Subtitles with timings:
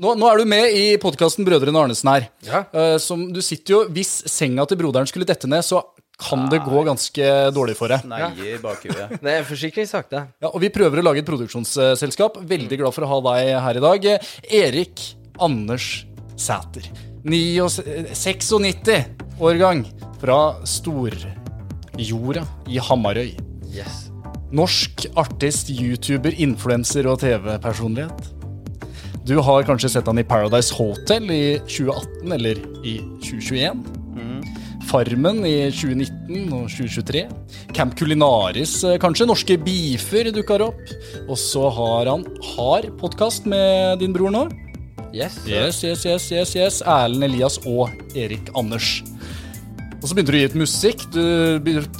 [0.00, 2.30] Nå, nå er du med i podkasten Brødrene Arnesen her.
[2.46, 2.62] Ja.
[2.72, 5.82] Uh, som, du sitter jo Hvis senga til broderen skulle dette ned, så
[6.20, 7.24] kan det gå ganske
[7.56, 8.00] dårlig for deg.
[8.08, 9.08] Nei, i bakhuet.
[9.24, 10.20] Det er forsikringssak, det.
[10.44, 12.32] Ja, og vi prøver å lage et produksjonsselskap.
[12.48, 14.00] Veldig glad for å ha deg her i dag.
[14.60, 14.96] Erik
[15.40, 15.86] Anders
[16.36, 16.84] Sæter.
[17.24, 19.80] 96-årgang
[20.20, 20.38] fra
[20.68, 23.32] Storjorda i Hamarøy.
[23.72, 24.12] Yes.
[24.52, 28.39] Norsk artist, YouTuber, influenser og TV-personlighet.
[29.26, 33.82] Du har kanskje sett han i Paradise Hotel i 2018 eller i 2021.
[34.90, 37.20] Farmen i 2019 og 2023.
[37.76, 39.28] Camp Culinaris, eh, kanskje.
[39.28, 40.80] Norske beefer dukker opp.
[41.28, 42.24] Og så har han
[42.56, 44.48] har podkast med din bror nå.
[45.14, 45.38] Yes.
[45.46, 46.82] Yes, yes, yes, yes, yes.
[46.82, 49.02] Erlend Elias og Erik Anders.
[50.00, 51.02] Og så begynte du å gi ut musikk.
[51.12, 51.18] Du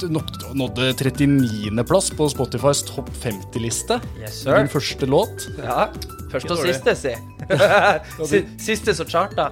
[0.09, 3.99] nådde- nådde 39.-plass på Spotifys topp 50-liste.
[4.19, 5.45] Yes, Din første låt.
[5.61, 5.87] Ja.
[6.31, 7.13] Første og siste, si.
[8.31, 9.51] Si- Siste som charta.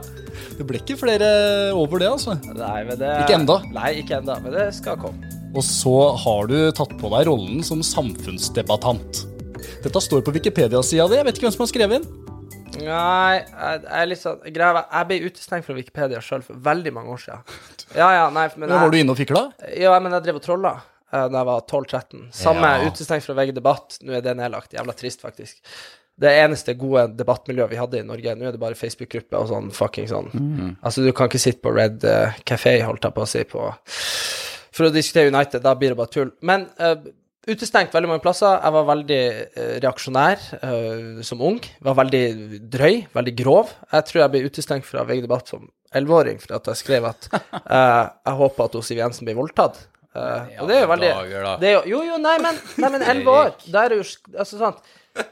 [0.58, 1.27] Det ble ikke flere
[1.77, 2.38] over det, altså.
[2.56, 3.59] Nei, men det Ikke enda.
[3.75, 5.30] Nei, ikke enda, men det skal komme.
[5.53, 9.23] Og så har du tatt på deg rollen som samfunnsdebattant.
[9.84, 11.19] Dette står på Wikipedia-sida di.
[11.19, 12.09] Jeg vet ikke hvem som har skrevet inn.
[12.80, 17.41] Nei, jeg, jeg var- Jeg ble utestengt fra Wikipedia sjøl for veldig mange år siden.
[17.97, 19.43] Ja, ja, nei, men jeg, var du inne og fikla?
[19.77, 22.27] ja, men jeg drev og trolla uh, da jeg var 12-13.
[22.35, 22.89] Samme Ja.
[22.89, 23.97] utestengt fra VG Debatt.
[24.05, 24.75] Nå er det nedlagt.
[24.77, 25.57] Jævla trist, faktisk.
[26.19, 28.33] Det eneste gode debattmiljøet vi hadde i Norge.
[28.35, 30.27] Nå er det bare Facebook-gruppe og sånn fucking sånn.
[30.83, 33.69] Altså, du kan ikke sitte på Red uh, Café, holdt jeg på å si, på
[34.75, 35.63] for å diskutere United.
[35.63, 36.29] Da blir det bare tull.
[36.45, 36.99] Men uh,
[37.49, 38.59] utestengt veldig mange plasser.
[38.59, 39.21] Jeg var veldig
[39.55, 41.59] uh, reaksjonær uh, som ung.
[41.87, 42.23] Var veldig
[42.71, 43.73] drøy, veldig grov.
[43.95, 47.29] Jeg tror jeg ble utestengt fra VG Debatt som elleveåring for at jeg skrev at
[47.33, 49.81] eh, jeg håper at Siv Jensen blir voldtatt.
[50.09, 51.09] Eh, og det er jo veldig
[51.61, 53.51] det er jo, Jo, jo, nei, men nei, men elleve år.
[53.69, 54.81] Da er det jo Altså, sant.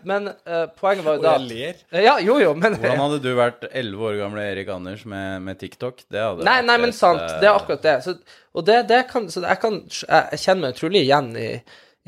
[0.03, 1.78] Men uh, poenget var jo da ler.
[1.94, 5.41] Eh, Ja, jo, jo, men Hvordan hadde du vært 11 år gamle Erik Anders med,
[5.45, 6.02] med TikTok?
[6.11, 7.23] Det hadde Nei, vært nei, men et, sant.
[7.39, 7.95] Det er akkurat det.
[8.05, 8.17] Så,
[8.58, 11.47] og det, det kan, så jeg kan Jeg kjenner meg utrolig igjen i,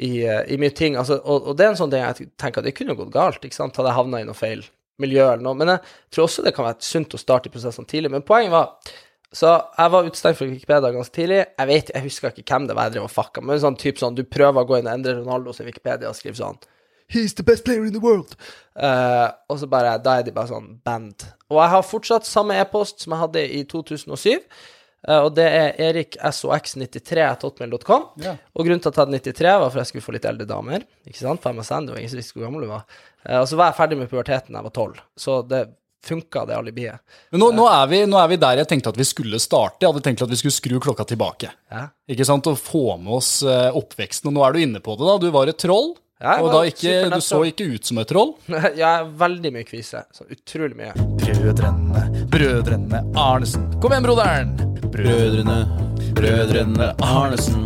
[0.02, 0.98] i, i mye ting.
[1.00, 3.46] Altså, og, og det er en sånn ting jeg tenker at det kunne gått galt.
[3.46, 3.80] ikke sant?
[3.80, 4.66] Hadde jeg havna i noe feil
[5.02, 5.58] miljø eller noe.
[5.60, 5.84] Men jeg
[6.16, 8.12] tror også det kan være sunt å starte prosessene tidlig.
[8.14, 8.96] Men poenget var
[9.30, 9.46] Så
[9.78, 11.44] jeg var utestengt fra Wikipedia ganske tidlig.
[11.46, 13.62] Jeg vet, jeg husker ikke hvem det var jeg drev og fucka med.
[13.62, 16.40] Sånn type sånn, Du prøver å gå inn og endre Ronaldo sin Wikipedia og skrive
[16.40, 16.58] sånn
[17.10, 18.36] He's the best player in the world.
[18.76, 21.26] Uh, og så bare, da er de bare sånn band.
[21.50, 24.46] Og jeg har fortsatt samme e-post som jeg hadde i 2007.
[25.08, 28.04] eh, og det er eriksox93.hotmail.com.
[28.26, 28.34] Ja.
[28.56, 30.80] Og grunnen til at jeg hadde 93, var for jeg skulle få litt eldre damer.
[31.08, 31.42] Ikke sant?
[31.44, 32.84] For MSN, det var ingen som visste hvor gammel du var.
[33.26, 35.04] Eh, og så var jeg ferdig med puberteten da jeg var 12.
[35.26, 35.62] Så det
[36.06, 37.00] funka, det alibiet.
[37.30, 39.84] Men nå, nå, er vi, nå er vi der jeg tenkte at vi skulle starte.
[39.84, 41.52] Jeg hadde tenkt at vi skulle skru klokka tilbake.
[41.72, 41.90] Ja.
[42.10, 42.48] Ikke sant?
[42.50, 44.32] Og få med oss eh, oppveksten.
[44.32, 45.18] Og nå er du inne på det, da.
[45.22, 45.94] Du var et troll.
[46.20, 48.34] Ja, og da ikke, du så ikke ut som et troll.
[48.82, 50.04] jeg er veldig mye kvise.
[50.12, 50.92] Så utrolig mye.
[51.22, 53.70] Brødrene, brødrene Arnesen.
[53.80, 54.69] Kom igjen, broderen!
[55.00, 55.60] Brødrene,
[56.12, 57.62] brødrene Arnesen.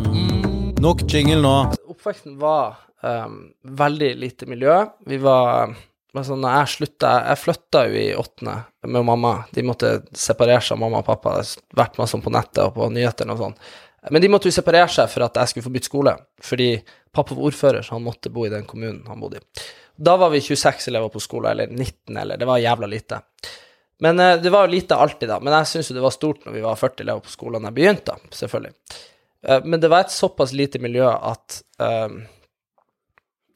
[0.83, 1.53] Nok jingle nå.
[1.89, 4.75] Oppveksten var um, veldig lite miljø.
[5.09, 5.73] Vi var
[6.13, 8.53] sånn, når jeg slutta Jeg flytta jo i åttende
[8.85, 9.31] med mamma.
[9.49, 11.39] De måtte separere seg, mamma og pappa.
[11.39, 13.57] Det har vært masse på nettet og på nyhetene og sånn.
[14.13, 16.15] Men de måtte jo separere seg for at jeg skulle få bytte skole.
[16.51, 16.69] Fordi
[17.17, 19.65] pappa var ordfører, så han måtte bo i den kommunen han bodde i.
[19.97, 23.23] Da var vi 26 elever på skolen, eller 19, eller Det var jævla lite.
[24.03, 25.39] Men eh, det var jo lite alltid, da.
[25.39, 27.71] Men jeg syns jo det var stort når vi var 40 elever på skolen da
[27.71, 28.73] jeg begynte, da, selvfølgelig.
[29.47, 32.17] Eh, men det var et såpass lite miljø at eh,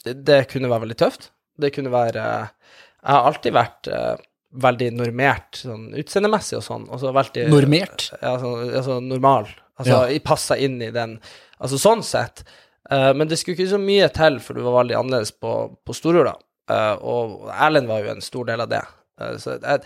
[0.05, 1.31] det, det kunne være veldig tøft.
[1.57, 4.15] Det kunne være Jeg har alltid vært eh,
[4.63, 6.87] veldig normert sånn utseendemessig og sånn.
[6.91, 8.09] Og så veldig Normert?
[8.21, 9.49] Ja, sånn, altså normal.
[9.77, 10.21] Altså Ja.
[10.25, 11.19] passa inn i den
[11.57, 12.43] Altså sånn sett.
[12.91, 15.53] Uh, men det skulle ikke så mye til, for du var veldig annerledes på,
[15.83, 16.35] på Storjorda.
[16.69, 18.83] Uh, og Erlend var jo en stor del av det.
[19.17, 19.81] Uh, så jeg,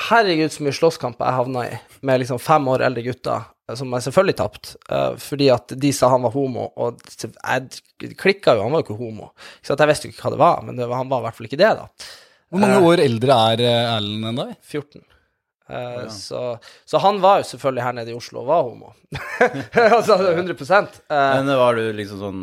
[0.00, 1.72] Herregud, så mye slåsskamper jeg havna i
[2.08, 5.92] med liksom fem år eldre gutter, eh, som jeg selvfølgelig tapte, uh, fordi at de
[5.92, 9.30] sa han var homo, og jeg klikka jo, han var jo ikke homo.
[9.60, 11.38] Så jeg visste jo ikke hva det var, men det var, han var i hvert
[11.38, 11.88] fall ikke det, da.
[12.52, 14.56] Hvor mange år eldre er eh, Erlend enn deg?
[14.60, 15.04] 14.
[15.72, 16.40] Eh, så,
[16.84, 18.92] så han var jo selvfølgelig her nede i Oslo og var homo.
[19.96, 22.42] altså 100 uh, Men var du liksom sånn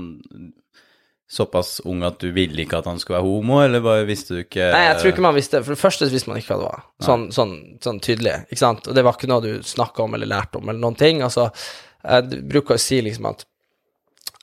[1.30, 4.40] såpass ung at du ville ikke at han skulle være homo, eller bare visste du
[4.42, 6.70] ikke Nei, jeg tror ikke man visste For det første visste man ikke hva det
[6.72, 6.86] var.
[7.06, 7.54] Sånn, sånn,
[7.86, 8.90] sånn tydelig, ikke sant.
[8.90, 11.22] Og det var ikke noe du snakka om eller lærte om, eller noen ting.
[11.26, 11.52] Altså,
[12.02, 13.46] jeg bruker å si liksom at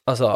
[0.07, 0.29] Altså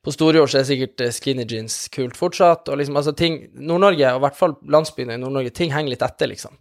[0.00, 4.14] på Storjord så er sikkert eh, skinny jeans kult fortsatt, og liksom altså ting Nord-Norge,
[4.14, 6.56] og i hvert fall landsbyene i Nord-Norge, ting henger litt etter, liksom.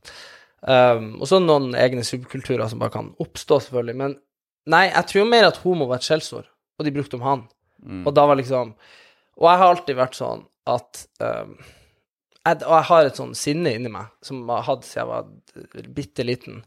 [0.59, 3.95] Um, og så noen egne subkulturer som bare kan oppstå, selvfølgelig.
[4.01, 4.17] Men
[4.67, 7.45] nei, jeg tror mer at homo var et skjellsord, og de brukte om han.
[8.05, 8.73] Og da var liksom
[9.39, 11.53] Og jeg har alltid vært sånn at um,
[12.45, 15.11] jeg, Og jeg har et sånn sinne inni meg som jeg har hatt siden jeg
[15.11, 16.63] var bitte liten.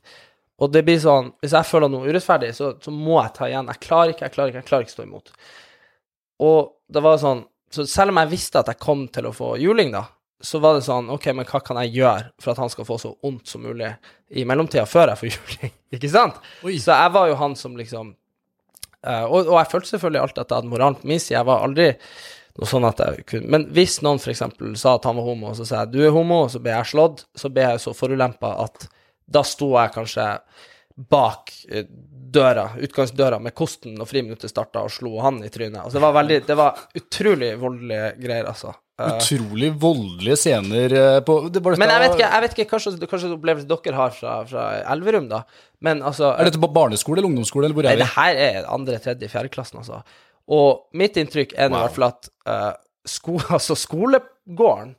[0.62, 3.70] Og det blir sånn Hvis jeg føler noe urettferdig, så, så må jeg ta igjen.
[3.72, 5.32] Jeg klarer ikke, jeg klarer ikke, jeg klarer ikke stå imot.
[6.42, 9.54] Og det var sånn Så selv om jeg visste at jeg kom til å få
[9.60, 10.06] juling, da,
[10.42, 12.98] så var det sånn OK, men hva kan jeg gjøre for at han skal få
[13.00, 13.92] så vondt som mulig
[14.34, 15.72] i mellomtida, før jeg får juling?
[15.96, 16.40] ikke sant?
[16.66, 16.74] Oi.
[16.82, 18.10] Så jeg var jo han som liksom
[19.02, 21.36] og, og jeg følte selvfølgelig alltid at jeg hadde moralen på min side.
[21.38, 21.88] Jeg var aldri
[22.58, 24.42] noe sånn at jeg kunne Men hvis noen f.eks.
[24.80, 26.74] sa at han var homo, og så sa jeg du er homo, og så ble
[26.74, 28.88] jeg slått, så ble jeg så forulempa at
[29.32, 30.26] da sto jeg kanskje
[31.12, 31.86] bak eh,
[32.32, 35.80] døra, utgangsdøra, med kosten når friminuttet starta, og slo han i trynet.
[35.82, 38.74] Altså, det var veldig Det var utrolig voldelige greier, altså.
[39.00, 42.66] Eh, Utrolig voldelige scener eh, på det var men jeg vet ikke, jeg vet ikke
[42.74, 45.42] kanskje, kanskje opplevelsen dere har fra, fra Elverum, da.
[45.80, 48.04] Men altså Er dette på barneskole eller ungdomsskole, eller hvor Nei, er vi?
[48.04, 50.02] det her er andre, tredje, fjerde klassen, altså.
[50.52, 51.78] Og mitt inntrykk er wow.
[51.78, 52.74] i hvert fall at uh,
[53.08, 54.94] sko, altså skolegården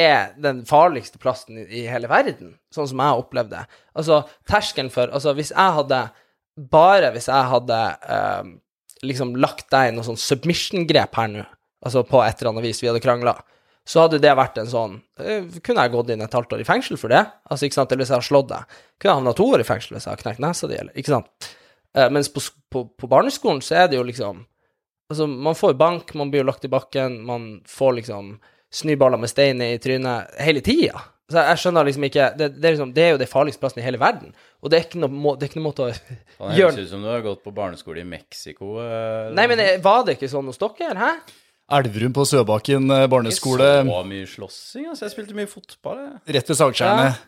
[0.00, 3.64] er den farligste plassen i, i hele verden, sånn som jeg har opplevd det.
[3.94, 6.06] Altså, terskelen for Altså, hvis jeg hadde
[6.70, 7.76] Bare hvis jeg hadde
[8.06, 8.48] uh,
[9.02, 11.42] liksom lagt deg i noe sånn submission-grep her nå,
[11.84, 13.36] altså på et eller annet vis, vi hadde krangla,
[13.84, 16.64] så hadde det vært en sånn eh, Kunne jeg gått inn et halvt år i
[16.64, 17.20] fengsel for det?
[17.44, 18.78] Altså, ikke sant, Eller hvis jeg har slått deg?
[18.96, 21.12] Kunne jeg havna to år i fengsel hvis jeg har knekt nesa di, eller Ikke
[21.12, 21.48] sant?
[21.92, 22.40] Eh, mens på,
[22.72, 24.40] på, på barneskolen så er det jo liksom
[25.12, 28.38] Altså, man får bank, man blir jo lagt i bakken, man får liksom
[28.72, 31.02] snøballer med stein i trynet hele tida.
[31.28, 33.82] Så jeg skjønner liksom ikke det, det, er liksom, det er jo det farligste plassen
[33.82, 34.32] i hele verden,
[34.64, 36.90] og det er ikke noe, må, det er ikke noe måte å Det høres ut
[36.90, 38.74] som du har gått på barneskole i Mexico.
[38.80, 39.36] Eller?
[39.36, 41.12] Nei, men eh, var det ikke sånn hos dere, hæ?
[41.72, 44.88] Elverum på Søbakken eh, barneskole, Ikke så mye slåssing.
[44.90, 46.02] Altså, jeg spilte mye fotball.
[46.02, 46.34] Jeg.
[46.36, 47.22] rett ved Sagtjernet.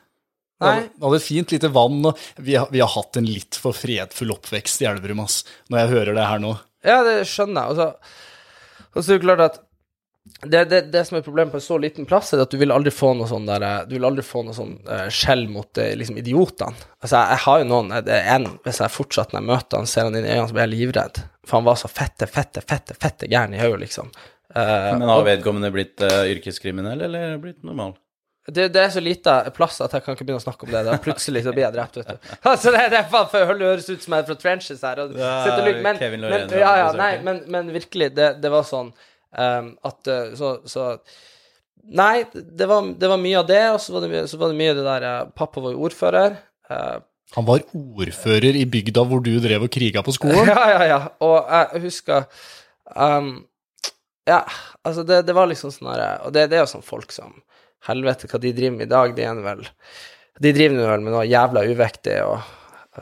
[0.65, 0.77] Nei.
[0.89, 3.77] Vi hadde et fint lite vann, og vi har, vi har hatt en litt for
[3.77, 5.43] fredfull oppvekst i Elverum, ass.
[5.69, 6.55] Når jeg hører det her nå.
[6.87, 7.73] Ja, det skjønner jeg.
[7.73, 9.59] Og så, og så er det klart at
[10.43, 12.73] det, det, det som er problemet på en så liten plass, er at du vil
[12.75, 15.79] aldri få noe sånn der eh, Du vil aldri få noe sånn eh, skjell mot
[15.79, 16.75] liksom idiotene.
[16.99, 19.81] Altså, jeg, jeg har jo noen Det er en Hvis jeg fortsatt når jeg møter
[19.81, 21.23] han, ser han inn i øynene, så blir jeg livredd.
[21.47, 24.11] For han var så fette, fette, fette, fette gæren i hodet, liksom.
[24.57, 27.95] Uh, Men har vedkommende blitt uh, yrkeskriminell, eller blitt normal?
[28.47, 30.85] det, det er så lite plass at jeg kan ikke begynne å snakke om det.
[30.87, 32.29] Da plutselig så blir jeg drept, vet du.
[32.51, 35.01] Altså, det, det er faen for det høres ut som jeg er fra trenches her.
[35.03, 38.63] Og Ja, og men, Kevin men, ja, ja, nei, men, men virkelig, det, det var
[38.69, 40.93] sånn um, at eh, så, så
[41.87, 44.51] Nei, det var, det var mye av det, og så var det, mye- av var
[44.51, 45.05] det mye det der
[45.39, 46.39] Pappa var jo ordfører.
[46.71, 46.97] eh,
[47.35, 50.47] Han var ordfører i bygda hvor du drev og kriga på skolen.
[50.53, 50.99] ja, ja, ja.
[51.27, 52.29] Og jeg husker
[52.95, 53.33] um,
[54.27, 54.45] Ja,
[54.83, 57.35] altså, det, det var liksom sånn herre Og det, det er jo sånn folk som
[57.87, 59.67] Helvete, hva de driver med i dag, de er vel
[60.43, 62.39] De driver vel med noe jævla uvektig og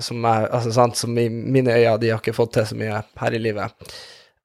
[0.02, 2.96] som, er, altså, sant, som i mine øyne de har ikke fått til så mye
[3.20, 3.92] her i livet.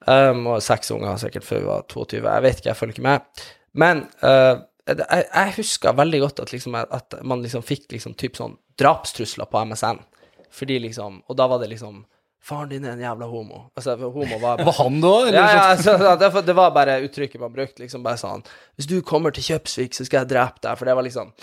[0.05, 2.19] Um, og seks unger sikkert før vi var 22.
[2.21, 3.45] Jeg vet ikke, jeg følger ikke med.
[3.81, 8.39] Men uh, jeg, jeg husker veldig godt at, liksom, at man liksom fikk liksom typ
[8.39, 9.99] sånn drapstrusler på MSN.
[10.51, 12.05] Fordi liksom Og da var det liksom
[12.41, 13.65] Faren din er en jævla homo.
[13.75, 15.37] Altså, homo var Var han da, eller?
[15.37, 17.81] ja, ja, altså, det, var- det var bare uttrykket man brukte.
[17.83, 18.41] Liksom bare sånn
[18.77, 20.77] Hvis du kommer til Kjøpsvik, så skal jeg drepe deg.
[20.79, 21.33] For det var liksom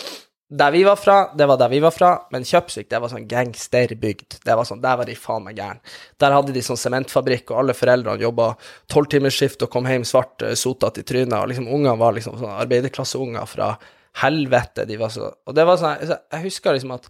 [0.49, 2.09] Der vi var fra, det var der vi var fra.
[2.31, 4.39] Men Kjøpsvik, det var sånn gangsterbygd.
[4.45, 5.79] Det var sånn, Der var de faen meg gæren.
[6.19, 8.55] Der hadde de sånn sementfabrikk, og alle foreldrene jobba
[8.91, 11.37] tolvtimersskift og kom hjem svart, eh, sotete i trynet.
[11.41, 13.77] Og liksom ungene var liksom sånn arbeiderklasseunger fra
[14.23, 14.85] helvete.
[14.89, 17.07] De var så Og det var sånn Jeg jeg husker liksom at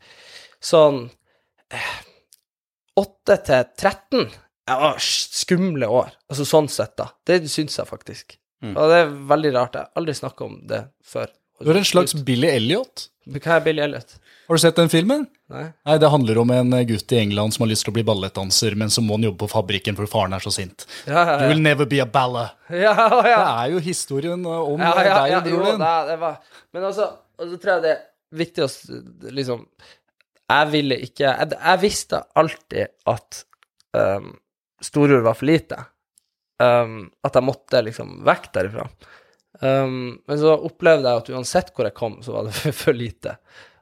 [0.63, 1.05] sånn
[2.97, 4.27] 8 til 13
[4.67, 6.09] det var skumle år.
[6.27, 7.05] Altså sånn sett, da.
[7.23, 8.33] Det syns jeg faktisk.
[8.59, 8.73] Mm.
[8.73, 9.77] Og det er veldig rart.
[9.77, 11.31] Jeg har aldri snakka om det før.
[11.63, 13.07] Du er en slags Billy Elliot.
[13.31, 14.17] Hva er Billy Elliot?
[14.47, 15.25] Har du sett den filmen?
[15.51, 15.65] Nei?
[15.85, 18.75] Nei, Det handler om en gutt i England som har lyst til å bli ballettdanser,
[18.79, 20.85] men så må han jobbe på fabrikken for faren er så sint.
[21.07, 22.53] Ja, ja, You will never be a baller.
[22.71, 23.21] ja, ja.
[23.23, 25.83] Det er jo historien om ja, ja, deg og broren din.
[25.83, 26.39] det, det var
[26.75, 28.01] Men altså, og så tror jeg det er
[28.37, 28.69] viktig å
[29.35, 29.67] liksom
[30.47, 33.43] Jeg ville ikke Jeg, jeg visste alltid at
[33.99, 34.31] um,
[34.83, 35.83] storord var for lite.
[36.63, 38.87] Um, at jeg måtte liksom vekk derifra.
[39.61, 42.97] Um, men så opplevde jeg at uansett hvor jeg kom, så var det for, for
[42.97, 43.37] lite.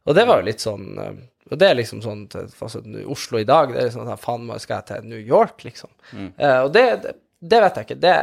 [0.05, 1.19] Og det var jo litt sånn um,
[1.51, 2.81] Og det er liksom sånn til, altså,
[3.13, 5.89] Oslo i dag, det er sånn at faen, hva skal jeg til New York, liksom?
[6.15, 7.11] Eh, og det, det,
[7.45, 7.97] det vet jeg ikke.
[8.01, 8.13] Det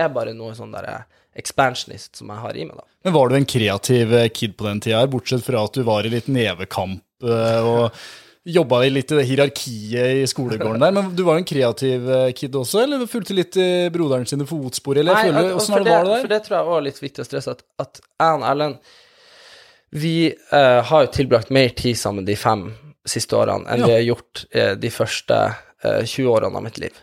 [0.00, 1.02] er bare noe sånn der eh,
[1.40, 2.86] expansionist som jeg har i meg, da.
[3.04, 5.84] Men var du en kreativ eh, kid på den tida, her, bortsett fra at du
[5.86, 8.00] var i litt nevekamp uh, og
[8.56, 10.94] jobba i litt i det hierarkiet i skolegården der?
[10.96, 14.48] Men du var jo en kreativ eh, kid også, eller fulgte litt i broderen sine
[14.48, 14.96] fotspor?
[15.04, 16.80] Eller Nei, føler, og- og Åssen for det var det For det tror jeg også
[16.80, 18.80] er litt viktig å stresse, at, at jeg og Erlend
[19.90, 22.68] Vi uh, har jo tilbrakt mer tid sammen de fem
[23.08, 23.86] siste årene enn Ja.
[23.88, 26.94] vi har gjort uh, de første uh, 20 årene av mitt liv.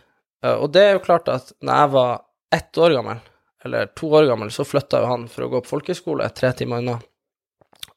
[0.44, 2.20] Eh, og det er jo klart at når jeg var
[2.54, 3.20] ett år gammel,
[3.66, 6.82] eller to år gammel, så flytta jo han for å gå på folkehøyskole tre timer
[6.84, 6.98] unna.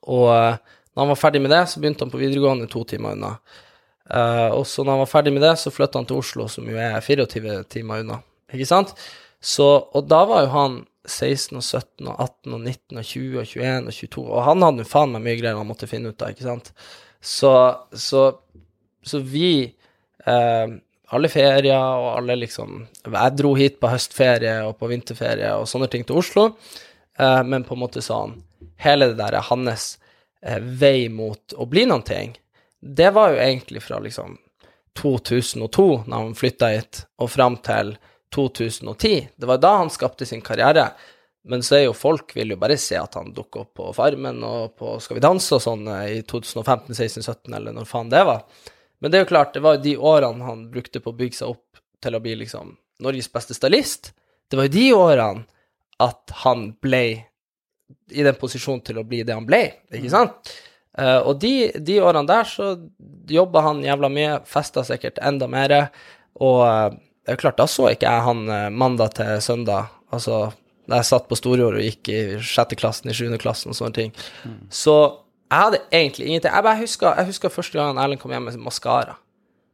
[0.10, 0.56] Og eh,
[0.92, 3.36] når han var ferdig med det, så begynte han på videregående to timer unna.
[4.10, 6.68] Eh, og så når han var ferdig med det, så flytta han til Oslo, som
[6.68, 8.20] jo er 24 timer unna.
[8.52, 8.96] Ikke sant?
[9.42, 13.40] Så, og da var jo han 16 og 17 og 18 og 19 og 20
[13.42, 16.12] og 21 og 22, og han hadde jo faen meg mye greier han måtte finne
[16.12, 16.72] ut av, ikke sant?
[17.22, 17.54] Så,
[17.94, 18.24] så,
[19.06, 20.76] så vi eh,
[21.12, 25.90] alle ferier og alle liksom Jeg dro hit på høstferie og på vinterferie og sånne
[25.92, 26.48] ting til Oslo,
[27.20, 28.38] eh, men på en måte sånn
[28.82, 29.96] Hele det der hans
[30.42, 32.38] eh, vei mot å bli noen ting,
[32.82, 34.40] det var jo egentlig fra liksom
[34.98, 37.94] 2002, når han flytta hit, og fram til
[38.36, 39.28] 2010.
[39.36, 40.92] Det var da han skapte sin karriere.
[41.44, 44.44] Men så er jo folk vil jo bare se at han dukker opp på Farmen
[44.46, 48.12] og på Skal vi danse og sånn eh, i 2015, 16, 17, eller når faen
[48.14, 48.46] det var.
[49.02, 51.40] Men det er jo klart, det var jo de årene han brukte på å bygge
[51.40, 54.12] seg opp til å bli liksom Norges beste stylist.
[54.46, 55.46] Det var jo de årene
[56.02, 57.06] at han ble
[58.12, 60.54] i den posisjonen til å bli det han ble, ikke sant?
[60.98, 62.74] Eh, og de, de årene der så
[63.32, 65.76] jobba han jævla mye, festa sikkert enda mer,
[66.42, 67.00] og eh,
[67.32, 70.50] det er klart, da så ikke jeg han eh, mandag til søndag, altså
[70.90, 73.96] da jeg satt på Storjord og gikk i sjette klassen, i sjuende klassen og sånne
[73.96, 74.10] ting.
[74.74, 74.96] Så
[75.48, 76.52] jeg hadde egentlig ingenting.
[76.52, 79.16] Jeg bare husker, jeg husker første gangen Erlend kom hjem med maskara.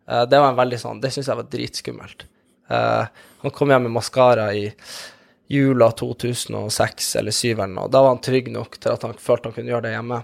[0.05, 2.27] Eh, det var en veldig sånn Det syns jeg var dritskummelt.
[2.69, 4.67] Eh, han kom hjem med maskara i
[5.49, 7.91] jula 2006 eller 2007 og.
[7.95, 10.21] Da var han trygg nok til at han følte han kunne gjøre det hjemme.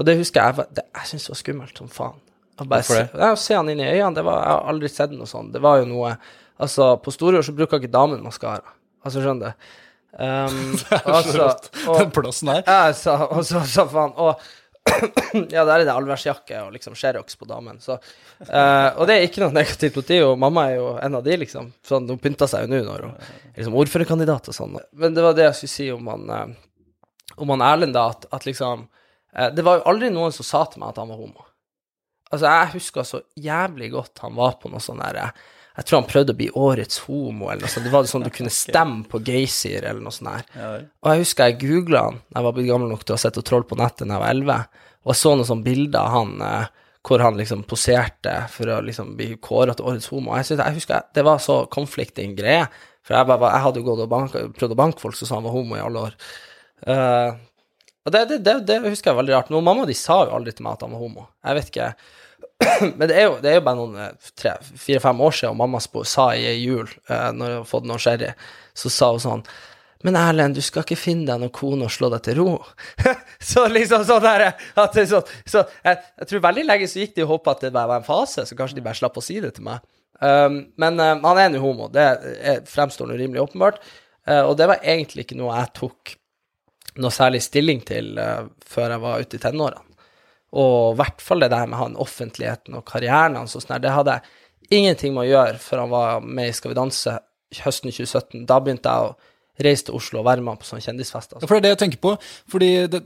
[0.00, 2.20] Og det husker jeg det, Jeg syntes det var skummelt som faen.
[2.62, 3.08] Bare Hvorfor det?
[3.10, 5.52] se, å se han inn i øynene, det var, jeg har aldri sett noe sånt.
[5.54, 6.12] Det var jo noe
[6.60, 8.74] Altså, på Storjord så bruker ikke damen maskara.
[9.04, 9.70] Altså, skjønner du?
[10.12, 10.74] Um,
[11.08, 11.46] altså,
[11.88, 12.58] og- Den plassen her.
[12.66, 14.42] ja, så, og så, så faen Og
[15.54, 17.78] ja, der er det allværsjakke og liksom Sherox på damen.
[17.80, 17.94] Så,
[18.42, 21.24] uh, og det er ikke noe negativt mot de, og mamma er jo en av
[21.24, 21.70] de, liksom.
[21.88, 24.76] Sånn, hun pynta seg jo nå når hun er liksom ordførerkandidat og sånn.
[25.00, 28.26] Men det var det jeg skulle si om han, eh, om han Erlend, da, at,
[28.36, 31.22] at liksom uh, Det var jo aldri noen som sa til meg at han var
[31.24, 31.46] homo.
[32.28, 35.32] Altså, jeg husker så jævlig godt han var på noe sånn der eh,
[35.76, 37.86] Jeg tror han prøvde å bli årets homo, eller noe sånt.
[37.88, 40.44] Det var sånn du kunne stemme på Geysir, eller noe sånt der.
[41.00, 43.40] Og jeg husker jeg googla han da jeg var blitt gammel nok til å sette
[43.40, 46.12] og troll på nettet da jeg var 11, og jeg så noen sånne bilder av
[46.18, 46.66] han eh,
[47.02, 50.36] hvor han liksom poserte for å liksom bli kåra til årets homo.
[50.38, 52.68] Jeg, synes, jeg husker jeg- det var så conflicting greie,
[53.02, 55.34] for jeg, bare, jeg hadde jo gått og bank, prøvd å banke folk som sa
[55.40, 56.14] han var homo i alle år.
[56.86, 57.32] Uh,
[58.06, 59.50] og det, det, det, det husker jeg veldig rart.
[59.50, 61.26] Men mamma de sa jo aldri til meg at han var homo.
[61.46, 61.88] Jeg vet ikke
[62.98, 64.30] Men det er jo, det er jo bare noen eh,
[64.84, 68.32] fire-fem år siden, og mamma sa i jul, eh, når jeg har fått noe sherry,
[68.76, 69.46] så sa hun sånn
[70.02, 72.56] men Erlend, du skal ikke finne deg noen kone og slå deg til ro.
[73.52, 74.48] så liksom sånn der,
[74.82, 77.62] at er sånn- så, jeg, jeg tror veldig lenge så gikk de og håpa at
[77.66, 79.84] det bare var en fase, så kanskje de bare slapp å si det til meg.
[80.18, 83.78] Um, men um, han er nå homo, det er, fremstår nå rimelig åpenbart.
[84.26, 86.16] Uh, og det var egentlig ikke noe jeg tok
[87.02, 89.86] noe særlig stilling til uh, før jeg var ute i tenårene.
[90.52, 93.92] Og i hvert fall det der med han offentligheten og karrieren hans og sånn det
[93.94, 97.18] hadde jeg ingenting med å gjøre før han var med i Skal vi danse
[97.62, 98.46] høsten 2017.
[98.48, 99.14] Da begynte jeg å
[99.62, 101.36] reise til Oslo og være med på sånne kjendisfester.
[101.42, 102.12] Ja, for det er det jeg tenker på.
[102.50, 103.00] Fordi det,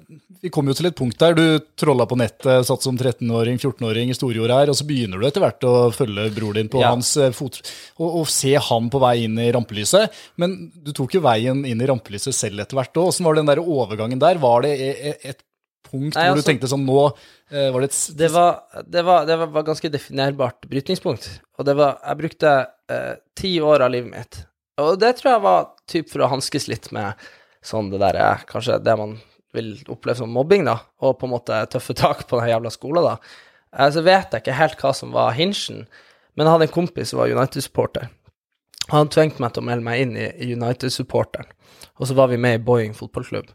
[0.45, 1.43] vi kom jo til et punkt der du
[1.79, 5.43] trolla på nettet, satt som 13-åring, 14-åring i Storjord her, og så begynner du etter
[5.43, 6.93] hvert å følge bror din på Ja.
[6.95, 7.59] hans eh, fot...
[7.99, 10.15] Og, og se han på vei inn i rampelyset.
[10.39, 10.55] Men
[10.87, 13.11] du tok jo veien inn i rampelyset selv etter hvert òg.
[13.11, 14.39] Åssen var den der overgangen der?
[14.47, 15.43] Var det e- e- et
[15.87, 19.05] punkt Nei, hvor du altså- tenkte sånn Nå eh, var det et Det var, det
[19.07, 21.31] var, det var, ganske definerbart brytningspunkt.
[21.59, 22.53] Og det var Jeg brukte
[22.91, 24.45] eh, ti år av livet mitt.
[24.83, 27.15] Og det tror jeg var typ for å hanskes litt med
[27.65, 29.17] sånn det der eh, Kanskje det man
[29.57, 33.07] vil oppleve som mobbing, da, og på en måte tøffe tak på den jævla skolen,
[33.07, 33.17] da.
[33.73, 35.87] Eh, så vet jeg ikke helt hva som var hinsjen,
[36.37, 38.11] men jeg hadde en kompis som var United-supporter.
[38.93, 41.49] Han tvingte meg til å melde meg inn i, i United-supporteren,
[41.97, 43.49] og så var vi med i Boeing fotballklubb.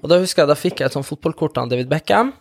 [0.00, 2.32] Og da husker jeg, da fikk jeg et sånt fotballkort av David Beckham,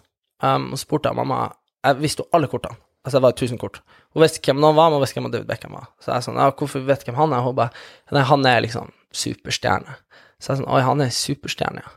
[0.43, 1.49] um, og spurte jeg mamma
[1.85, 2.75] Jeg visste jo alle kortene.
[3.05, 3.77] Altså, det var 1000 kort.
[4.11, 5.87] Hun visste hvem han var, men hun visste hvem David Beckham var.
[6.03, 7.45] Så jeg sånn, ja, hvorfor vet du hvem han er?
[7.45, 9.95] Hun bare, nei, han er liksom superstjerne.
[10.39, 11.93] Så jeg sånn, oi, han er superstjerne, ja.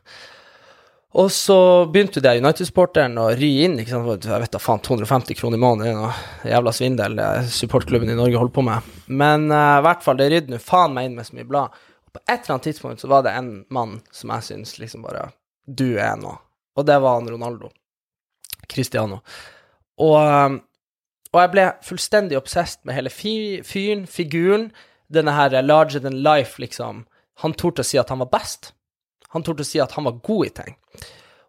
[1.12, 1.56] Og så
[1.92, 5.60] begynte det United-supporteren å ry inn, ikke sant, jeg vet da faen, 250 kroner i
[5.60, 5.98] måneden,
[6.40, 7.20] det er jævla svindel
[7.52, 8.94] supportklubben i Norge holder på med.
[9.12, 11.76] Men eh, i hvert fall, det rydde nå faen meg inn med så mye blad.
[12.08, 15.04] Og på et eller annet tidspunkt så var det en mann som jeg syns liksom
[15.04, 15.26] bare,
[15.66, 16.34] du er nå.
[16.76, 17.70] Og det var han Ronaldo.
[18.72, 19.20] Cristiano.
[20.00, 20.60] Og, um,
[21.32, 24.70] og jeg ble fullstendig obsessed med hele fyren, figuren,
[25.12, 27.04] denne her larger than life, liksom.
[27.44, 28.72] Han torde å si at han var best.
[29.32, 30.76] Han torde å si at han var god i ting.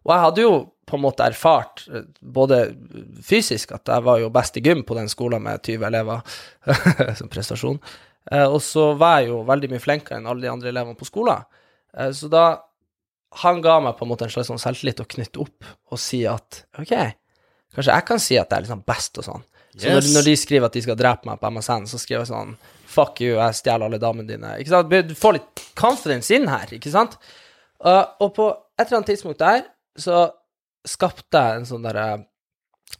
[0.04, 0.54] Og jeg hadde jo
[0.84, 2.58] på en måte erfart, eh, både
[3.24, 6.20] fysisk, at jeg var jo best i gym på den skolen med 20 elever,
[7.18, 7.78] som prestasjon.
[8.30, 11.08] Eh, Og så var jeg jo veldig mye flinkere enn alle de andre elevene på
[11.08, 11.44] skolen.
[11.96, 12.44] Eh, Så da
[13.42, 16.20] han ga meg på en måte en slags sånn selvtillit å knytte opp og si
[16.30, 16.92] at ok,
[17.74, 19.44] kanskje jeg kan si at jeg er liksom best og sånn.
[19.74, 20.12] Så når, Yes.
[20.14, 22.52] når de skriver at de skal drepe meg på MSN, så skriver jeg sånn
[22.94, 24.52] Fuck you, jeg stjeler alle damene dine.
[24.62, 24.92] Ikke sant?
[25.08, 27.16] Du får litt confidence inn her, ikke sant?
[27.82, 28.46] Uh, og på
[28.78, 29.64] et eller annet tidspunkt der
[29.98, 30.28] så
[30.86, 32.06] skapte jeg en sånn derre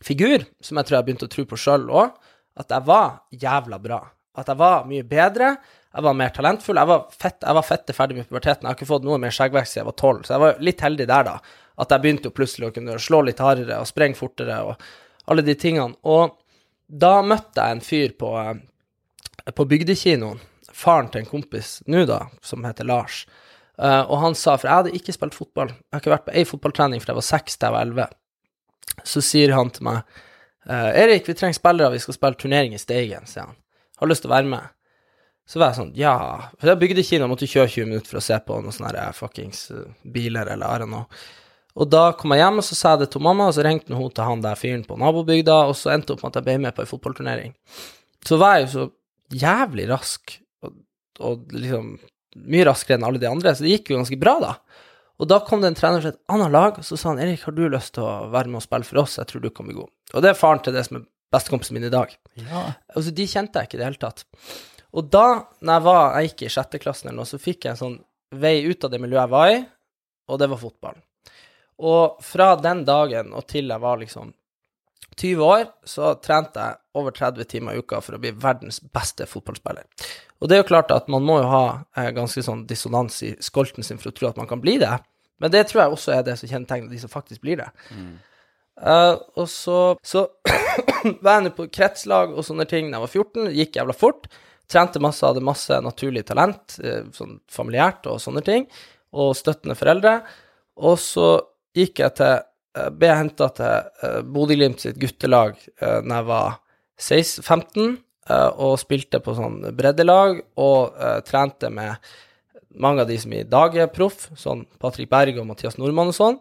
[0.03, 2.17] figur som jeg tror jeg begynte å tro på sjøl òg,
[2.59, 4.00] at jeg var jævla bra.
[4.35, 5.53] At jeg var mye bedre,
[5.95, 6.79] jeg var mer talentfull.
[6.81, 8.67] Jeg var fett, jeg var fette ferdig med puberteten.
[8.67, 10.83] Jeg har ikke fått noe mer skjeggvekst siden jeg var tolv, så jeg var litt
[10.83, 11.61] heldig der, da.
[11.85, 14.89] At jeg begynte plutselig å kunne slå litt hardere og sprenge fortere og
[15.31, 15.95] alle de tingene.
[16.03, 16.35] Og
[16.91, 20.43] da møtte jeg en fyr på, eh, på bygdekinoen,
[20.75, 23.23] faren til en kompis nå, da, som heter Lars.
[23.75, 26.35] Uh, og han sa, for jeg hadde ikke spilt fotball, jeg har ikke vært på
[26.39, 28.07] ei fotballtrening fra jeg var seks til jeg var elleve.
[29.03, 30.03] Så sier han til meg
[30.71, 33.59] uh, Erik, vi trenger spillere, vi skal spille turnering i Steigen, sier han.
[33.99, 34.74] Har lyst til å være med?
[35.45, 36.15] Så var jeg sånn, ja
[36.57, 39.17] For jeg bygde kino, måtte kjøre 20 minutter for å se på noen sånne her
[39.17, 41.05] fuckings eh, biler eller know.
[41.75, 43.99] Og da kom jeg hjem, og så sa jeg det til mamma, og så ringte
[43.99, 46.47] hun til han der fyren på nabobygda, og så endte det opp med at jeg
[46.47, 47.55] ble med på ei fotballturnering.
[48.25, 48.85] Så var jeg jo så
[49.43, 50.77] jævlig rask, og,
[51.19, 51.97] og liksom
[52.51, 54.53] mye raskere enn alle de andre, så det gikk jo ganske bra, da.
[55.23, 57.43] Og da kom det en trener fra et annet lag, og så sa han Erik,
[57.47, 59.19] har du lyst til å være med og spille for oss?
[59.19, 59.91] Jeg tror du kan bli god.
[60.15, 62.15] Og det er faren til det som er bestekompisen min i dag.
[62.39, 62.65] Ja.
[62.95, 64.27] Altså, de kjente jeg ikke i det hele tatt.
[64.95, 65.27] Og da,
[65.61, 67.99] når jeg, var, jeg gikk i sjette klassen eller noe, så fikk jeg en sånn
[68.35, 69.59] vei ut av det miljøet jeg var i,
[70.31, 70.99] og det var fotball.
[71.85, 74.33] Og fra den dagen og til jeg var liksom
[75.15, 79.27] 20 år, så trente jeg over 30 timer i uka for å bli verdens beste
[79.31, 79.87] fotballspiller.
[80.43, 81.65] Og det er jo klart at man må jo ha
[81.97, 84.93] eh, ganske sånn dissonans i skolten sin for å tro at man kan bli det,
[85.43, 87.69] men det tror jeg også er det som kjennetegner de som faktisk blir det.
[88.81, 90.27] Eh, og så, så
[91.25, 93.97] var jeg nå på kretslag og sånne ting da jeg var 14, det gikk jævla
[93.99, 94.29] fort.
[94.71, 98.66] Trente masse, hadde masse naturlig talent, eh, sånn familiært og sånne ting,
[99.14, 100.18] og støttende foreldre.
[100.80, 101.37] Og så
[101.76, 106.56] gikk jeg til eh, Ble jeg henta til uh, Bodø-Glimt sitt guttelag da jeg var
[106.99, 107.97] 16, 15,
[108.30, 112.15] eh, og spilte på sånn breddelag, og eh, trente med
[112.75, 116.17] mange av de som i dag er proff, sånn Patrick Berg og Mathias Nordmann og
[116.17, 116.41] sånn.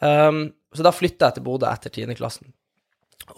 [0.00, 2.16] Um, så da flytta jeg til Bodø etter 10.
[2.18, 2.48] klassen.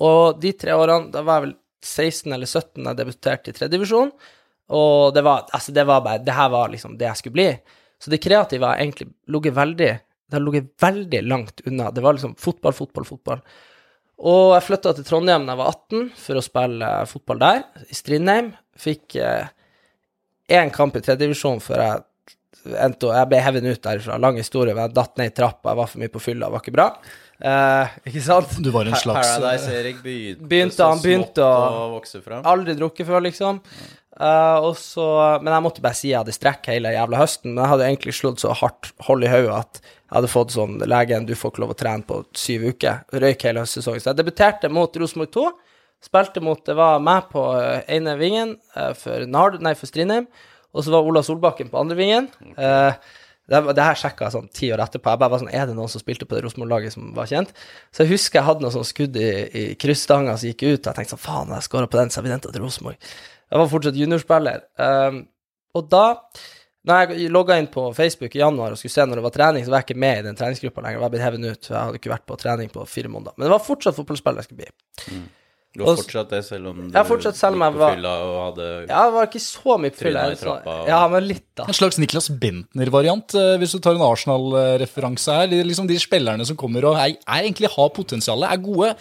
[0.01, 4.13] Og de tre årene, da var jeg vel 16 eller 17 jeg debuterte i tredjedivisjon.
[4.73, 7.49] Og det var, altså det var bare, det her var liksom det jeg skulle bli.
[8.03, 11.91] Så det kreative har egentlig ligget veldig, det har ligget veldig langt unna.
[11.95, 13.43] Det var liksom fotball, fotball, fotball.
[14.23, 17.67] Og jeg flytta til Trondheim da jeg var 18 for å spille eh, fotball der,
[17.91, 18.53] i Strindheim.
[18.79, 19.19] Fikk
[20.53, 22.03] én kamp i tredjedivisjon før jeg
[22.79, 24.19] endte Jeg ble hevet ut derfra.
[24.23, 24.75] Lang historie.
[24.77, 26.89] Jeg datt ned i trappa, jeg var for mye på fylla, var ikke bra.
[27.43, 28.53] Eh, ikke sant?
[28.63, 32.45] Du var en slags Paradise-Erik begynte, Begynte- så han begynte smått å- å vokse fram.
[32.47, 33.59] Aldri drukket før, liksom.
[34.21, 37.55] Eh, og så, men jeg måtte bare si jeg hadde strekk hele jævla høsten.
[37.55, 40.79] Men jeg hadde egentlig slått så hardt hold i hodet at jeg hadde fått sånn
[40.87, 43.01] Legen, du får ikke lov å trene på syv uker.
[43.13, 44.01] Røyk hele høstsesongen.
[44.05, 45.47] Så jeg debuterte mot Rosenborg 2.
[46.03, 50.27] Spilte mot Det var meg på eh, ene vingen eh, for, Nard, nei, for Strindheim.
[50.75, 52.29] Og så var Ola Solbakken på andre vingen.
[52.57, 52.93] Eh,
[53.53, 55.13] det, det her sjekka jeg sånn ti år etterpå.
[55.13, 57.53] Jeg bare var sånn, Er det noen som spilte på det Rosenborg-laget som var kjent?
[57.93, 59.29] Så jeg husker jeg hadde noe sånn skudd i,
[59.61, 60.81] i kryssstanga som gikk ut.
[60.81, 63.13] Og jeg tenkte sånn Faen, jeg skåra på den, så jeg ble hentet til Rosenborg.
[63.53, 64.65] Jeg var fortsatt juniorspiller.
[64.81, 65.23] Um,
[65.77, 66.07] og da
[66.89, 69.63] når jeg logga inn på Facebook i januar og skulle se når det var trening,
[69.63, 70.99] så var jeg ikke med i den treningsgruppa lenger.
[70.99, 73.37] Jeg var blitt hevet ut, for jeg hadde ikke vært på trening på fire måneder.
[73.37, 75.21] Men det var fortsatt fotballspiller jeg skulle bli.
[75.75, 77.95] Du har fortsatt det, selv om du har fortsatt, selv om gikk jeg på var-
[77.97, 81.47] fylla og hadde Ja, det var ikke så mye på trappa og- Ja, men litt,
[81.57, 81.65] da.
[81.65, 85.47] En slags Niklas Bentner-variant, eh, hvis du tar en Arsenal-referanse her.
[85.65, 88.97] Liksom de spillerne som kommer og er, er egentlig har potensialet, er gode.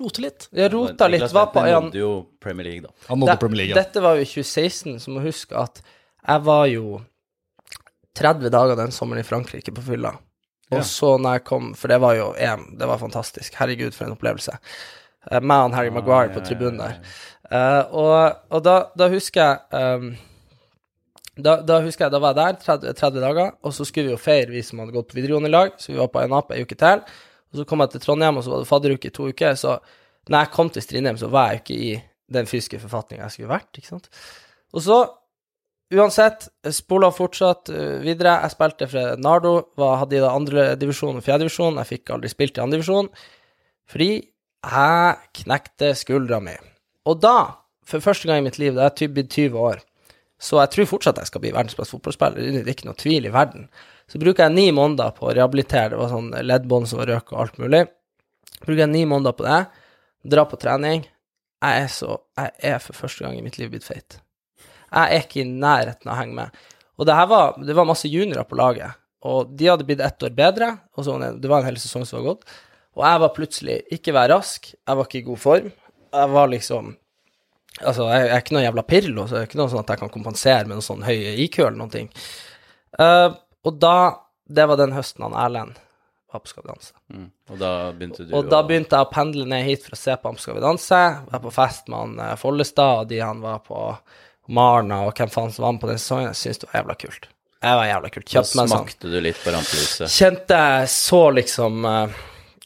[0.00, 0.48] Roter litt.
[0.52, 1.20] Jeg rota litt.
[1.22, 2.88] Niklas Bentner Jan nådde jo Premier League, da.
[3.08, 3.76] Han nådde Det- Premier League.
[3.76, 3.82] ja.
[3.84, 5.80] Dette var jo i 2016, så må huske at
[6.26, 7.00] jeg var jo
[8.16, 10.14] 30 dager den sommeren i Frankrike på fylla.
[10.72, 10.80] Og Ja.
[10.80, 13.52] så når jeg kom, for det var jo EM, det var fantastisk.
[13.54, 14.58] Herregud, for en opplevelse.
[15.30, 17.00] Eh, Meg og Harry Maguire på tribunen der.
[17.50, 20.14] Eh, og og da, da husker jeg um,
[21.34, 24.14] da, da husker jeg, da var jeg der 30, 30 dager, og så skulle vi
[24.14, 26.52] jo feire, vi som hadde gått på videregående i lag, så vi var på Einap
[26.54, 27.02] ei uke til.
[27.50, 29.78] Og så kom jeg til Trondheim, og så var det fadderuke i to uker, så
[30.30, 31.90] når jeg kom til Strindheim, så var jeg jo ikke i
[32.34, 34.08] den fysiske forfatninga jeg skulle vært, ikke sant.
[34.74, 34.98] Og så,
[35.94, 38.38] uansett, spola fortsatt eh, videre.
[38.42, 41.78] Jeg spilte for Nardo, var, hadde i da andre divisjon og fjerde divisjon.
[41.82, 43.10] Jeg fikk aldri spilt i andre divisjon,
[43.90, 44.10] fordi
[44.70, 46.54] jeg knekte skuldra mi.
[47.08, 49.82] Og da, for første gang i mitt liv, da jeg er blitt 20 år,
[50.40, 53.28] så jeg tror fortsatt jeg skal bli verdens beste fotballspiller, det er ikke noe tvil
[53.28, 53.68] i verden.
[54.10, 57.32] Så bruker jeg ni måneder på å rehabilitere, det var sånn leddbånd som var røk
[57.32, 57.84] og alt mulig.
[58.64, 59.60] Bruker jeg ni måneder på det,
[60.34, 61.06] dra på trening.
[61.64, 64.18] Jeg er så, jeg er for første gang i mitt liv blitt feit.
[64.94, 66.60] Jeg er ikke i nærheten av å henge med.
[67.00, 70.34] Og det var, det var masse juniorer på laget, og de hadde blitt ett år
[70.36, 72.44] bedre, og så det var en hel sesong som var gått.
[72.94, 75.72] Og jeg var plutselig ikke vær rask, jeg var ikke i god form.
[76.14, 76.94] Jeg var liksom
[77.82, 79.88] Altså, jeg, jeg er ikke noe jævla pirlo, så det er ikke noe sånn at
[79.90, 82.12] jeg kan kompensere med noe sånn høy IQ eller noen ting.
[82.94, 83.34] Uh,
[83.66, 83.96] og da
[84.46, 85.80] Det var den høsten han Erlend
[86.34, 86.92] var på Skal vi danse.
[87.14, 87.30] Mm.
[87.50, 90.16] Og da begynte du Og da begynte jeg å pendle ned hit for å se
[90.16, 91.00] på ham Skal vi danse.
[91.30, 93.80] Var på fest med han eh, Follestad og de han var på
[94.54, 96.28] Marna og hvem faen som var med på den sesongen.
[96.32, 97.28] Jeg syntes det var jævla kult.
[97.64, 98.26] Jeg var jævla kult.
[98.26, 100.12] Da Kjøpte meg sånn smakte du litt på rampelyset.
[100.12, 102.18] Kjente jeg så liksom eh,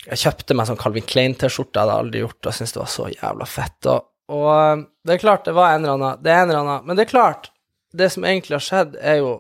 [0.09, 3.49] Jeg kjøpte meg sånn Calvin Klein-T-skjorte, hadde aldri gjort og syntes det var så jævla
[3.49, 3.89] fett.
[3.93, 6.61] Og, og eh, det er klart, det var en eller annen Det er en eller
[6.63, 7.51] annen Men det er klart,
[7.93, 9.35] det som egentlig har skjedd, er jo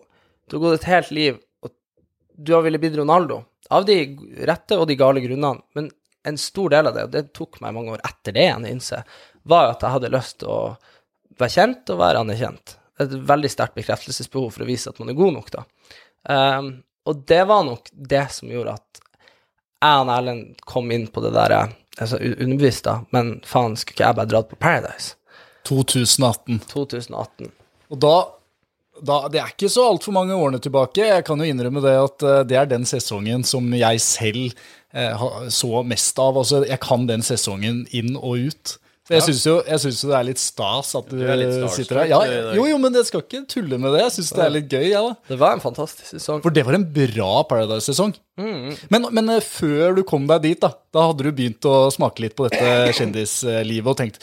[0.48, 1.72] Du har gått et helt liv, og
[2.36, 3.42] du har ville bli Ronaldo.
[3.70, 3.98] Av de
[4.48, 5.60] rette og de gale grunnene.
[5.76, 5.90] Men
[6.28, 8.70] en stor del av det, og det tok meg mange år etter det igjen å
[8.72, 9.02] innse,
[9.48, 10.62] var jo at jeg hadde lyst til å
[11.38, 12.74] være kjent og være anerkjent.
[12.98, 15.64] Et veldig sterkt bekreftelsesbehov for å vise at man er god nok, da.
[16.28, 16.72] Um,
[17.08, 19.02] og det var nok det som gjorde at
[19.82, 21.52] jeg og Erlend kom inn på det der
[21.98, 25.14] altså u- underbevisst, da, men faen, skulle ikke jeg bare dratt på Paradise?
[25.68, 26.60] 2018.
[26.70, 27.50] 2018.
[27.92, 28.14] Og da,
[29.04, 31.04] da Det er ikke så altfor mange årene tilbake.
[31.10, 34.52] Jeg kan jo innrømme det at eh, det er den sesongen som jeg selv
[34.94, 36.38] eh, så mest av.
[36.40, 38.76] Altså, jeg kan den sesongen inn og ut.
[39.08, 42.10] Så jeg syns jo, jo det er litt stas at du, Du er sitter her.
[42.10, 42.18] Ja,
[42.52, 44.02] jo, jo, men jeg skal ikke tulle med det.
[44.02, 45.14] Jeg syns det er litt gøy, da.
[45.30, 46.42] Det var en fantastisk sesong.
[46.44, 48.12] For det var en bra Paradise-sesong.
[48.92, 52.22] Men, men eh, før du kom deg dit, da Da hadde du begynt å smake
[52.22, 54.20] litt på dette kjendislivet og tenkt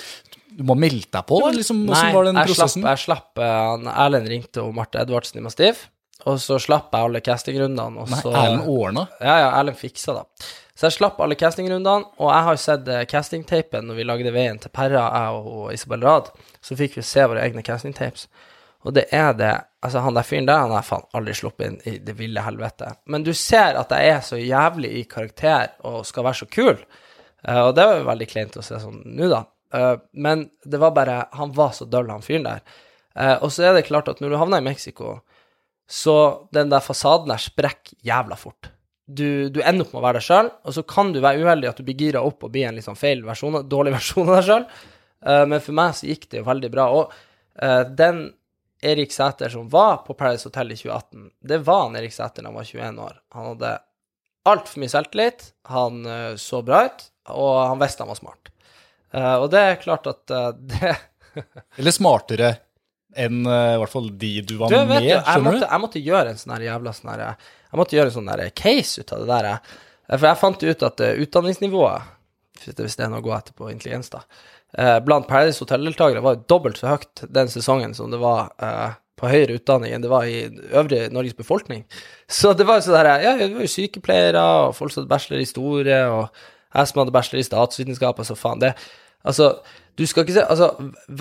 [0.56, 1.42] du må melde deg på?
[1.52, 2.86] Liksom, Hvordan var den jeg prosessen?
[2.86, 5.90] slapp, jeg slapp eh, Erlend ringte og Marte Edvardsen i Mastiff,
[6.24, 9.04] og så slapp jeg alle castingrundene, og Nei, så Erlend ordna?
[9.20, 10.24] Ja, ja, Erlend fiksa det.
[10.76, 14.34] Så jeg slapp alle castingrundene, og jeg har jo sett eh, castingtapen når vi lagde
[14.36, 16.34] Veien til Perra, jeg og, og Isabel Rad.
[16.60, 18.28] Så fikk vi se våre egne castingtapes.
[18.86, 19.54] Og det er det
[19.86, 22.88] Altså, han der fyren der, han har faen aldri sluppet inn i det ville helvete.
[23.06, 26.80] Men du ser at jeg er så jævlig i karakter og skal være så kul.
[27.46, 29.44] Uh, og det var jo veldig kleint å se sånn nå, da.
[29.76, 32.64] Uh, men det var bare Han var så døll, han fyren der.
[33.14, 35.20] Uh, og så er det klart at når du havner i Mexico,
[35.86, 36.18] så
[36.56, 38.72] den der fasaden der sprekker jævla fort.
[39.06, 41.70] Du, du ender opp med å være deg sjøl, og så kan du være uheldig
[41.70, 44.48] at du blir gira opp og blir en sånn feil versjon, dårlig versjon av deg
[44.50, 44.66] sjøl.
[45.52, 46.88] men for meg så gikk det jo veldig bra.
[46.98, 47.14] Og
[47.62, 48.24] uh, den
[48.86, 52.50] Erik Sæter som var på Paradise Hotel i 2018, det var han Erik Sæter da
[52.50, 53.22] han var 21 år.
[53.38, 53.76] Han hadde
[54.50, 58.52] altfor mye selvtillit, han uh, så bra ut, og han visste han var smart.
[59.16, 60.94] Eh, og det er klart at eh, det
[61.80, 62.56] Eller smartere
[63.16, 65.70] enn eh, i hvert fall de du var Du, med, du, jeg skjønner måtte, du?
[65.70, 67.24] jeg måtte gjøre en sånn her jævla sånn her
[67.76, 69.72] Jeg måtte gjøre en sånn der case ut av det der.
[70.14, 72.12] For jeg fant ut at eh, utdanningsnivået,
[72.64, 74.22] hvis det er noe å gå etter på intelligens, da,
[74.80, 79.28] eh, blant Paradise Hotel-deltakere var dobbelt så høyt den sesongen som det var eh, på
[79.28, 81.84] høyere utdanning enn det var i øvrig Norges befolkning.
[82.32, 85.12] Så det var jo sånn der Ja, det var jo sykepleiere, og folk som hadde
[85.12, 88.78] bachelor i historie, og jeg som hadde bachelor i statsvitenskap, altså faen, det
[89.26, 89.56] Altså,
[89.96, 90.72] du skal ikke se Altså,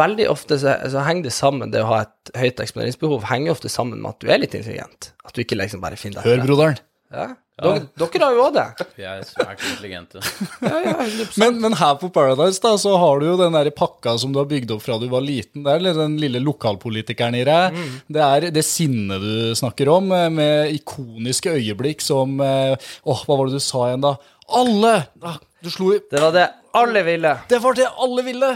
[0.03, 3.71] veldig ofte så, så henger det sammen, det å ha et høyt eksponeringsbehov, henger ofte
[3.73, 5.13] sammen med at du er litt intelligent.
[5.25, 6.83] At du ikke liksom bare finner deg Hør, broderen.
[7.15, 7.33] Ja.
[7.55, 8.65] Dere, dere har jo òg det.
[8.99, 10.23] Vi er svært intelligente.
[10.65, 11.05] Ja, ja,
[11.39, 14.41] Men, men her på Paradise da, så har du jo den der pakka som du
[14.41, 15.63] har bygd opp fra du var liten.
[15.63, 17.79] Det er den lille lokalpolitikeren i deg.
[17.79, 17.95] Mm.
[18.17, 22.75] Det er det sinnet du snakker om, eh, med ikoniske øyeblikk som eh,
[23.07, 24.17] Åh, hva var det du sa igjen, da?
[24.59, 24.97] Alle!
[25.23, 27.33] Ah, du slo i Det var det alle ville.
[27.51, 28.51] Det var det alle ville!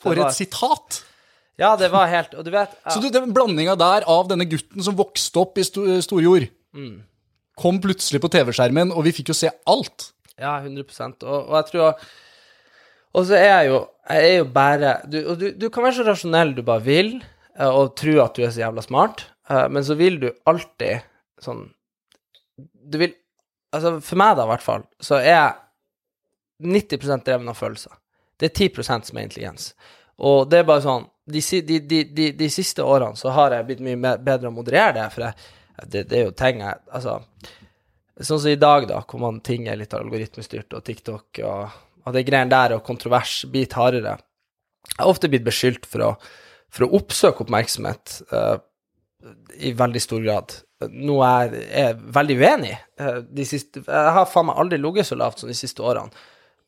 [0.00, 1.02] For var- et sitat!
[1.60, 4.46] Ja, det var helt Og du vet ja, Så du, den blandinga der av denne
[4.48, 7.02] gutten som vokste opp i sto, Storjord, Mm.
[7.58, 10.12] kom plutselig på TV-skjermen, og vi fikk jo se alt.
[10.38, 10.86] Ja, 100
[11.26, 11.98] og, og jeg tror
[13.12, 16.06] Og så er jeg jo Jeg er jo bare du, du, du kan være så
[16.06, 17.10] rasjonell du bare vil,
[17.58, 21.02] eh, og tro at du er så jævla smart, eh, men så vil du alltid
[21.42, 21.66] sånn
[22.56, 23.12] Du vil
[23.74, 25.52] Altså, for meg, da, i hvert fall, så er jeg
[26.60, 27.92] 90 dreven av følelser.
[28.40, 29.72] Det er 10 som er intelligens.
[30.20, 33.66] Og det er bare sånn De, de, de, de, de siste årene så har jeg
[33.68, 35.50] blitt mye bedre å moderere det, for jeg,
[35.86, 37.20] det, det er jo ting jeg Altså
[38.20, 42.12] Sånn som i dag, da, hvor man ting er litt algoritmestyrt, og TikTok og, og
[42.12, 44.18] det greiene der, og kontrovers biter hardere.
[44.90, 46.10] Jeg har ofte blitt beskyldt for å,
[46.68, 48.58] for å oppsøke oppmerksomhet uh,
[49.56, 50.52] i veldig stor grad.
[50.92, 52.76] Noe jeg er veldig uenig i.
[53.00, 56.12] Uh, de siste- Jeg har faen meg aldri ligget så lavt som de siste årene.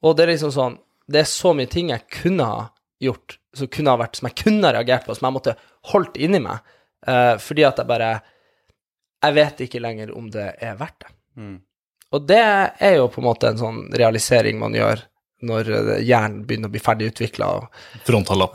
[0.03, 2.63] Og det er liksom sånn Det er så mye ting jeg kunne ha
[3.03, 5.57] gjort, som kunne ha vært Som jeg kunne ha reagert på, som jeg måtte
[5.93, 6.63] holdt inni meg,
[7.09, 8.13] uh, fordi at jeg bare
[9.23, 11.15] Jeg vet ikke lenger om det er verdt det.
[11.39, 11.57] Mm.
[12.13, 15.07] Og det er jo på en måte en sånn realisering man gjør
[15.49, 17.49] når eh, hjernen begynner å bli ferdig utvikla.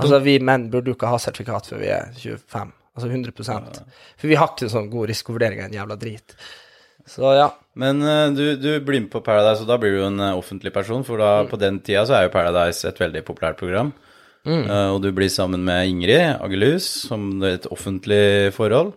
[0.05, 2.73] Altså, vi menn burde jo ikke ha sertifikat før vi er 25.
[2.97, 3.81] Altså 100%
[4.17, 6.37] For vi har ikke sånn god risikovurdering av en jævla drit.
[7.07, 7.47] Så ja.
[7.77, 10.73] Men eh, du, du blir med på Paradise, og da blir du en eh, offentlig
[10.75, 13.93] person, for da på den tida så er jo Paradise et veldig populært program.
[14.47, 18.93] Eh, og du blir sammen med Ingrid Agelhus, som er et offentlig forhold.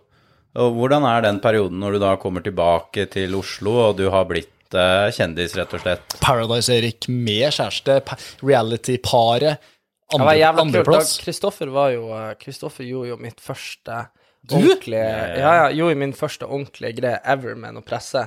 [0.61, 4.25] Og hvordan er den perioden når du da kommer tilbake til Oslo, og du har
[4.29, 6.15] blitt kjendis, rett og slett?
[6.23, 7.99] Paradise-Erik med kjæreste,
[8.39, 9.69] reality-paret.
[10.11, 11.17] Det var Andre, andreplass.
[11.23, 12.07] Kristoffer var jo
[12.39, 14.01] Kristoffer gjorde jo mitt første
[14.49, 15.05] ordentlige
[15.37, 18.25] Ja, ja, gjorde min første ordentlige greie ever med noe presse.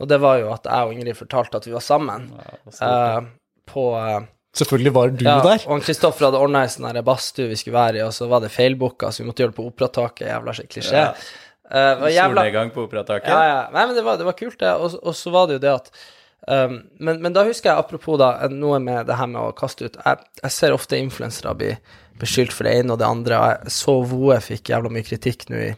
[0.00, 2.30] Og det var jo at jeg og Ingrid fortalte at vi var sammen.
[2.72, 3.18] eh,
[3.68, 4.22] på uh,
[4.56, 5.66] Selvfølgelig var du ja, der.
[5.70, 8.50] Og Kristoffer hadde ordna ei sånn badstue vi skulle være i, og så var det
[8.54, 10.24] feilbooka, så vi måtte gjøre det på Operataket.
[10.26, 11.04] Jævla klisjé.
[11.04, 11.12] Ja.
[11.70, 13.30] Uh, jævla Solnedgang på Operataket?
[13.30, 13.60] ja, ja.
[13.70, 14.72] Nei, men det var, det var kult, det.
[14.74, 15.92] Og, og så var det jo det at
[16.48, 19.86] um, men, men da husker jeg, apropos da, noe med det her med å kaste
[19.86, 21.70] ut Jeg, jeg ser ofte influensere bli
[22.20, 25.70] beskyldt for det ene og det andre, jeg så Voe fikk jævla mye kritikk nå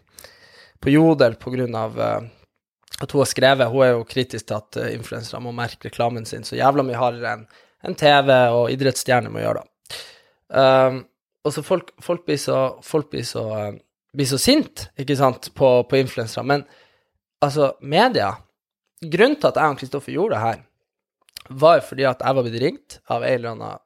[0.82, 2.22] på Jodel på grunn av uh,
[3.02, 6.26] at hun har skrevet Hun er jo kritisk til at uh, influensere må merke reklamen
[6.26, 7.46] sin så jævla mye hardere enn
[7.82, 9.96] en TV og idrettsstjerner må gjøre, da.
[10.52, 11.00] Um,
[11.42, 13.72] og så folk, folk blir så, folk blir så, uh,
[14.14, 16.44] blir så sint, ikke sant, på, på influensere.
[16.46, 16.62] Men
[17.42, 18.36] altså, media
[19.02, 20.58] Grunnen til at jeg og Kristoffer gjorde det her,
[21.58, 23.80] var fordi at jeg var blitt ringt av ei eller annen eh,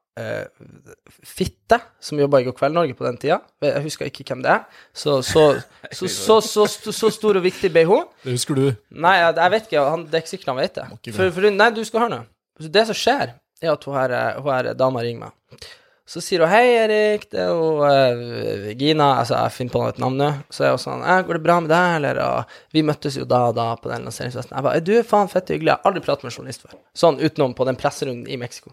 [1.27, 3.41] fitte som jobba i God kveld Norge på den tida.
[3.65, 4.83] Jeg husker ikke hvem det er.
[4.97, 5.47] Så så,
[5.99, 8.07] så, så, så, så, så stor og viktig ble hun.
[8.25, 8.67] Det husker du.
[8.97, 9.89] Nei, jeg, jeg vet ikke.
[9.93, 10.87] Han, det er ikke sikkert han vet det.
[11.13, 12.23] For, for, nei, du skal høre nå.
[12.61, 15.67] Så Det som skjer, er at hun her, eh, hun her dama ringer meg.
[16.07, 19.99] Så sier hun 'Hei, Erik, det er jo eh, Gina' Altså, jeg finner på et
[19.99, 20.29] navn nå.
[20.55, 23.27] Så er hun sånn eh, 'Går det bra med deg?' Eller og, 'Vi møttes jo
[23.27, 24.55] da og da på den lanseringsfesten'.
[24.55, 25.75] Jeg bare 'Du er faen fett hyggelig'.
[25.75, 26.79] Jeg har aldri pratet med en journalist før.
[26.95, 28.71] Sånn utenom på den presserunden i Mexico.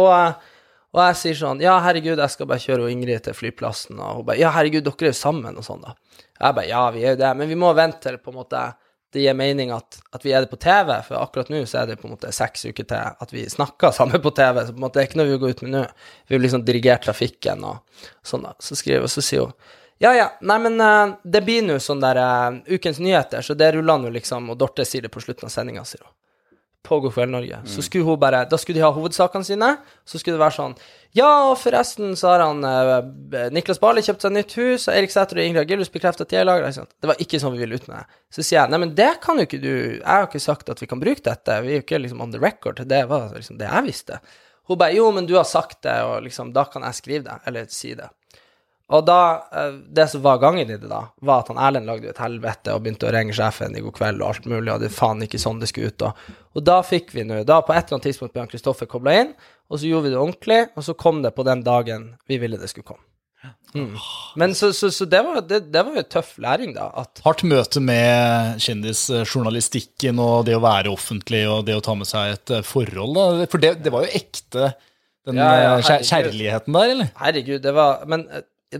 [0.00, 0.08] Og,
[0.96, 4.20] og jeg sier sånn 'Ja, herregud, jeg skal bare kjøre og Ingrid til flyplassen', og
[4.20, 5.94] hun bare 'Ja, herregud, dere er jo sammen', og sånn, da.
[6.40, 8.66] Jeg bare 'Ja, vi er jo det', men vi må vente til på en måte
[9.16, 11.86] det gir mening at, at vi er det på TV, for akkurat nå så er
[11.90, 14.80] det på en måte seks uker til at vi snakker sammen på TV, så på
[14.80, 15.82] en måte det er ikke noe vi går ut med nå.
[16.26, 18.52] Vi vil liksom dirigere trafikken og sånn, da.
[18.60, 19.56] Så skriver hun, så sier hun
[19.96, 23.70] ja, ja, nei, men uh, det blir nå sånn der uh, Ukens nyheter, så det
[23.72, 26.12] ruller nå liksom, og Dorte sier det på slutten av sendinga, sier hun.
[26.86, 27.58] På God kveld Norge.
[27.66, 29.72] Så skulle hun bare Da skulle de ha hovedsakene sine.
[30.06, 30.76] Så skulle det være sånn
[31.16, 35.40] Ja, forresten så har han eh, Niklas Barli kjøpt seg nytt hus, og Erik Sæther
[35.40, 36.68] og Ingrid Agilius bekreftet at de er lagra.
[36.70, 38.20] Det var ikke sånn vi ville ut med det.
[38.36, 40.82] Så sier jeg nei, men det kan jo ikke du Jeg har ikke sagt at
[40.82, 41.60] vi kan bruke dette.
[41.64, 42.84] Vi er jo ikke liksom on the record.
[42.84, 44.20] Det var liksom det jeg visste.
[44.66, 47.36] Hun bare jo, men du har sagt det, og liksom da kan jeg skrive det,
[47.46, 48.08] eller si det.
[48.94, 49.20] Og da,
[49.50, 52.74] eh, det som var gangen i det da, var at han Erlend lagde et helvete
[52.74, 55.24] og begynte å ringe sjefen i God kveld og alt mulig, og det er faen
[55.26, 56.06] ikke sånn det skulle ut.
[56.06, 58.90] Og, og da fikk vi nå, da på et eller annet tidspunkt ble han Kristoffer
[58.90, 59.34] kobla inn,
[59.66, 62.60] og så gjorde vi det ordentlig, og så kom det på den dagen vi ville
[62.60, 63.02] det skulle komme.
[63.74, 63.98] Mm.
[64.40, 66.86] Men så, så, så det, var, det, det var jo tøff læring, da.
[67.02, 72.08] At Hardt møte med kjendisjournalistikken og det å være offentlig og det å ta med
[72.08, 73.18] seg et eh, forhold.
[73.18, 73.48] Da.
[73.52, 74.70] For det, det var jo ekte,
[75.26, 77.10] den Ja, ja, eh, kjærligheten der, eller?
[77.20, 78.24] Herregud, det var Men,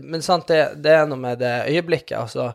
[0.03, 2.51] men sant, det, det er noe med det øyeblikket, altså.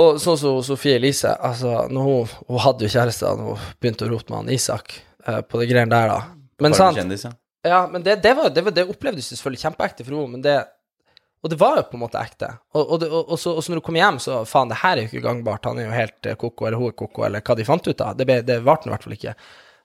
[0.00, 4.12] Og sånn som Sofie Elise, altså, hun, hun hadde jo kjæreste da hun begynte å
[4.12, 4.94] rote med han Isak
[5.26, 6.20] uh, på de greiene der, da.
[6.62, 7.32] Men sant, kjendis, ja.
[7.66, 10.60] ja, men det, det, var, det, var, det opplevdes selvfølgelig kjempeekte for henne, men det
[11.40, 12.50] Og det var jo på en måte ekte.
[12.76, 15.06] Og, og, det, og, og, så, når du kom hjem, så faen, det her er
[15.06, 17.56] jo ikke gangbart, han er jo helt eh, koko, eller hun er koko, eller hva
[17.56, 18.18] de fant ut av.
[18.18, 19.32] Det, ble- det varte i hvert fall ikke.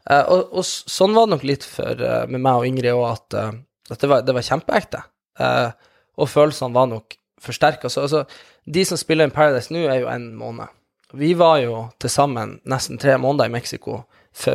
[0.03, 3.05] Uh, og, og sånn var det nok litt for, uh, med meg og Ingrid òg,
[3.07, 5.01] at, uh, at det, var, det var kjempeekte.
[5.39, 5.69] Eh,
[6.15, 7.89] og følelsene var nok forsterka.
[7.89, 8.25] Så altså,
[8.65, 10.71] de som spiller in Paradise nå, er jo en måned.
[11.15, 14.03] Vi var jo til sammen nesten tre måneder i Mexico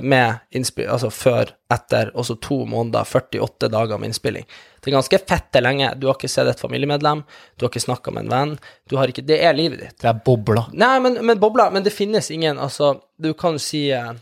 [0.03, 4.45] med innspill, altså før, etter, og så to måneder, 48 dager med innspilling.
[4.81, 5.95] Det er ganske fette lenge.
[5.97, 7.23] Du har ikke sett et familiemedlem,
[7.57, 8.53] du har ikke snakka med en venn.
[8.91, 9.97] Du har ikke, det er livet ditt.
[10.03, 10.67] Det er bobla.
[10.77, 14.13] Nei, men, men bobla Men det finnes ingen Altså, du kan jo si eh,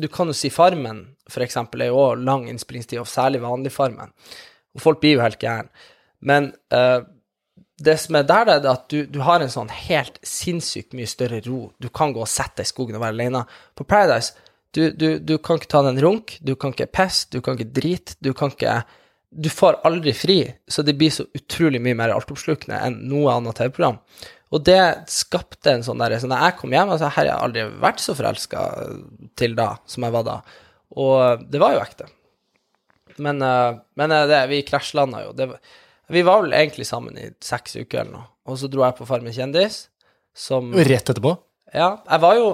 [0.00, 3.74] Du kan jo si Farmen, for eksempel, er jo òg lang innspillingstid, og særlig vanlig
[3.74, 4.14] Farmen.
[4.72, 5.68] Og folk blir jo helt gærne.
[6.22, 7.02] Men uh,
[7.82, 11.08] det som er der, det er at du, du har en sånn helt sinnssykt mye
[11.10, 11.72] større ro.
[11.82, 13.44] Du kan gå og sette deg i skogen og være alene.
[13.78, 14.36] På Paradise,
[14.72, 17.58] du, du, du kan ikke ta deg en runk, du kan ikke pisse, du kan
[17.58, 18.82] ikke drite, du kan ikke
[19.32, 20.34] Du får aldri fri,
[20.68, 23.96] så det blir så utrolig mye mer altoppslukende enn noe annet TV-program.
[24.52, 27.44] Og det skapte en sånn derre Så når jeg kom hjem, altså her har jeg
[27.46, 28.64] aldri vært så forelska
[29.40, 30.34] til da som jeg var da.
[31.00, 32.10] Og det var jo ekte.
[33.24, 35.32] Men, eh, men eh, det, vi krasjlanda jo.
[35.36, 35.60] Det, var-
[36.12, 38.26] vi var vel egentlig sammen i seks uker eller noe.
[38.50, 39.86] Og så dro jeg på Farmen kjendis,
[40.34, 41.34] som Rett etterpå.
[41.72, 42.46] Ja, jeg var jo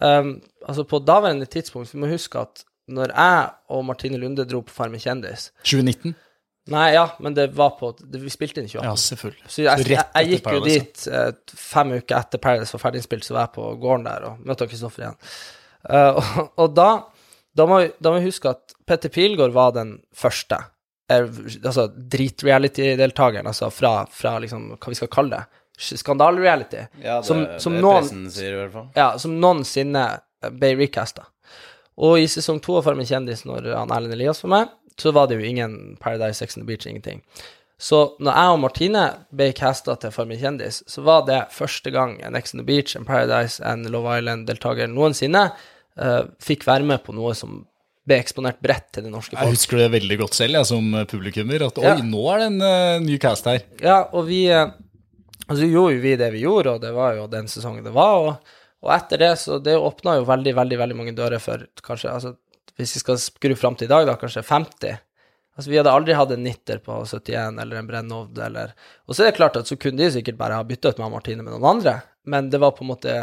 [0.00, 0.32] um,
[0.66, 4.74] Altså, på daværende tidspunkt Vi må huske at når jeg og Martine Lunde dro på
[4.74, 6.12] Farmen kjendis 2019.
[6.70, 8.84] Nei, ja, men det var på det, Vi spilte inn i 28.
[8.86, 9.46] Ja, selvfølgelig.
[9.50, 13.34] Så jeg, jeg, jeg gikk jo dit uh, fem uker etter Paradise var ferdiginnspilt, så
[13.38, 15.16] var jeg på gården der og møtte Kristoffer igjen.
[15.88, 16.88] Uh, og, og da,
[17.56, 20.60] da, må, vi- da må vi huske at Petter Pilgaard var den første.
[21.10, 27.76] Altså drit-reality-deltakeren, altså fra, fra liksom, hva vi skal kalle det, skandal-reality, Ja, som, som,
[27.80, 28.26] noen,
[28.94, 30.04] ja, som noensinne
[30.56, 31.26] ble recasta.
[32.00, 35.28] Og i sesong to av Farmen kjendis, når han Erlend Elias var med, så var
[35.28, 37.22] det jo ingen Paradise Sex on the Beach, ingenting.
[37.80, 42.18] Så når jeg og Martine ble casta til Farmen kjendis, så var det første gang
[42.20, 47.00] en Ex on the Beach, en Paradise, en Love Island-deltaker noensinne uh, fikk være med
[47.06, 47.62] på noe som
[48.08, 49.42] ble eksponert bredt til det norske folk.
[49.44, 51.66] Jeg husker det veldig godt selv, jeg som publikummer.
[51.66, 51.96] At oi, Ja.
[52.00, 53.60] nå er det en uh, ny cast her.
[53.84, 54.70] Ja, og vi uh,
[55.50, 58.20] Altså, gjorde jo vi det vi gjorde, og det var jo den sesongen det var.
[58.22, 58.52] Og,
[58.86, 62.36] og etter det, så det åpna jo veldig, veldig veldig mange dører for kanskje altså,
[62.78, 65.00] Hvis vi skal skru fram til i dag, da, kanskje 50.
[65.58, 68.70] Altså, vi hadde aldri hatt en nitter på 71 eller en Brennovd eller
[69.08, 71.10] Og så er det klart at så kunne de sikkert bare ha bytta ut med
[71.12, 71.96] Martine med noen andre,
[72.30, 73.16] men det var på en måte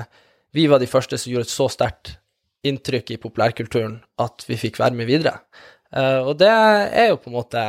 [0.53, 2.17] Vi var de første som gjorde et så sterkt
[2.65, 5.39] inntrykk i populærkulturen at vi fikk være med videre.
[5.93, 7.63] Eh, og det er jo på en måte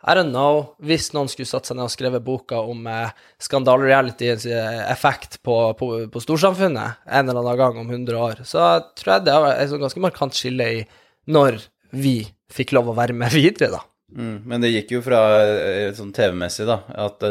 [0.00, 0.76] I don't know.
[0.84, 5.58] Hvis noen skulle satt seg ned og skrevet boka om eh, skandalerealityens eh, effekt på,
[5.78, 9.50] på, på storsamfunnet en eller annen gang om 100 år, så tror jeg det er
[9.66, 10.82] et ganske markant skille i
[11.30, 13.84] når vi fikk lov å være med videre, da.
[14.10, 17.22] Mm, men det gikk jo fra eh, sånn TV-messig, da, at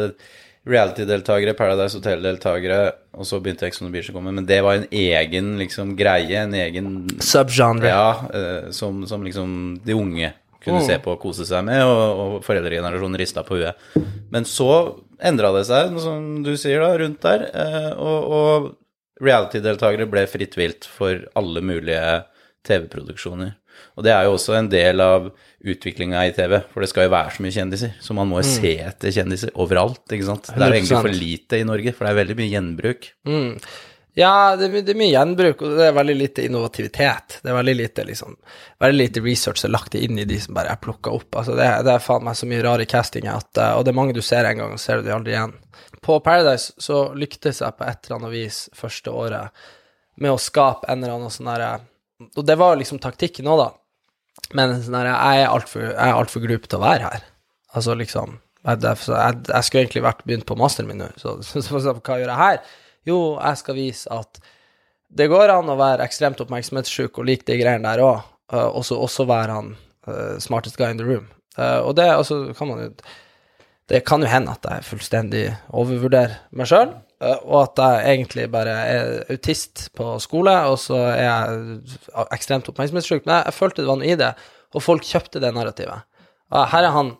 [0.68, 2.80] reality-deltakere, Paradise Hotel-deltakere,
[3.16, 5.94] og så begynte Ex on the Beach å komme, men det var en egen liksom
[5.98, 6.90] greie, en egen
[7.24, 7.88] Subgenre.
[7.88, 10.86] Ja, eh, som, som liksom de unge kunne Mm.
[10.86, 13.78] se på og kose seg med, og, og foreldregenerasjonen rista på huet.
[14.30, 20.08] Men så endra det seg, som du sier, da, rundt der, eh, og, og reality-deltakere
[20.08, 22.04] ble fritt vilt for alle mulige
[22.68, 23.54] TV-produksjoner.
[24.00, 25.28] Og det er jo også en del av
[25.60, 28.48] utviklinga i TV, for det skal jo være så mye kjendiser, så man må jo
[28.48, 30.48] se etter kjendiser overalt, ikke sant.
[30.48, 33.10] Det er jo egentlig for lite i Norge, for det er veldig mye gjenbruk.
[33.28, 33.50] Mm.
[34.18, 37.36] Ja, det, er det er mye gjenbruk, og det er veldig lite innovativitet.
[37.44, 38.38] Det er veldig lite, liksom,
[38.82, 41.28] veldig lite research som er lagt inn i de som bare er plukka opp.
[41.42, 43.98] Altså, det, det er faen meg så mye rare castinger, at, eh, og det er
[44.00, 45.54] mange du ser en gang, og ser du de aldri igjen.
[46.00, 49.62] På Paradise så lyktes jeg på et eller annet vis første året
[50.20, 51.70] med å skape en eller annen sånn derre
[52.36, 53.68] Og det var liksom taktikken òg, da.
[54.56, 57.26] Men sånn her, jeg er altfor alt glup til å være her.
[57.76, 61.62] Altså liksom jeg, jeg, jeg skulle egentlig vært begynt på masteren min nå, så, så,
[61.64, 62.58] så, så hva gjør jeg her?
[63.08, 64.42] Jo, jeg skal vise at
[65.10, 68.98] det går an å være ekstremt oppmerksomhetssjuk og like de greiene der òg, og så
[69.00, 69.72] også være han
[70.06, 71.26] uh, smartest guy in the room.
[71.56, 72.92] Uh, og det altså, kan man jo
[73.90, 75.40] Det kan jo hende at jeg fullstendig
[75.74, 81.24] overvurderer meg sjøl, og at jeg egentlig bare er autist på skole, og så er
[81.24, 83.26] jeg ekstremt oppmerksomhetssjuk.
[83.26, 84.30] Men jeg, jeg følte det var noe i det,
[84.72, 86.06] og folk kjøpte det narrativet.
[86.50, 87.12] Og her er han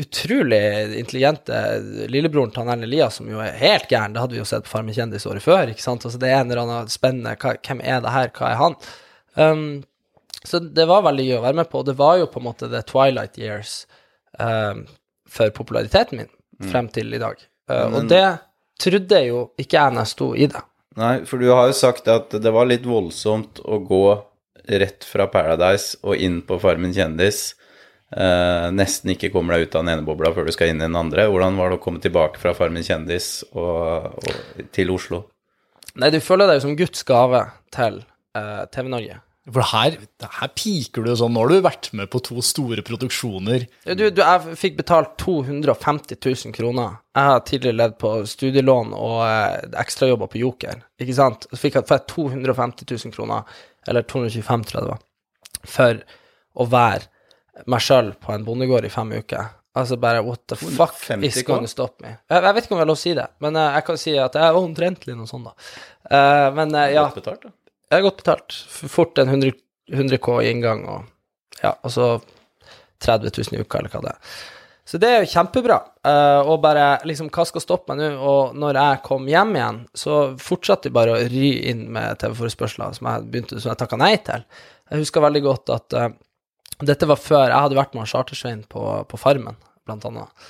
[0.00, 1.58] utrolig intelligente
[2.08, 4.14] lillebroren til Erlend Elias, som jo er helt gæren.
[4.14, 5.68] Det hadde vi jo sett på Farmen kjendis året før.
[5.68, 6.06] ikke sant?
[6.08, 8.30] Altså Det er en eller annen spennende hva, Hvem er det her?
[8.38, 8.78] Hva er han?
[9.36, 9.66] Um,
[10.42, 11.82] så det var veldig gøy å være med på.
[11.82, 13.82] og Det var jo på en måte the twilight years
[14.40, 14.86] um,
[15.28, 16.32] for populariteten min
[16.70, 17.36] frem til i dag.
[17.70, 18.24] Uh, og det
[18.80, 20.62] trodde jo ikke jeg når jeg sto i det.
[21.00, 24.04] Nei, for du har jo sagt at det var litt voldsomt å gå
[24.68, 27.54] rett fra Paradise og inn på Farmen kjendis.
[28.12, 30.84] Eh, nesten ikke kommer deg ut av den ene bobla før du skal inn i
[30.84, 31.26] den andre.
[31.32, 35.24] Hvordan var det å komme tilbake fra Farmen kjendis og, og til Oslo?
[35.96, 38.02] Nei, du føler deg jo som Guds gave til
[38.36, 39.18] eh, TV-Norge.
[39.50, 41.32] For her, her piker du sånn.
[41.34, 43.64] Nå har du vært med på to store produksjoner.
[43.90, 47.00] Du, du, jeg fikk betalt 250 000 kroner.
[47.18, 51.48] Jeg har tidligere levd på studielån og eh, ekstrajobber på Joker, ikke sant?
[51.50, 53.48] Så fikk jeg 250 000 kroner,
[53.90, 55.02] eller 225 tror jeg det var,
[55.74, 56.04] for
[56.62, 59.50] å være meg sjøl på en bondegård i fem uker.
[59.74, 62.14] Altså bare what the fuck 250 is going to stop me?
[62.28, 64.00] Jeg, jeg vet ikke om jeg har lov å si det, men eh, jeg kan
[64.04, 65.74] si at jeg er omtrentlig noe sånt, da.
[66.06, 67.54] Uh, men uh, ja, Godt betalt, da.
[67.92, 68.54] Jeg har godt betalt.
[68.88, 69.52] Fort en 100,
[69.92, 72.08] 100 K i inngang, og ja, og så
[73.04, 74.36] 30 000 i uka, eller hva det er.
[74.88, 75.76] Så det er jo kjempebra.
[76.04, 78.08] Uh, og bare liksom, hva skal stoppe meg nå?
[78.16, 82.96] Og når jeg kom hjem igjen, så fortsatte jeg bare å ry inn med TV-forespørsler
[82.96, 84.46] som jeg begynte, som jeg takka nei til.
[84.90, 86.08] Jeg husker veldig godt at uh,
[86.82, 90.48] dette var før jeg hadde vært med Chartersvein på, på Farmen, blant annet.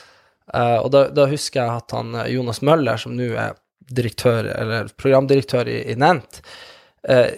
[0.53, 3.59] Uh, og da, da husker jeg at han Jonas Møller, som nå er
[3.93, 6.40] direktør, eller programdirektør i, i Nent,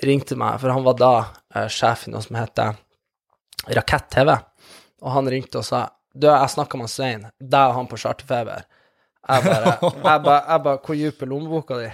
[0.05, 1.15] ringte meg, for han var da
[1.55, 2.77] eh, sjef i noe som heter
[3.75, 4.35] Rakett TV.
[5.05, 8.67] Og han ringte og sa Du, jeg snakka med Svein, deg og han på Charterfeber.
[9.25, 9.71] Jeg bare,
[10.05, 11.87] jeg bare, jeg bare Hvor dyp er lommeboka di?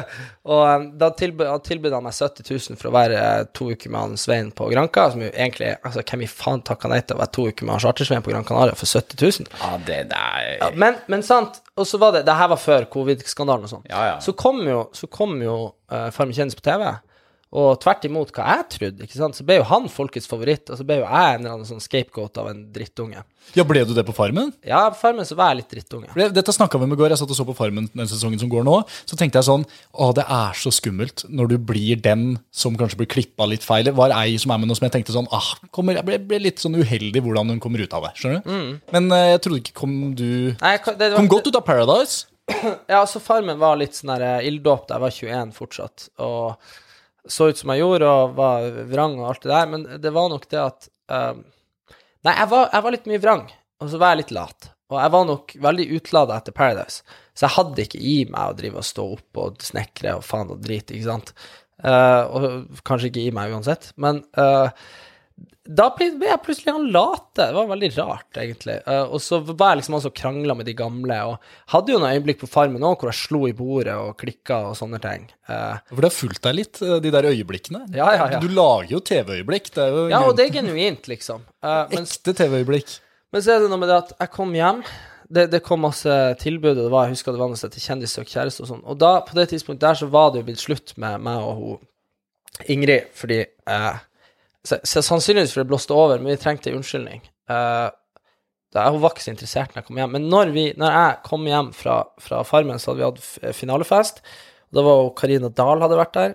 [0.52, 3.90] og um, da tilbød, han tilbød meg 70 000 for å være eh, to uker
[3.90, 7.18] med han Svein på Granka, som jo egentlig Altså, hvem i faen takka nei til
[7.18, 9.50] å være to uker med han Charter-Svein på Gran Canaria for 70 000?
[9.64, 12.86] Ja, det der Ja, men, men sant, og så var det Det her var før
[12.92, 13.84] covid-skandalen og sånn.
[13.90, 14.16] Ja, ja.
[14.22, 15.58] Så kom jo, så kom jo
[15.90, 16.86] uh, Farmen kjendis på TV,
[17.56, 20.80] og tvert imot hva jeg trodde, ikke sant, så ble jo han folkets favoritt, og
[20.80, 23.22] så ble jo jeg en eller annen sånn scapegoat av en drittunge.
[23.54, 24.50] Ja, ble du det på Farmen?
[24.66, 26.10] Ja, på Farmen så var jeg litt drittunge.
[26.34, 27.12] Dette snakka vi om i går.
[27.14, 28.74] Jeg satt og så på Farmen den sesongen som går nå.
[29.06, 29.62] Så tenkte jeg sånn
[29.94, 33.86] Å, det er så skummelt når du blir den som kanskje blir klippa litt feil.
[33.86, 36.18] Det var ei som er med nå som jeg tenkte sånn ah, kommer, Jeg ble,
[36.26, 38.16] ble litt sånn uheldig hvordan hun kommer ut av det.
[38.18, 38.80] Skjønner du?
[38.96, 40.26] Men uh, jeg trodde ikke kom du
[40.58, 42.26] Nei, det var- Kom godt ut av Paradise.
[42.90, 46.74] Ja, altså Farmen var litt sånn der eh, ilddåp da jeg var 21 fortsatt, og
[47.28, 50.32] så ut som jeg gjorde, og var vrang og alt det der, men det var
[50.32, 51.44] nok det at um,
[52.26, 53.42] Nei, jeg var, jeg var litt mye vrang,
[53.78, 54.64] og så var jeg litt lat.
[54.90, 58.56] Og jeg var nok veldig utlada etter Paradise, så jeg hadde ikke i meg å
[58.58, 61.30] drive og stå opp og snekre og faen og drit, ikke sant.
[61.84, 64.86] Uh, og kanskje ikke i meg uansett, men eh,
[65.66, 67.38] da ble jeg plutselig han late.
[67.38, 68.76] Det var veldig rart, egentlig.
[68.86, 72.00] Eh, og så var jeg liksom han som krangla med de gamle, og hadde jo
[72.00, 75.26] noen øyeblikk på Farmen òg hvor jeg slo i bordet og klikka og sånne ting.
[75.48, 77.82] Eh, For det har fulgt deg litt, eh, de der øyeblikkene.
[77.96, 78.40] Ja, ja, ja.
[78.42, 79.72] Du lager jo TV-øyeblikk.
[79.74, 81.44] Det er jo ja, og det er genuint, liksom.
[81.64, 82.96] Men, ekte TV-øyeblikk.
[83.32, 84.82] men så er det noe med det at jeg kom hjem.
[85.26, 88.30] Det, det kom masse tilbud, og det var, jeg husker det var noe til søker
[88.30, 88.84] kjæreste og sånn.
[88.86, 91.54] Og da, på det tidspunktet der, så var det jo blitt slutt med meg og
[91.58, 91.84] hun
[92.72, 93.96] Ingrid, fordi eh,
[94.66, 97.22] så, så Sannsynligvis for det blåste over, men vi trengte en unnskyldning.
[97.50, 97.88] Uh,
[98.74, 100.16] da, hun var ikke så interessert når jeg kom hjem.
[100.16, 104.20] Men når, vi, når jeg kom hjem fra, fra Farmen, så hadde vi hatt finalefest.
[104.70, 106.34] Og da var Karina Dahl hadde vært der.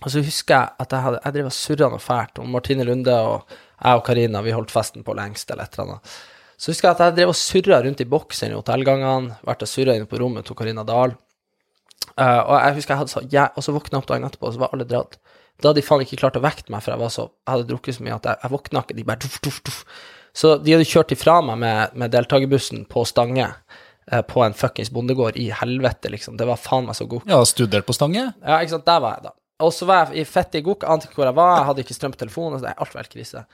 [0.00, 2.40] Og så husker jeg at jeg, hadde, jeg drev og surra noe fælt.
[2.42, 5.94] Og Martine Lunde og jeg og Karina, vi holdt festen på lengst, eller et eller
[5.94, 6.16] annet.
[6.58, 9.38] Så husker jeg at jeg drev og surra rundt i boksen i hotellgangene.
[9.46, 11.14] Vært og surra inne på rommet til Karina Dahl.
[12.14, 14.46] Uh, og jeg husker jeg hadde så ja, Og så våkna jeg opp dagen etterpå,
[14.46, 15.16] og så var alle dratt.
[15.62, 17.96] Da hadde de faen ikke klart å vekte meg, for jeg, så, jeg hadde drukket
[17.98, 18.96] så mye at jeg, jeg våkna ikke.
[18.98, 19.78] De bare tuff, tuff, tuff.
[20.34, 23.46] Så de hadde kjørt ifra meg med, med deltakerbussen på Stange.
[24.10, 26.36] eh, På en fuckings bondegård i helvete, liksom.
[26.40, 27.22] Det var faen meg så god.
[27.30, 28.32] Ja, studert på Stange.
[28.42, 29.34] Ja, ikke sant, der var jeg da.
[29.62, 31.82] Og så var jeg i fett i gok, ante ikke hvor jeg var, jeg hadde
[31.86, 33.44] ikke strøm på telefonen, altså, det er alt var helt krise.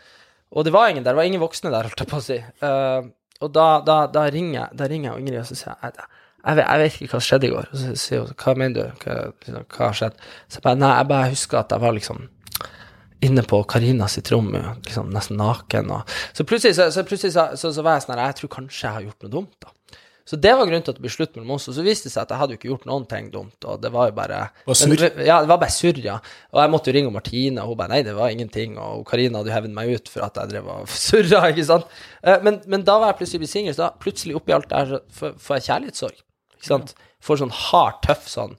[0.57, 2.38] Og det var ingen der, det var ingen voksne der, holdt jeg på å si.
[2.64, 3.11] Uh,
[3.44, 6.09] og da, da, da ringer da ringer jeg Ingrid, og så sier jeg,
[6.41, 7.70] jeg, vet, jeg vet ikke hva som skjedde i går.
[7.70, 9.16] Og så sier hun, hva mener du, hva,
[9.47, 10.20] liksom, hva har skjedd?
[10.49, 12.28] Så jeg bare, nei, jeg bare husker at jeg var liksom
[13.20, 17.51] inne på Karina sitt rom, liksom nesten naken, og så plutselig så, så, plutselig så,
[17.61, 19.74] så, var jeg sånn her, jeg tror kanskje jeg har gjort noe dumt da.
[20.30, 21.64] Så det var grunnen til at det ble slutt mellom oss.
[21.66, 23.80] Og så viste det seg at jeg hadde jo ikke gjort noen ting dumt, og
[23.82, 24.36] det var jo bare
[24.68, 25.03] Var surr?
[25.26, 26.20] Ja, det var bare surr, ja.
[26.55, 28.76] Og jeg måtte jo ringe Martine, og hun bare nei, det var ingenting.
[28.78, 31.91] Og Karina hadde jo hevet meg ut for at jeg drev og surra, ikke sant.
[32.22, 34.70] Eh, Men, men da var jeg plutselig blitt singel, så da plutselig oppi alt
[35.18, 36.22] får får jeg kjærlighetssorg.
[36.61, 36.92] Ikke sant.
[37.24, 38.58] Får sånn hard, tøff sånn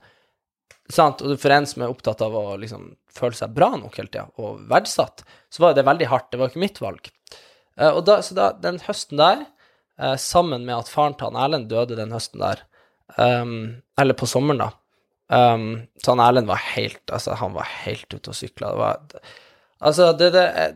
[0.92, 1.22] Sant?
[1.24, 4.26] Og for en som er opptatt av å liksom føle seg bra nok hele tida,
[4.44, 6.28] og verdsatt, så var det veldig hardt.
[6.34, 7.08] Det var ikke mitt valg.
[7.80, 9.46] Eh, og da, så da, den høsten der,
[9.96, 12.66] eh, sammen med at faren til han Erlend døde den høsten der,
[13.16, 13.54] um,
[14.00, 14.70] eller på sommeren, da,
[15.32, 18.74] Um, så han Erlend var helt Altså, han var helt ute og sykla.
[18.74, 19.22] Det var
[19.80, 20.74] Altså, det, det er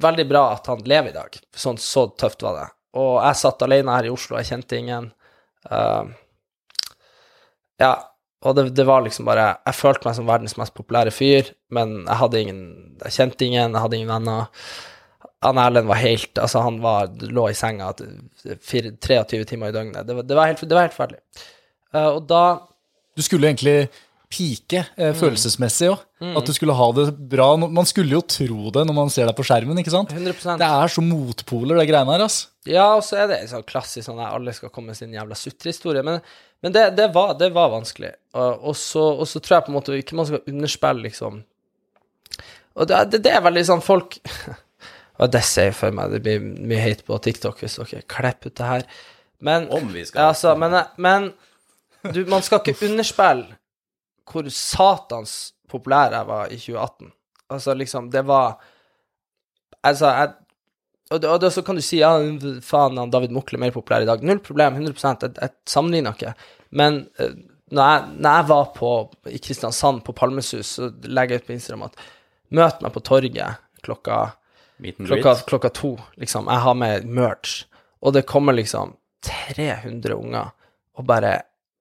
[0.00, 1.34] veldig bra at han lever i dag.
[1.50, 2.68] Sånn så tøft var det.
[2.96, 5.10] Og jeg satt alene her i Oslo, jeg kjente ingen.
[5.68, 6.14] Ehm,
[7.80, 7.92] ja,
[8.46, 12.04] og det, det var liksom bare Jeg følte meg som verdens mest populære fyr, men
[12.04, 12.60] jeg hadde ingen
[13.02, 14.68] Jeg kjente ingen, jeg hadde ingen venner.
[15.42, 17.90] Han Erlend var helt Altså, han var, lå i senga
[18.62, 20.06] fire- 23 timer i døgnet.
[20.06, 21.18] Det var, det var helt, det var helt ferdig.
[21.94, 22.42] Uh, og da
[23.18, 23.88] Du skulle egentlig
[24.28, 26.02] pike eh, følelsesmessig òg.
[26.36, 27.46] At du skulle ha det bra.
[27.56, 30.12] Man skulle jo tro det når man ser deg på skjermen, ikke sant?
[30.12, 32.36] 100% Det er så motpoler, det greiene her, ass.
[32.68, 35.38] Ja, og så er det sånn klassisk sånn at alle skal komme med sin jævla
[35.38, 36.04] sutrehistorie.
[36.04, 36.20] Men,
[36.62, 38.10] men det, det, var, det var vanskelig.
[38.34, 41.42] Og, og, så, og så tror jeg på en måte ikke man skal underspille, liksom
[42.74, 44.18] Og det, det, er veldig sånn folk
[45.22, 48.58] Og det sier for meg, det blir mye hate på TikTok hvis dere klipper ut
[48.58, 48.84] det her.
[49.42, 50.30] Men Om vi skal.
[50.30, 51.32] altså, men, men
[52.14, 53.58] du, man skal ikke underspille
[54.28, 55.32] hvor satans
[55.70, 57.10] populær jeg var i 2018.
[57.50, 58.60] Altså, liksom, det var
[59.86, 60.32] Altså, jeg
[61.10, 62.12] og, og det, så kan du si ja,
[62.64, 64.24] faen, han David Mokle er mer populær i dag.
[64.26, 66.34] Null problem, 100 Jeg, jeg sammenligner ikke.
[66.76, 67.32] Men uh,
[67.72, 68.92] når, jeg, når jeg var på,
[69.32, 72.04] i Kristiansand, på Palmesus, så legger jeg ut på Instagram at
[72.58, 74.20] møt meg på torget klokka
[74.78, 76.48] klokka, klokka to, liksom.
[76.48, 77.64] Jeg har med merch,
[78.00, 78.94] og det kommer liksom
[79.26, 80.52] 300 unger
[80.98, 81.34] og bare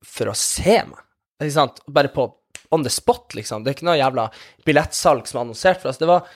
[0.05, 0.99] for å se meg.
[1.41, 1.81] Ikke sant?
[1.93, 2.25] Bare på
[2.73, 3.63] on the spot, liksom.
[3.63, 4.27] Det er ikke noe jævla
[4.67, 6.01] billettsalg som er annonsert for oss.
[6.01, 6.27] Det var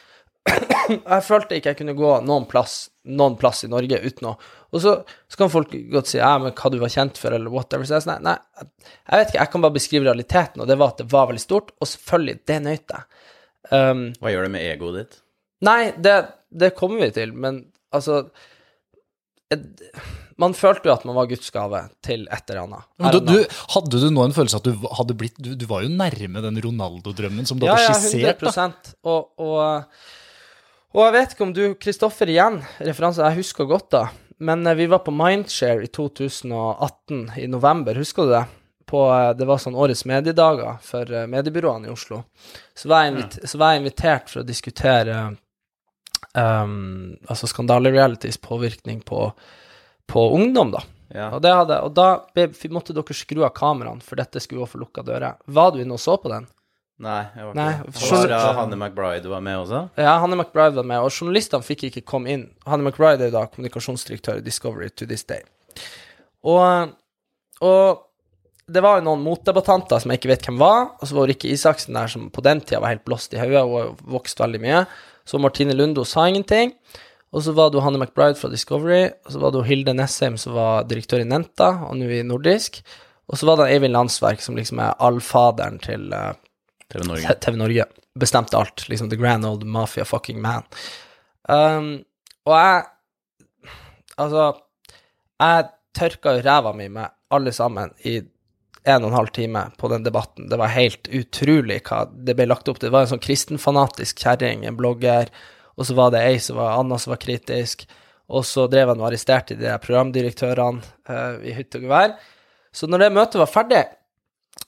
[0.92, 4.36] Jeg følte ikke jeg kunne gå noen plass noen plass i Norge uten å
[4.72, 4.94] Og så,
[5.30, 7.88] så kan folk godt si ja, men hva du var kjent for, eller whatever.
[7.88, 8.68] Så jeg nei, nei,
[9.10, 11.44] jeg vet ikke, jeg kan bare beskrive realiteten, og det var at det var veldig
[11.44, 13.26] stort, og selvfølgelig, det nøt jeg.
[13.72, 15.20] Um, Hva gjør det med egoet ditt?
[15.68, 16.16] Nei, det,
[16.64, 17.60] det kommer vi til, men
[17.94, 18.24] altså
[19.52, 19.92] jeg,
[20.40, 22.88] Man følte jo at man var Guds gave til et eller annet.
[23.12, 25.92] Du, du, hadde du nå en følelse at du hadde blitt Du, du var jo
[25.92, 28.48] nærme den Ronaldo-drømmen som du ja, hadde ja, skissert.
[28.48, 30.08] 100 og, og,
[30.92, 34.06] og jeg vet ikke om du Kristoffer igjen, referanse jeg husker godt da,
[34.42, 38.44] men eh, vi var på Mindshare i 2018, i november, husker du det?
[38.90, 42.24] På, eh, det var sånn årets mediedager for eh, mediebyråene i Oslo.
[42.76, 45.20] Så var jeg, invit så var jeg invitert for å diskutere
[46.34, 49.28] um, altså skandalerealities påvirkning på,
[50.10, 50.82] på ungdom, da.
[51.12, 51.30] Ja.
[51.36, 52.10] Og, det hadde, og da
[52.72, 55.38] måtte dere skru av kameraene, for dette skulle gå for lukka dører.
[55.46, 56.48] Var du inne og så på den?
[57.02, 59.82] Nei, jeg var Nei, ikke Var Hanne McBride var med også?
[59.98, 62.46] Ja, Hanne McBride var med, og journalistene fikk ikke komme inn.
[62.70, 65.42] Hanne McBride er da kommunikasjonsdirektør i Discovery to this day.
[66.46, 66.94] Og,
[67.66, 68.04] og
[68.72, 71.50] det var jo noen motdebattanter som jeg ikke vet hvem var, og så var Rikke
[71.50, 74.62] Isaksen der som på den tida var helt blåst i hodet, hun har vokst veldig
[74.62, 74.84] mye.
[75.26, 76.76] Så Martine Lundo sa ingenting.
[77.32, 80.54] Og så var det Hanne McBride fra Discovery, og så var det Hilde Nessheim som
[80.58, 82.82] var direktør i Nenta, og nå i Nordisk.
[83.32, 86.34] Og så var det Eivind Landsverk, som liksom er allfaderen til eh,
[86.92, 87.36] TV Norge.
[87.44, 87.86] TV Norge
[88.20, 88.86] bestemte alt.
[88.92, 90.68] Liksom the grand old mafia fucking man.
[91.50, 91.94] Um,
[92.46, 92.90] og jeg
[94.20, 94.52] Altså,
[95.42, 99.90] jeg tørka jo ræva mi med alle sammen i en og en halv time på
[99.92, 100.50] den debatten.
[100.50, 102.90] Det var helt utrolig hva det ble lagt opp til.
[102.90, 105.32] Det var en sånn kristenfanatisk kjerring, en blogger,
[105.78, 107.88] og så var det ei som var Anna som var kritisk,
[108.32, 112.16] og så drev han og arresterte de programdirektørene uh, i hytte og gevær.
[112.74, 113.84] Så når det møtet var ferdig,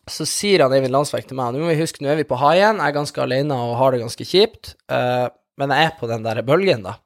[0.10, 2.40] så sier han Eivind Landsverk til meg Nå må vi huske, nå er vi på
[2.42, 5.28] haien, jeg er ganske alene og har det ganske kjipt, uh,
[5.60, 6.98] men jeg er på den der bølgen, da.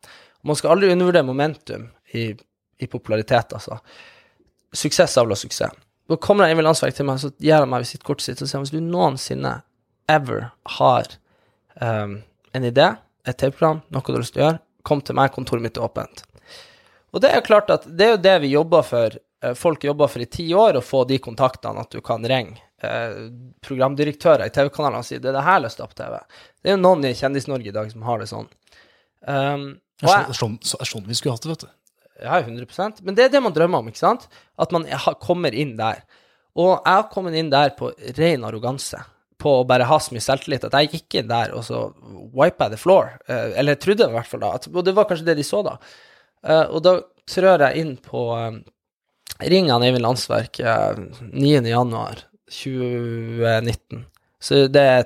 [0.47, 2.29] Man skal aldri undervurdere momentum i,
[2.79, 3.79] i popularitet, altså.
[4.73, 5.75] Suksess avler suksess.
[6.07, 8.71] Da kommer Eivind Landsverk til meg, så gir han meg visittkortet sitt og sier hvis
[8.71, 9.57] du noensinne
[10.07, 10.47] ever
[10.77, 11.09] har
[11.81, 12.21] um,
[12.55, 12.93] en idé,
[13.27, 15.83] et TV-program, noe du har lyst til å gjøre, kom til meg, kontoret mitt er
[15.83, 16.23] åpent.
[17.11, 19.17] Og det er jo klart at det er jo det vi jobber for.
[19.43, 22.61] eh, Folk jobber for i ti år å få de kontaktene at du kan ringe
[22.83, 23.17] eh,
[23.65, 26.19] programdirektører i TV-kanalene sier det er det her løste på TV.
[26.61, 28.47] Det er jo noen i Kjendis-Norge i dag som har det sånn.
[29.27, 29.67] Um,
[29.99, 31.69] Det er sånn, så- er sånn vi skulle hatt det, vet du.
[32.23, 34.27] ja, 100% Men det er det man drømmer om, ikke sant?
[34.57, 34.85] At man
[35.19, 36.03] kommer inn der.
[36.55, 39.03] Og jeg har kommet inn der på ren arroganse.
[39.37, 41.93] På å bare ha så mye selvtillit at jeg gikk inn der og så
[42.33, 43.19] wipa jeg the floor.
[43.27, 44.53] Eh, eller jeg trodde i hvert fall da.
[44.53, 45.77] At, og det var kanskje det de så da.
[46.43, 48.23] Eh, og da trør jeg inn på
[49.39, 51.61] Ring han Eivind Landsverk eh, 9.
[51.69, 54.05] januar 2019.
[54.39, 55.05] Så det er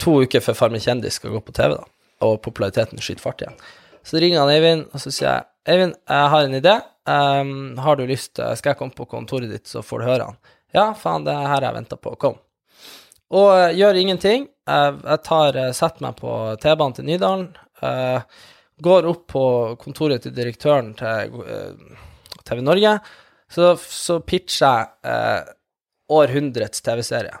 [0.00, 1.86] to uker før Farmen kjendis skal gå på TV, da.
[2.24, 3.58] Og populariteten skyter fart igjen.
[4.04, 6.74] Så ringer han Eivind, og så sier jeg Eivind, jeg har en idé.
[7.04, 7.50] Um,
[7.84, 10.38] har du lyst Skal jeg komme på kontoret ditt, så får du høre han?
[10.72, 12.14] Ja, faen, det er her jeg venta på.
[12.20, 12.40] Kom.
[13.34, 14.48] Og uh, gjør ingenting.
[14.68, 16.32] Jeg, jeg tar, uh, setter meg på
[16.62, 17.48] T-banen til Nydalen.
[17.84, 18.24] Uh,
[18.76, 19.44] går opp på
[19.80, 22.00] kontoret til direktøren til eh,
[22.44, 22.96] TV Norge.
[23.50, 25.52] Så, så pitcher jeg eh,
[26.12, 27.38] århundrets TV-serie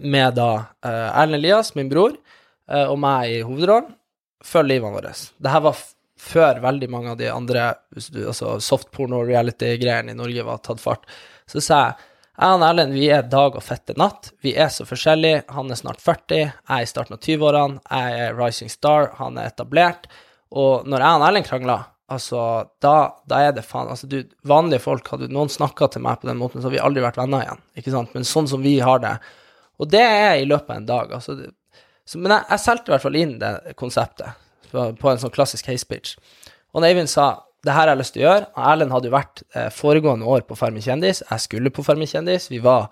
[0.00, 0.52] med da
[0.84, 2.14] uh, Erlend Elias, min bror,
[2.72, 3.92] uh, og meg i hovedrollen,
[4.42, 5.12] for livene våre.
[5.12, 5.82] Det her var
[6.22, 11.06] før veldig mange av de andre altså softporno-reality-greiene i Norge var tatt fart.
[11.50, 14.30] Så sa jeg jeg og Erlend vi er dag og fette natt.
[14.42, 15.42] Vi er så forskjellige.
[15.52, 17.82] Han er snart 40, jeg er i starten av 20-årene.
[17.84, 20.08] Jeg er rising star, han er etablert.
[20.50, 22.42] Og når jeg og Erlend krangler, altså,
[22.84, 22.94] da,
[23.28, 26.40] da er det faen Altså, du, vanlige folk, hadde noen snakka til meg på den
[26.40, 27.62] måten, så hadde vi aldri vært venner igjen.
[27.80, 28.12] Ikke sant?
[28.16, 29.16] Men sånn som vi har det.
[29.82, 31.16] Og det er i løpet av en dag.
[31.18, 31.50] Altså, det,
[32.04, 34.38] så, men jeg, jeg solgte i hvert fall inn det konseptet
[34.70, 36.14] på, på en sånn klassisk case pitch.
[36.72, 37.32] Og Eivind sa
[37.62, 40.26] det her har jeg lyst til å gjøre og Erlend hadde jo vært eh, foregående
[40.26, 41.22] år på Farmen kjendis.
[41.22, 42.48] Jeg skulle på Farmen kjendis.
[42.50, 42.88] Vi var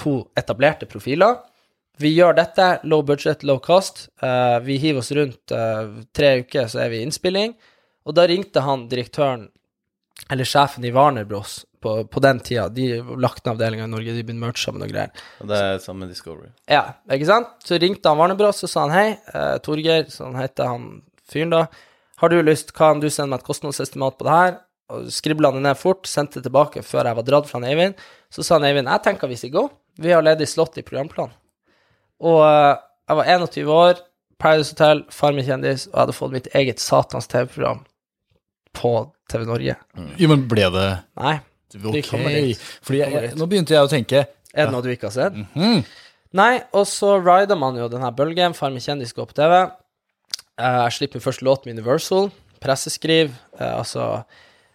[0.00, 1.42] to etablerte profiler.
[2.00, 4.08] Vi gjør dette, low budget, low cost.
[4.22, 7.52] Uh, vi hiver oss rundt uh, tre uker, så er vi i innspilling.
[8.04, 9.48] Og da ringte han direktøren,
[10.30, 11.62] eller sjefen i Warner Bros.
[11.84, 12.70] På, på den tida.
[12.72, 15.10] De lagt ned avdelinga i Norge, de begynte merge sammen og greier.
[15.44, 16.48] Og det er sammen med Discovery.
[16.70, 17.50] Ja, ikke sant?
[17.60, 20.86] Så ringte han Warner Bros, og sa han hei, eh, Torgeir, sånn heter han
[21.28, 21.66] fyren da.
[22.22, 24.56] Har du lyst, kan du sende meg et kostnadsestimat på det her?
[24.96, 28.00] Og skribla det ned fort, sendte det tilbake før jeg var dratt fra Eivind.
[28.32, 29.68] Så sa han Eivind, jeg tenker vi skal gå.
[30.00, 31.36] Vi har ledig slott i programplanen.
[32.24, 32.74] Og eh,
[33.10, 34.04] jeg var 21 år,
[34.40, 37.84] Paradise Hotel, Farmen kjendis, og jeg hadde fått mitt eget satans TV-program
[38.76, 38.92] på
[39.30, 39.76] TV Norge.
[40.20, 40.88] Jo, men ble det
[41.20, 41.36] Nei,
[41.74, 42.00] Ok.
[42.10, 42.58] kommer dit.
[42.86, 44.20] Fordi jeg, jeg, nå begynte jeg å tenke
[44.54, 45.34] Er det noe du ikke har sett?
[45.54, 45.84] Mhm.
[46.34, 49.52] Nei, og så rider man jo denne bølgen, Farmen kjendis går på TV.
[50.58, 52.30] Eh, Jeg slipper min første låt med Universal,
[52.62, 54.24] presseskriv, eh, altså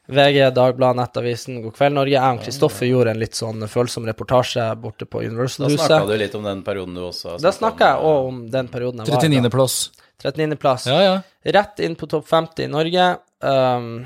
[0.09, 2.15] VG, Dagbladet, Nettavisen, God kveld Norge.
[2.15, 6.35] Jeg og Kristoffer gjorde en litt sånn følsom reportasje borte på Da snakka du litt
[6.39, 9.23] om den perioden du også har snakka jeg om, òg om den perioden jeg var
[9.23, 9.29] i.
[9.29, 9.75] 39.-plass.
[10.23, 10.87] 39.-plass.
[10.87, 11.21] Ja, ja.
[11.43, 13.05] Rett inn på topp 50 i Norge.
[13.39, 14.05] Um,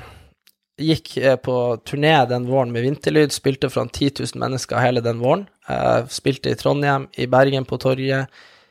[0.78, 5.22] gikk eh, på turné den våren med Vinterlyd, spilte foran 10 000 mennesker hele den
[5.22, 5.46] våren.
[5.70, 8.30] Uh, spilte i Trondheim, i Bergen på torget,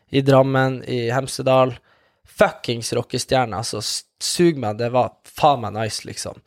[0.10, 1.76] i Drammen, i Hemsedal.
[2.24, 3.82] Fuckings rockestjerne, altså.
[4.24, 6.39] Sug meg, det var faen meg nice, liksom.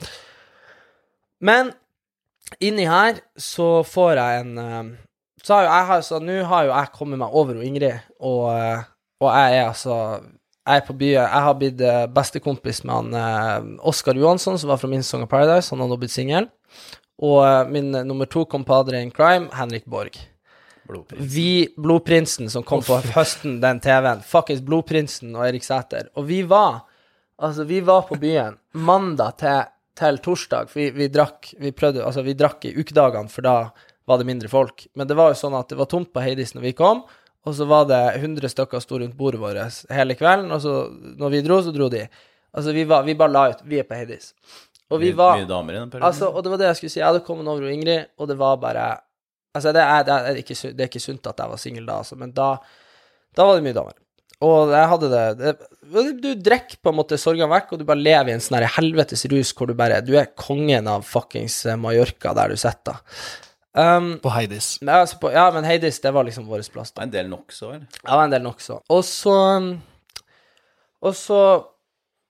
[1.45, 1.75] Men
[2.63, 4.95] inni her så får jeg en uh,
[5.45, 8.49] Så har jo jeg så nå har jo jeg kommet meg over og Ingrid, og,
[9.21, 9.99] og jeg er altså
[10.67, 11.23] jeg er på byen.
[11.23, 15.23] Jeg har blitt eh, bestekompis med han eh, Oskar Johansson, som var fra min Song
[15.23, 15.71] of Paradise.
[15.71, 16.49] Han har nå blitt singel.
[17.23, 20.19] Og eh, min nummer to compadre in crime, Henrik Borg.
[20.87, 21.31] Blodprinsen.
[21.31, 24.23] Vi, Blodprinsen, som kom på høsten, den TV-en.
[24.27, 26.11] Fuckings Blodprinsen og Erik Sæter.
[26.19, 26.85] Og vi var
[27.37, 32.01] Altså, vi var på byen mandag til, til torsdag, for vi, vi drakk Vi prøvde
[32.01, 33.57] Altså, vi drakk i ukedagene, for da
[34.09, 34.87] var det mindre folk.
[34.97, 37.03] Men det var jo sånn at det var tomt på Heidis når vi kom,
[37.47, 40.73] og så var det 100 stykker sto rundt bordet vårt hele kvelden, og så
[41.21, 42.05] når vi dro, så dro de.
[42.57, 44.33] Altså, vi var Vi bare la ut Vi er på Heidis.
[44.91, 46.07] Og vi Mye- var Mye damer i den perioden.
[46.09, 47.01] Altså, og det var det jeg skulle si.
[47.01, 48.87] Jeg hadde kommet over og Ingrid, og det var bare
[49.57, 51.95] Altså, det er, det er, ikke, det er ikke sunt at jeg var singel da,
[52.03, 52.59] altså, men da,
[53.35, 53.95] da var det mye damer.
[54.45, 58.03] Og jeg hadde det, det Du drikker på en måte sorgene vekk, og du bare
[58.03, 61.79] lever i en sånn helvetes rus hvor du bare Du er kongen av fuckings eh,
[61.81, 63.01] Mallorca der du sitter.
[63.77, 64.79] Um, På Heidis.
[64.81, 67.03] men altså på, ja, men Heidis, det var liksom vår plass, da.
[67.05, 67.87] en del nok så, eller?
[68.03, 68.79] Ja, en del nokså.
[68.89, 69.35] Og så
[71.03, 71.41] Og så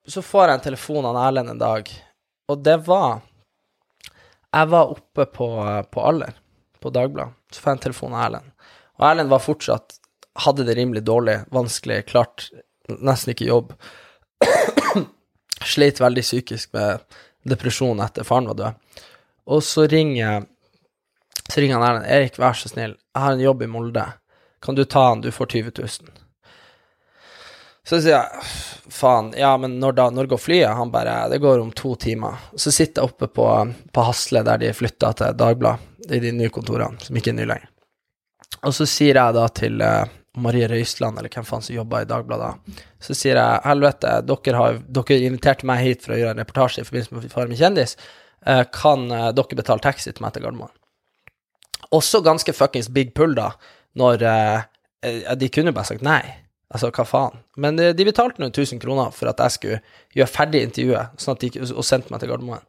[0.08, 1.88] Så får jeg en telefon av Erlend en dag,
[2.48, 3.20] og det var
[4.54, 5.46] Jeg var oppe på,
[5.90, 6.34] på Aller,
[6.80, 8.50] på Dagbladet, så får jeg en telefon av Erlend.
[8.98, 10.00] Og Erlend var fortsatt
[10.36, 12.50] Hadde det rimelig dårlig, vanskelig, klart
[12.88, 13.70] nesten ikke jobb.
[15.64, 17.00] Sleit veldig psykisk med
[17.48, 19.00] depresjon etter faren var død.
[19.46, 20.44] Og så ringer
[21.48, 22.06] så ringer han Erlend.
[22.06, 24.06] 'Erik, vær så snill, jeg har en jobb i Molde.
[24.62, 25.20] Kan du ta han?
[25.20, 26.26] Du får 20 000.'
[27.86, 28.46] Så sier jeg,
[28.90, 30.08] faen, ja, men når da?
[30.10, 30.72] Når går flyet?
[30.74, 32.34] Han bare, det går om to timer.
[32.58, 33.46] Så sitter jeg oppe på,
[33.94, 37.50] på Hasle, der de flytta til Dagbladet, i de nye kontorene, som ikke er nye
[37.52, 37.70] lenger.
[38.66, 40.02] Og så sier jeg da til uh,
[40.42, 42.74] Marie Røisland, eller hvem faen som jobber i Dagbladet,
[43.06, 46.82] så sier jeg, helvete, dere har dere inviterte meg hit for å gjøre en reportasje
[46.82, 47.94] i forbindelse med far min kjendis.
[48.50, 50.74] uh, kan uh, dere betale taxi til meg til Gardermoen?
[51.94, 53.52] Også ganske fuckings big pull, da,
[53.98, 54.66] når eh,
[55.06, 56.22] eh, De kunne bare sagt nei.
[56.74, 57.44] Altså, hva faen?
[57.62, 59.78] Men eh, de betalte nå 1000 kroner for at jeg skulle
[60.16, 62.66] gjøre ferdig intervjuet, sånn at de, og sendte meg til Gardermoen.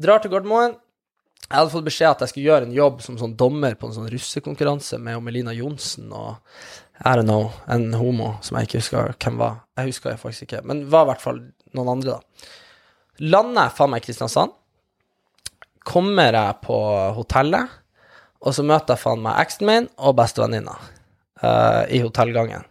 [0.00, 0.78] Drar til Gardermoen.
[1.44, 3.94] Jeg hadde fått beskjed at jeg skulle gjøre en jobb som sånn dommer på en
[3.98, 6.38] sånn russekonkurranse med Melina Johnsen og
[7.04, 9.58] I don't know, en homo som jeg ikke husker hvem var.
[9.76, 11.42] Jeg husker jeg faktisk ikke, men var i hvert fall
[11.76, 12.48] noen andre, da.
[13.34, 14.54] Lander jeg faen meg i Kristiansand.
[15.84, 16.78] Kommer jeg på
[17.18, 17.74] hotellet,
[18.44, 22.66] og så møter jeg faen meg eksen min og bestevenninna uh, i hotellgangen.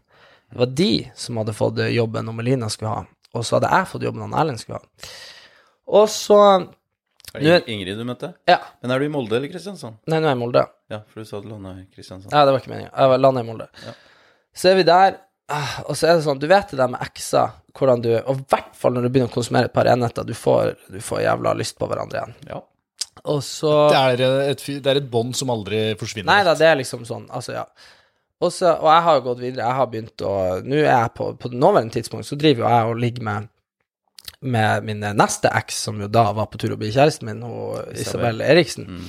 [0.53, 3.89] Det var de som hadde fått jobben om Elina skulle ha, og så hadde jeg
[3.89, 5.11] fått jobben om Erlend skulle ha.
[5.97, 6.39] Og så
[7.33, 8.35] Er det Ingrid du møtte?
[8.45, 8.59] Ja.
[8.81, 9.97] Men er du i Molde eller Kristiansand?
[10.05, 10.61] Nei, nå er jeg i Molde.
[10.93, 12.29] Ja, for du sa du landa i Kristiansand.
[12.29, 12.91] Ja, det var ikke meninga.
[12.93, 13.67] Jeg var landa i Molde.
[13.81, 13.93] Ja.
[14.53, 15.17] Så er vi der,
[15.49, 18.35] ah, og så er det sånn Du vet det der med ekser, hvordan du Og
[18.35, 21.23] i hvert fall når du begynner å konsumere et par enheter, du får, du får
[21.25, 22.37] jævla lyst på hverandre igjen.
[22.51, 22.61] Ja.
[23.31, 26.27] Og så Det er et, det er et bånd som aldri forsvinner.
[26.27, 27.65] Nei da, det er liksom sånn, altså, ja.
[28.43, 30.33] Også, og jeg har jo gått videre, jeg har begynt å
[30.65, 33.51] Nå er jeg på På nåværende tidspunkt så driver jo jeg og ligger med
[34.43, 37.95] med min neste eks, som jo da var på tur å bli kjæresten min, og
[37.95, 38.89] Isabel Eriksen.
[38.89, 39.05] Mm.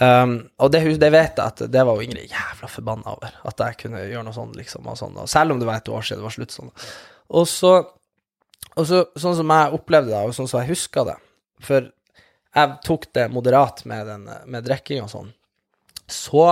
[0.00, 3.60] Um, og det, det vet jeg at det var jo Ingrid jævla forbanna over, at
[3.60, 4.88] jeg kunne gjøre noe sånt, liksom.
[4.88, 6.72] Og sånn, og selv om det var et år siden det var slutt sånn.
[7.36, 7.74] Og så,
[8.72, 11.18] og så sånn som jeg opplevde det, og sånn som jeg huska det
[11.66, 11.90] For
[12.54, 15.32] jeg tok det moderat med, den, med drikking og sånn.
[16.10, 16.46] Så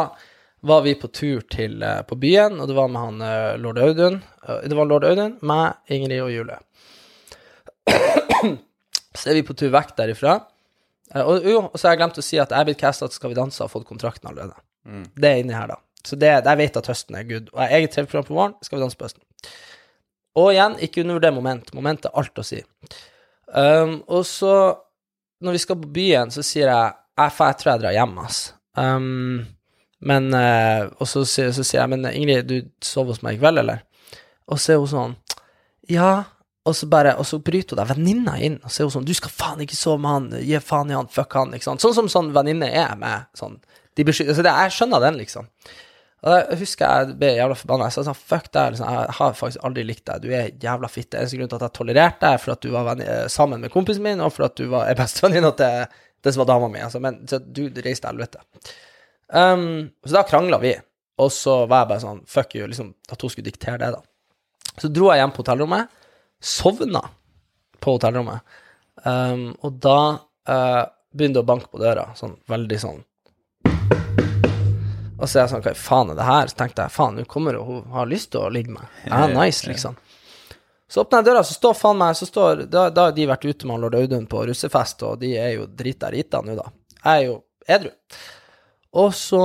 [0.61, 3.79] var vi på tur til, eh, på byen, og det var med han eh, lord
[3.83, 4.21] Audun.
[4.47, 6.59] Eh, Det var lord Audun, meg, Ingrid og Julie.
[9.19, 10.39] Så er vi på tur vekk derifra.
[11.17, 13.17] Og, jo, og så har jeg glemt å si at jeg er blitt casta til
[13.17, 14.59] Skal vi danse og har fått kontrakten allerede.
[14.85, 15.07] Mm.
[15.17, 15.79] Det er inni her, da.
[16.05, 17.49] Så det, jeg vet at høsten er good.
[17.55, 19.25] Og jeg har eget TV-program på våren, Skal vi danse på høsten.
[20.39, 21.73] Og igjen, ikke undervurder moment.
[21.75, 22.61] Moment er alt å si.
[23.49, 24.53] Um, og så,
[25.45, 28.37] når vi skal på byen, så sier jeg jeg, jeg tror jeg drar hjem, ass.
[28.79, 29.47] Um,
[30.07, 33.41] men uh, Og så, sier- så sier jeg, men Ingrid, du sov hos meg i
[33.41, 33.81] kveld, eller?
[34.47, 35.17] Og så er hun sånn
[35.91, 36.11] Ja.
[36.69, 39.07] Og så bare, og så bryter hun deg venninna inn, og så er hun sånn
[39.09, 41.81] Du skal faen ikke sove med han, gi faen i han, fuck han, ikke sant.
[41.83, 43.59] Sånn som sånn venninne er med sånn
[43.99, 45.49] de beskytter, altså det, Jeg skjønner den, liksom.
[46.27, 47.87] Og jeg husker jeg ble jævla forbanna.
[47.87, 50.91] Jeg sa sånn, fuck deg, liksom, jeg har faktisk aldri likt deg, du er jævla
[50.91, 51.21] fitte.
[51.21, 53.63] Eneste grunn til at jeg tolererte deg, er for at du var venn, eh, sammen
[53.63, 55.87] med kompisen min, og for at du var bestevenninna til
[56.27, 56.83] det som var dama mi.
[56.83, 58.43] Altså, men så du reiste til helvete.
[59.29, 60.75] Um, så da krangla vi,
[61.23, 64.03] og så var jeg bare sånn, fuck you, liksom, at hun skulle diktere det, da.
[64.79, 65.99] Så dro jeg hjem på hotellrommet,
[66.43, 67.03] sovna
[67.79, 68.59] på hotellrommet,
[69.05, 70.01] um, og da
[70.51, 70.83] uh,
[71.15, 73.05] begynte det å banke på døra, sånn veldig sånn
[75.19, 76.51] og så er jeg sånn, hva faen er det her?
[76.51, 78.99] Så tenkte jeg, faen, nå kommer hun, hun har lyst til å ligge med.
[79.09, 79.97] Ja, nice, liksom.
[80.89, 83.49] Så åpner jeg døra, så står faen meg, så står, da, da har de vært
[83.49, 86.71] ute med lord Audun på russefest, og de er jo drita rita nå, da.
[87.03, 87.35] Jeg er jo
[87.69, 87.91] edru.
[89.03, 89.43] Og så,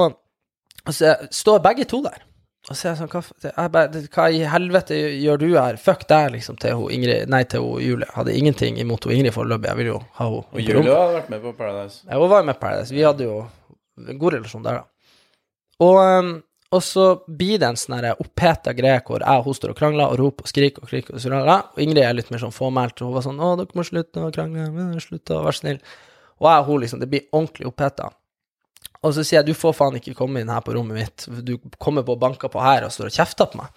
[0.86, 2.22] og så står begge to der.
[2.70, 5.76] Og så er jeg sånn, hva, jeg hva i helvete gjør du her?
[5.84, 8.08] Fuck deg, liksom, til hun Ingrid, nei, til hun Julie.
[8.16, 10.46] Hadde ingenting imot hun Ingrid foreløpig, jeg vil jo ha henne.
[10.48, 12.06] Og Julie har vært med på Paradise.
[12.08, 12.96] Ja, hun var jo med på Paradise.
[12.96, 13.42] Vi hadde jo
[14.00, 14.93] en god relasjon der, da.
[15.82, 16.34] Og, um,
[16.74, 20.14] og så blir det en sånn oppheta greie hvor jeg og hun står og krangler
[20.14, 21.18] og roper og skriker og skriker.
[21.18, 23.78] Og, så, og Ingrid er litt mer sånn fåmælt, og hun var sånn 'Å, dere
[23.78, 24.88] må slutte å krangle.
[25.04, 25.84] Slutt å være snill.'
[26.42, 28.10] Og jeg og hun liksom Det blir ordentlig oppheta.
[29.04, 31.46] Og så sier jeg 'Du får faen ikke komme inn her på rommet mitt.
[31.46, 33.70] Du kommer på og banker på her og står og kjefter på meg'.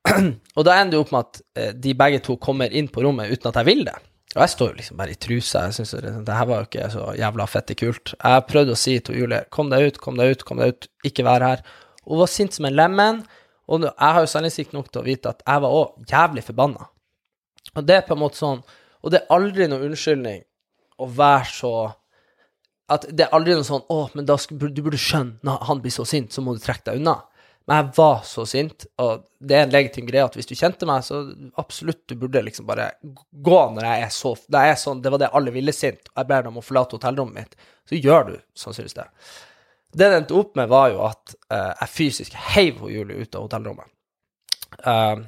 [0.56, 3.30] og da ender det opp med at eh, de begge to kommer inn på rommet
[3.30, 3.98] uten at jeg vil det.
[4.36, 5.64] Og jeg står jo liksom bare i trusa.
[5.66, 8.12] Jeg syns det, her var jo ikke så jævla fette kult.
[8.14, 10.86] Jeg prøvde å si til Julie kom deg ut, kom deg ut, kom deg ut,
[11.06, 11.64] ikke vær her.
[12.06, 13.24] Hun var sint som en lemen.
[13.70, 16.86] Og jeg har jo selvinnsikt nok til å vite at jeg var òg jævlig forbanna.
[17.74, 18.62] Og det er på en måte sånn
[19.04, 20.40] Og det er aldri noen unnskyldning
[20.98, 21.72] å være så
[22.90, 25.82] At det er aldri noe sånn 'Å, men da skal, du burde skjønne når han
[25.82, 27.20] blir så sint, så må du trekke deg unna'.
[27.68, 30.88] Men jeg var så sint, og det er en legitim greie at hvis du kjente
[30.88, 31.20] meg, så
[31.60, 35.22] absolutt du burde liksom bare gå når jeg er så Det er sånn, det var
[35.22, 38.34] det alle ville sint, og jeg ber dem å forlate hotellrommet mitt, så gjør du
[38.58, 39.06] sannsynligvis det.
[39.90, 43.46] Det det endte opp med, var jo at uh, jeg fysisk heiv Julie ut av
[43.46, 43.90] hotellrommet.
[44.86, 45.26] Uh,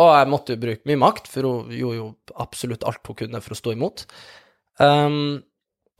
[0.00, 2.08] og jeg måtte jo bruke mye makt, for hun gjorde jo
[2.42, 4.06] absolutt alt hun kunne for å stå imot.
[4.80, 5.40] Um,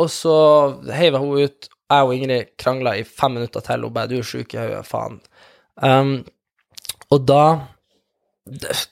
[0.01, 0.35] og så
[0.89, 1.71] heiv jeg henne ut.
[1.91, 3.85] Jeg og Ingrid krangla i fem minutter til.
[3.85, 5.19] Hun bare 'Du er sjuk i hodet, faen'.
[5.81, 6.21] Um,
[7.11, 7.45] og da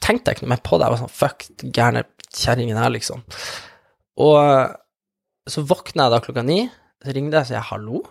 [0.03, 0.87] tenkte jeg ikke noe mer på det.
[0.87, 3.25] Jeg var sånn Fuck, gærne kjerringen her, liksom.
[4.23, 4.39] Og
[5.49, 6.63] så våkna jeg da klokka ni.
[7.05, 8.03] Så ringte jeg og sier hallo.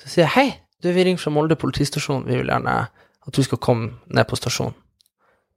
[0.00, 0.46] Så sier jeg hei,
[0.82, 2.26] du, vi ringer fra Molde politistasjon.
[2.28, 2.76] Vi vil gjerne
[3.24, 4.76] at du skal komme ned på stasjonen.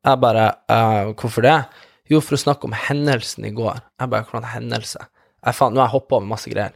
[0.07, 1.57] Jeg bare uh, Hvorfor det?
[2.07, 3.81] Jo, for å snakke om hendelsen i går.
[3.99, 5.07] Jeg bare Hvordan hendelse?
[5.43, 6.75] Jeg faen, nå har jeg hoppa over masse greier.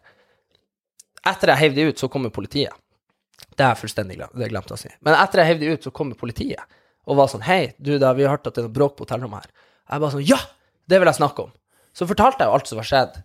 [1.28, 2.74] Etter jeg heiv de ut, så kommer politiet.
[3.50, 4.92] Det har jeg fullstendig glemt, det glemte å si.
[5.06, 6.78] Men etter jeg heiv de ut, så kommer politiet
[7.10, 9.08] og var sånn Hei, du, da, vi har hørt at det er noe bråk på
[9.08, 9.68] hotellrommet her.
[9.92, 10.40] Jeg bare sånn Ja!
[10.90, 11.52] Det vil jeg snakke om.
[11.96, 13.20] Så fortalte jeg jo alt som var skjedd,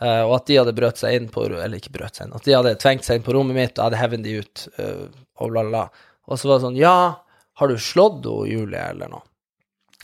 [0.00, 2.46] uh, og at de hadde brøt seg inn på Eller ikke brøt seg inn, at
[2.46, 5.04] de hadde tvengt seg inn på rommet mitt, og hadde hevet de ut, uh,
[5.42, 5.82] og bla, bla.
[6.30, 6.96] Og så var det sånn Ja,
[7.60, 9.26] har du slått henne, Julie, eller noe?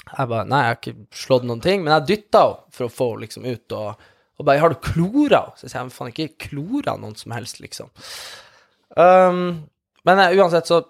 [0.08, 2.92] Jeg bare Nei, jeg har ikke slått noen ting, men jeg dytta henne for å
[2.92, 5.56] få henne liksom ut, og, og bare Har du klora henne?
[5.58, 7.90] Så jeg sier jeg faen ikke klora noen som helst, liksom.
[8.98, 9.40] Um,
[10.08, 10.82] men uh, uansett, så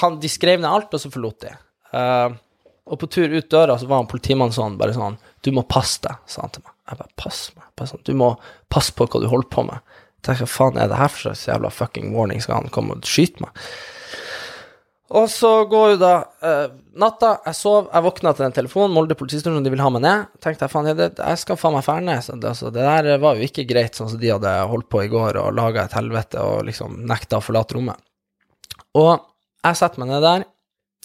[0.00, 1.54] han, De skrev ned alt, og så forlot de.
[1.94, 2.36] Uh,
[2.84, 6.02] og på tur ut døra så var han politimannen sånn, bare sånn 'Du må passe
[6.04, 6.74] deg', sa han til meg.
[6.90, 7.68] Jeg bare 'Pass meg'.
[7.76, 8.34] Bare sånn, 'Du må
[8.68, 9.80] passe på hva du holder på med'.
[10.20, 12.40] Jeg tenkte, Hva faen er det her for slags jævla fucking warning?
[12.40, 13.50] Skal han komme og skyte meg?
[15.14, 19.14] Og så går jo da uh, natta, jeg sov, jeg våkna til den telefonen, Molde
[19.18, 20.32] politistasjon, de vil ha meg ned.
[20.42, 22.16] Tenkte jeg faen, jeg, jeg skal faen meg ferne.
[22.24, 25.04] Så det, altså, det, der var jo ikke greit, sånn som de hadde holdt på
[25.04, 28.02] i går og laga et helvete og liksom nekta å forlate rommet.
[28.98, 30.46] Og jeg setter meg ned der,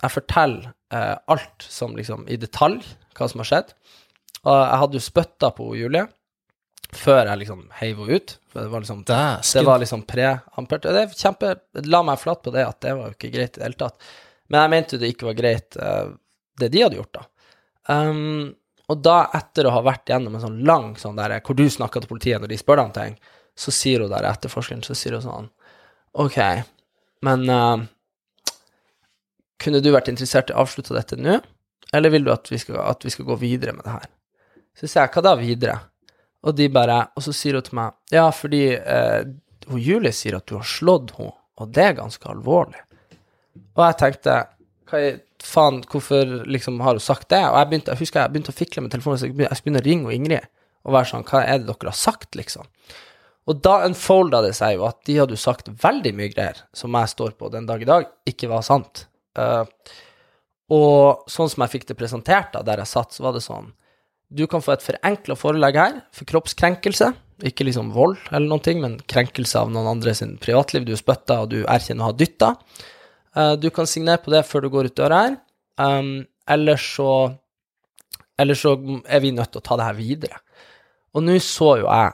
[0.02, 2.82] jeg forteller uh, alt som liksom i detalj,
[3.14, 3.76] hva som har skjedd.
[4.40, 6.08] Og jeg hadde jo spytta på Julie
[6.96, 8.36] før jeg liksom heiv henne ut.
[8.50, 10.88] For det var liksom, det var liksom pre-ampert.
[10.88, 11.54] Det er kjempe
[11.86, 14.10] La meg flatt på det at det var jo ikke greit i det hele tatt.
[14.50, 16.16] Men jeg mente jo det ikke var greit, uh,
[16.60, 17.28] det de hadde gjort, da.
[17.90, 18.56] Um,
[18.90, 22.02] og da, etter å ha vært gjennom en sånn lang sånn der hvor du snakker
[22.02, 23.20] til politiet når de spør deg om ting,
[23.54, 25.50] så sier hun der etterforskeren så sier hun sånn
[26.18, 26.40] OK,
[27.28, 27.86] men uh,
[29.62, 31.38] kunne du vært interessert i å avslutte dette nå,
[31.94, 34.10] eller vil du at vi, skal, at vi skal gå videre med det her?
[34.74, 35.78] Så sier jeg hva da videre?
[36.48, 39.26] Og de bare Og så sier hun til meg Ja, fordi eh,
[39.70, 42.80] hun Julie sier at du har slått henne, og det er ganske alvorlig.
[43.76, 44.38] Og jeg tenkte
[44.90, 45.12] hva i
[45.46, 47.42] faen, hvorfor liksom har hun sagt det?
[47.44, 49.84] Og jeg begynte, jeg husker jeg begynte å fikle med telefonen, så jeg begynte, begynne
[49.84, 50.50] å ringe og Ingrid
[50.88, 52.68] og være sånn Hva er det dere har sagt, liksom?
[53.50, 57.14] Og da unfolda det seg jo at de hadde sagt veldig mye greier som jeg
[57.14, 59.08] står på den dag i dag, ikke var sant.
[59.38, 59.66] Uh,
[60.74, 63.72] og sånn som jeg fikk det presentert da, der jeg satt, så var det sånn
[64.30, 67.12] du kan få et forenkla forelegg her for kroppskrenkelse.
[67.50, 70.86] Ikke liksom vold eller noen ting, men krenkelse av noen andre sin privatliv.
[70.86, 72.54] Du er spytta, og du erkjenner å ha dytta.
[73.36, 75.38] Eh, du kan signere på det før du går ut døra her.
[75.80, 77.38] Um, eller så
[78.40, 78.72] Eller så
[79.08, 80.40] er vi nødt til å ta det her videre.
[81.16, 82.14] Og nå så jo jeg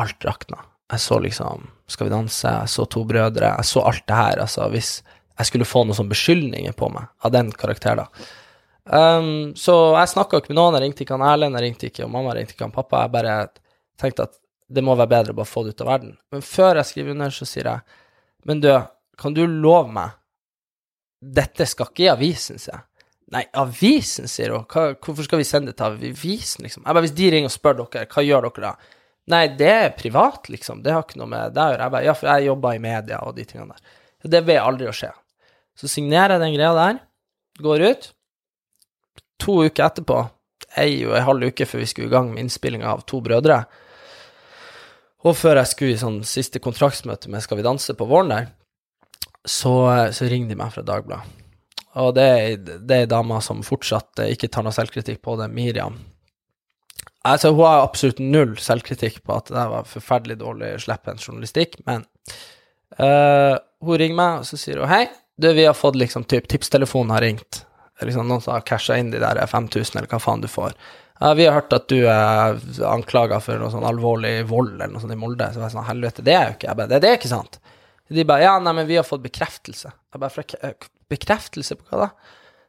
[0.00, 0.58] alt rakna.
[0.92, 4.40] Jeg så liksom Skal vi danse, jeg så To brødre, jeg så alt det her.
[4.40, 5.02] Altså, hvis
[5.38, 8.26] jeg skulle få noen sånne beskyldninger på meg av den karakteren, da.
[8.84, 10.76] Um, så jeg snakka ikke med noen.
[10.76, 13.04] Jeg ringte ikke han Erlend, jeg ringte ikke og mamma, jeg ringte ikke han pappa.
[13.04, 13.36] Jeg bare
[14.00, 14.40] tenkte at
[14.74, 16.16] det må være bedre å bare få det ut av verden.
[16.32, 18.00] Men før jeg skriver under, så sier jeg
[18.48, 18.70] Men du,
[19.20, 20.16] kan du love meg
[21.24, 22.84] Dette skal ikke i avisen, sier jeg.
[23.32, 24.66] Nei, avisen, sier hun.
[24.68, 26.82] Hva, hvorfor skal vi sende det til avisen, liksom?
[26.84, 28.98] Jeg bare, Hvis de ringer og spør dere, hva gjør dere da?
[29.32, 30.82] Nei, det er privat, liksom.
[30.84, 31.86] Det har ikke noe med det å gjøre.
[31.86, 33.96] Jeg bare, ja, for jeg jobber i media og de tingene der.
[34.34, 35.10] Det vil aldri å skje.
[35.80, 37.00] Så signerer jeg den greia der,
[37.64, 38.10] går ut.
[39.42, 40.20] To uker etterpå,
[40.80, 43.64] ei og ei halv uke før vi skulle i gang med innspillinga av To brødre,
[45.24, 48.50] og før jeg skulle i sånn siste kontraktsmøte med Skal vi danse på våren der,
[49.44, 49.72] så,
[50.12, 51.40] så ringer de meg fra Dagbladet.
[52.00, 56.00] Og det er, ei dame som fortsatt eh, ikke tar noe selvkritikk på det, Miriam.
[57.24, 62.02] Altså, hun har absolutt null selvkritikk på at det var forferdelig dårlig slepphendt journalistikk, men
[62.98, 65.06] uh, hun ringer meg, og så sier hun hei,
[65.40, 67.62] du, vi har fått liksom typ tipstelefonen har ringt.
[68.02, 70.72] Liksom, noen som har casha inn de der 5000, eller hva faen du får.
[71.20, 72.56] Ja, vi har hørt at du er
[72.90, 75.46] anklaga for noe sånn alvorlig vold eller noe sånt i Molde.
[75.52, 76.78] Så jeg var sånn, helvete, det er jo ikke jeg.
[76.80, 77.60] bare, det, det er ikke sant.
[78.14, 79.92] De bare, ja, nei, men vi har fått bekreftelse.
[79.94, 80.72] Jeg bare, fra,
[81.12, 82.08] bekreftelse på hva da?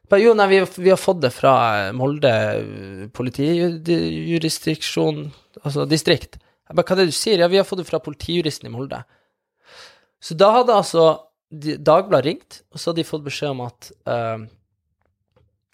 [0.06, 1.54] Bare, jo, nei, vi, vi, har fått det fra
[1.96, 2.32] Molde
[3.16, 5.18] politijurisdiksjon,
[5.64, 6.38] altså distrikt.
[6.38, 7.42] Jeg bare, hva er det du sier?
[7.42, 9.02] Ja, vi har fått det fra politijuristen i Molde.
[10.22, 11.02] Så da hadde altså
[11.50, 14.38] Dagbladet ringt, og så hadde de fått beskjed om at uh,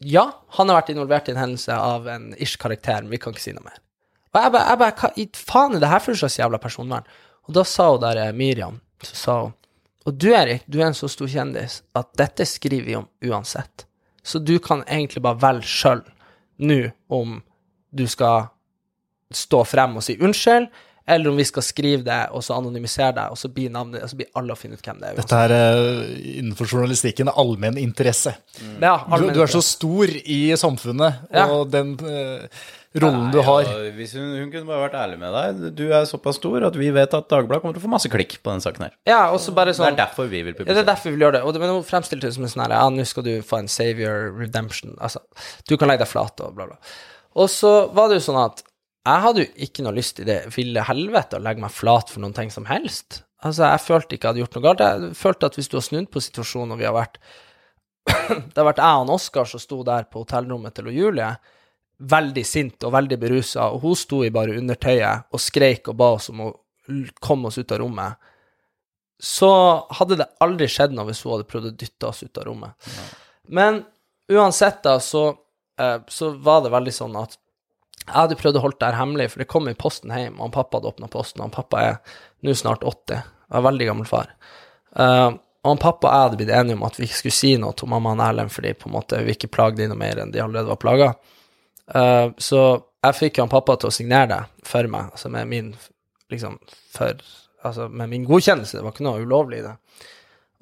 [0.09, 0.25] ja,
[0.57, 3.55] han har vært involvert i en hendelse av en ish-karakter, men vi kan ikke si
[3.57, 3.81] noe mer.
[4.33, 7.09] Og jeg bare, ba, hva i faen er det her for slags jævla personvern?
[7.49, 9.59] Og da sa hun der eh, Miriam, så sa hun
[10.07, 13.85] Og du, Erik, du er en så stor kjendis at dette skriver vi om uansett.
[14.23, 16.03] Så du kan egentlig bare velge sjøl
[16.59, 17.37] nå om
[17.95, 18.49] du skal
[19.31, 20.67] stå frem og si unnskyld,
[21.07, 24.13] eller om vi skal skrive det, og så anonymisere det, og så blir navnet, og
[24.13, 25.17] så blir alle å finne ut hvem det er.
[25.19, 28.37] Dette er uh, innenfor journalistikken allmenn interesse.
[28.61, 28.77] Mm.
[28.85, 31.49] Ja, du, du, er så stor i samfunnet, ja.
[31.51, 32.47] og den uh,
[33.03, 33.69] rollen Nei, du har.
[33.97, 35.63] hvis hun, hun, kunne bare vært ærlig med deg.
[35.79, 38.37] Du er såpass stor at vi vet at Dagbladet kommer til å få masse klikk
[38.39, 38.97] på den saken her.
[39.09, 40.77] Ja, og så bare sånn, Det er derfor vi vil publisere.
[40.77, 41.45] Ja, det er derfor vi vil gjøre det.
[41.47, 43.63] Og det, men hun fremstilte det som en sånn her Ja, nå skal du få
[43.63, 44.95] en savior redemption.
[45.01, 45.25] Altså,
[45.67, 46.95] du kan legge deg flat og bla, bla.
[47.41, 48.61] Og så var det jo sånn at
[49.03, 52.23] jeg hadde jo ikke noe lyst i det ville helvete å legge meg flat for
[52.23, 53.23] noen ting som helst.
[53.43, 54.83] Altså, jeg følte ikke jeg hadde gjort noe galt.
[54.85, 57.19] Jeg følte at hvis du har snudd på situasjonen, og vi har vært
[58.53, 61.31] Det har vært jeg og Oskar som sto der på hotellrommet til Julie,
[62.03, 66.09] veldig sint og veldig berusa, og hun sto i bare undertøyet og skreik og ba
[66.17, 66.49] oss om å
[67.23, 68.31] komme oss ut av rommet,
[69.23, 69.53] så
[69.99, 72.91] hadde det aldri skjedd noe hvis hun hadde prøvd å dytte oss ut av rommet.
[73.55, 73.85] Men
[74.33, 75.29] uansett, da, så,
[75.79, 77.39] eh, så var det veldig sånn at
[78.03, 80.49] jeg hadde prøvd å holde det her hemmelig, for det kom i posten hjem, og
[80.49, 84.09] han pappa hadde åpna posten, han pappa er nå snart 80, og er veldig gammel
[84.11, 84.33] far.
[84.99, 87.53] Uh, og han pappa og jeg hadde blitt enige om at vi ikke skulle si
[87.63, 90.19] noe til mamma og Erlend, fordi på en måte vi ikke plagde de noe mer
[90.19, 91.13] enn de allerede var plaga.
[91.93, 92.63] Uh, så
[93.03, 95.71] jeg fikk han pappa til å signere det for meg, altså med min
[96.33, 96.59] liksom,
[96.95, 97.23] for,
[97.63, 99.77] altså med min godkjennelse, det var ikke noe ulovlig i det,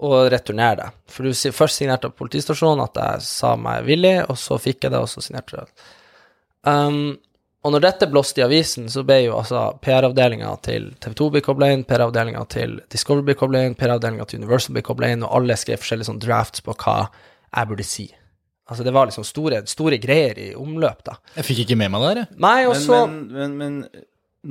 [0.05, 0.91] og returnere det.
[1.13, 4.95] For du først signerte på politistasjonen at jeg sa meg villig, og så fikk jeg
[4.95, 5.91] det, og så signerte jeg det.
[6.69, 7.19] Um,
[7.61, 11.43] og når dette blåste i avisen, så ble jo altså PR-avdelinga til TV 2 bli
[11.45, 15.35] kobla inn, PR-avdelinga til Discovery bli kobla inn, PR-avdelinga til Universal bli kobla inn, og
[15.37, 18.07] alle skrev forskjellige sånn drafts på hva jeg burde si.
[18.71, 21.19] Altså Det var liksom store, store greier i omløp, da.
[21.37, 22.25] Jeg fikk ikke med meg det.
[22.41, 24.05] Nei, og så men, men, men, men,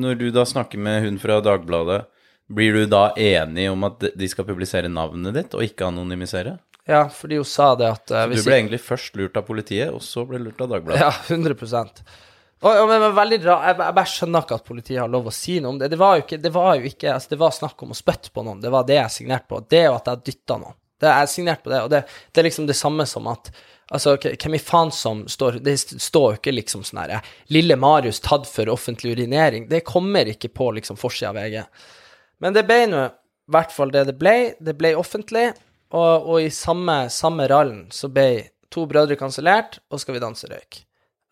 [0.06, 2.04] når du da snakker med hun fra Dagbladet,
[2.50, 6.60] blir du da enig om at de skal publisere navnet ditt, og ikke anonymisere?
[6.90, 10.02] Ja, fordi hun sa det at uh, Du ble egentlig først lurt av politiet, og
[10.06, 11.02] så ble lurt av Dagbladet?
[11.02, 11.58] Ja, 100
[12.60, 13.56] og, og, men, veldig bra.
[13.70, 15.92] Jeg, jeg, bare skjønner ikke at politiet har lov å si noe om det.
[15.94, 18.34] Det var jo ikke, det var jo ikke altså, det var snakk om å spytte
[18.36, 18.60] på noen.
[18.64, 19.62] Det var det jeg signerte på.
[19.72, 20.78] Det og at jeg dytta noen.
[21.00, 23.52] Det, jeg signerte på det, og det, det, er liksom det samme som at
[23.90, 28.20] Altså, hvem i faen som står Det står jo ikke liksom sånn herre 'Lille Marius
[28.22, 29.66] tatt for offentlig urinering'.
[29.66, 31.64] Det kommer ikke på liksom forsida av VG.
[32.38, 33.10] Men det ble nå i
[33.50, 34.54] hvert fall det det ble.
[34.62, 35.48] Det ble offentlig,
[35.90, 40.46] og, og i samme, samme rallen så ble To brødre kansellert, og Skal vi danse
[40.46, 40.84] røyk.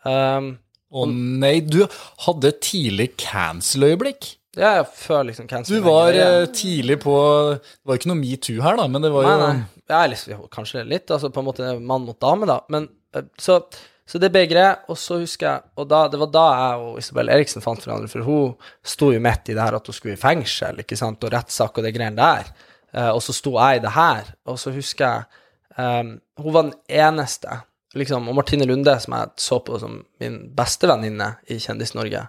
[0.01, 0.55] Um,
[0.91, 1.81] å nei, du
[2.25, 4.33] hadde tidlig cancel-øyeblikk.
[4.57, 5.77] Ja, før liksom cancel.
[5.77, 7.13] Du var uh, tidlig på
[7.59, 10.47] Det var ikke noe metoo her, da, men det var nei, jo Nei, ja, liksom,
[10.53, 12.57] kanskje litt, altså på en måte mann mot dame, da.
[12.73, 13.59] Men uh, så,
[14.07, 17.01] så det ble greit, og så husker jeg Og da, det var da jeg og
[17.03, 20.17] Isabel Eriksen fant hverandre, for hun sto jo midt i det her at hun skulle
[20.17, 22.49] i fengsel, ikke sant, og rettssak og det greiene der.
[22.95, 25.43] Uh, og så sto jeg i det her, og så husker jeg
[25.77, 27.59] Um, hun var den eneste,
[27.99, 32.25] liksom, og Martine Lunde, som jeg så på som min beste venninne i Kjendis-Norge.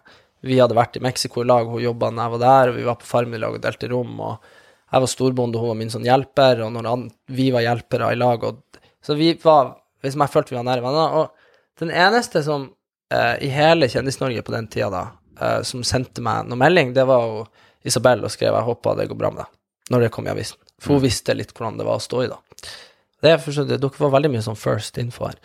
[0.46, 2.86] Vi hadde vært i Mexico i lag, hun jobba da jeg var der, og vi
[2.86, 4.14] var på Farmen i lag og delte rom.
[4.20, 4.48] og
[4.92, 8.44] Jeg var storbonde, hun var min sånn hjelper, og han, vi var hjelpere i lag.
[8.44, 11.16] Og, så vi var liksom Jeg følte vi var nære venner.
[11.18, 12.68] Og den eneste som
[13.12, 15.04] eh, i hele Kjendis-Norge på den tida da,
[15.40, 17.46] eh, som sendte meg noen melding, det var jo
[17.86, 19.54] Isabel og skrev 'Jeg håper det går bra med deg',
[19.90, 20.58] når det kom i avisen.
[20.78, 22.38] For hun visste litt hvordan det var å stå i da.
[23.22, 25.38] Det er for, Dere var veldig mye sånn first info her.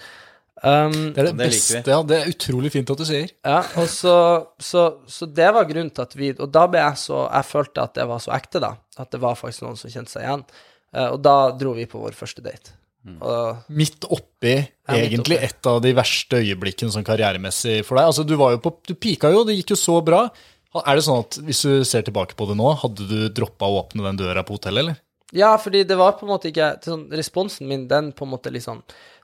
[0.64, 1.82] Um, Det er det, Det beste.
[1.92, 3.32] Ja, det er utrolig fint at du sier.
[3.44, 4.14] ja, og så,
[4.64, 7.84] så, så det var grunnen til at vi Og da ble jeg så Jeg følte
[7.84, 8.70] at det var så ekte, da.
[9.02, 10.46] At det var faktisk noen som kjente seg igjen.
[10.94, 12.78] Eh, og da dro vi på vår første date.
[13.20, 15.50] Og Midt oppi Ja, midt egentlig oppi.
[15.50, 18.06] et av de verste øyeblikkene sånn karrieremessig for deg.
[18.14, 20.30] Altså, du var jo på Du pika jo, det gikk jo så bra.
[20.80, 23.82] Er det sånn at hvis du ser tilbake på det nå, hadde du droppa å
[23.84, 24.96] åpne den døra på hotellet, eller?
[25.36, 28.52] Ja, fordi det var på en måte ikke sånn, Responsen min, den på en måte
[28.54, 28.84] liksom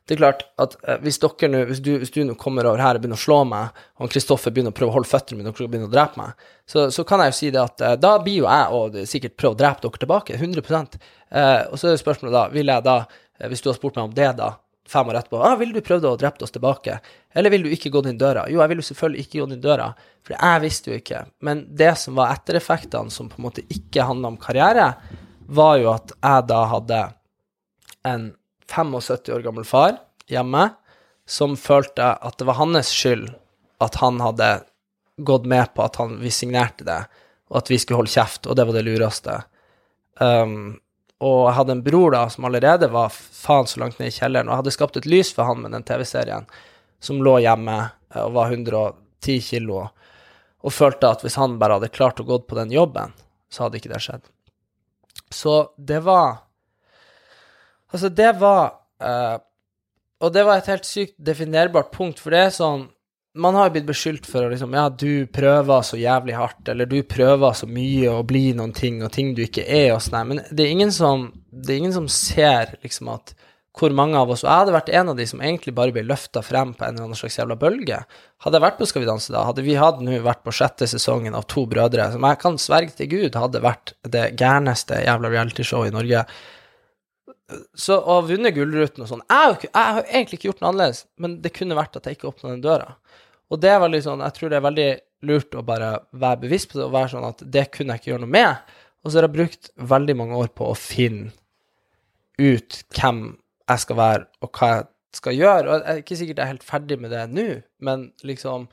[0.09, 2.97] Det er klart at eh, hvis dere nå Hvis hvis du nå kommer over her
[2.97, 5.59] og begynner å slå meg, og Kristoffer begynner å prøve å holde føttene mine og
[5.59, 8.41] begynner å drepe meg, så, så kan jeg jo si det at eh, da blir
[8.41, 10.39] jo jeg og sikkert prøve å drepe dere tilbake.
[10.39, 10.97] 100
[11.29, 12.97] eh, Og så er spørsmålet da Vil jeg da,
[13.37, 14.55] eh, hvis du har spurt meg om det, da
[14.89, 16.99] fem år etterpå ah, 'Ville du prøvd å drepe oss tilbake?'
[17.37, 18.47] Eller vil du ikke gå inn døra?
[18.49, 19.91] Jo, jeg ville jo selvfølgelig ikke gå inn døra,
[20.25, 21.19] for jeg visste jo ikke.
[21.45, 24.87] Men det som var ettereffektene, som på en måte ikke handla om karriere,
[25.49, 27.01] var jo at jeg da hadde
[28.07, 28.29] en
[28.69, 29.97] 75 år gammel far
[30.29, 30.69] hjemme
[31.29, 33.29] som følte at det var hans skyld
[33.83, 34.49] at han hadde
[35.17, 36.99] gått med på at han, vi signerte det,
[37.51, 39.35] og at vi skulle holde kjeft, og det var det lureste.
[40.19, 40.79] Um,
[41.19, 44.47] og jeg hadde en bror da som allerede var faen så langt ned i kjelleren,
[44.47, 46.47] og jeg hadde skapt et lys for han med den TV-serien,
[47.03, 49.85] som lå hjemme eh, og var 110 kilo,
[50.59, 53.15] og følte at hvis han bare hadde klart å gå på den jobben,
[53.51, 54.23] så hadde ikke det skjedd.
[55.33, 56.45] Så det var
[57.89, 59.37] Altså, det var uh,
[60.21, 62.87] Og det var et helt sykt definerbart punkt, for det er sånn
[63.39, 66.89] Man har jo blitt beskyldt for å liksom Ja, du prøver så jævlig hardt, eller
[66.89, 70.33] du prøver så mye å bli noen ting, og ting du ikke er, og sånn
[70.33, 73.33] men det er ingen som Det er ingen som ser liksom at
[73.77, 76.01] hvor mange av oss Og jeg hadde vært en av de som egentlig bare ble
[76.07, 77.99] løfta frem på en eller annen slags jævla bølge.
[78.43, 80.87] Hadde jeg vært på Skal vi danse da, hadde vi hatt nå vært på sjette
[80.89, 85.31] sesongen av To brødre, som jeg kan sverge til Gud hadde vært det gærneste jævla
[85.35, 86.25] realityshowet i Norge,
[87.73, 91.03] så å ha vunnet Gullruten og sånn jeg, jeg har egentlig ikke gjort noe annerledes,
[91.21, 92.93] men det kunne vært at jeg ikke åpna den døra.
[93.49, 94.89] Og det var litt sånn, jeg tror det er veldig
[95.29, 98.11] lurt å bare være bevisst på det, og være sånn at det kunne jeg ikke
[98.13, 98.73] gjøre noe med.
[99.01, 101.31] Og så har jeg brukt veldig mange år på å finne
[102.39, 103.23] ut hvem
[103.69, 104.87] jeg skal være, og hva jeg
[105.19, 105.65] skal gjøre.
[105.65, 107.49] Og jeg er ikke sikkert jeg er helt ferdig med det nå,
[107.85, 108.69] men liksom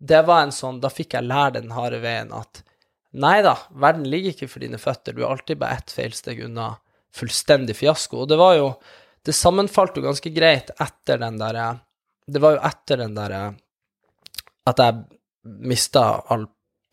[0.00, 2.62] Det var en sånn Da fikk jeg lære den harde veien at
[3.10, 6.76] nei da, verden ligger ikke for dine føtter, du er alltid bare ett feilsteg unna
[7.10, 8.20] fullstendig fiasko.
[8.22, 8.74] Og det var jo
[9.26, 11.80] Det sammenfalt jo ganske greit etter den derre
[12.26, 13.42] Det var jo etter den derre
[14.70, 15.02] at jeg
[15.42, 16.44] mista all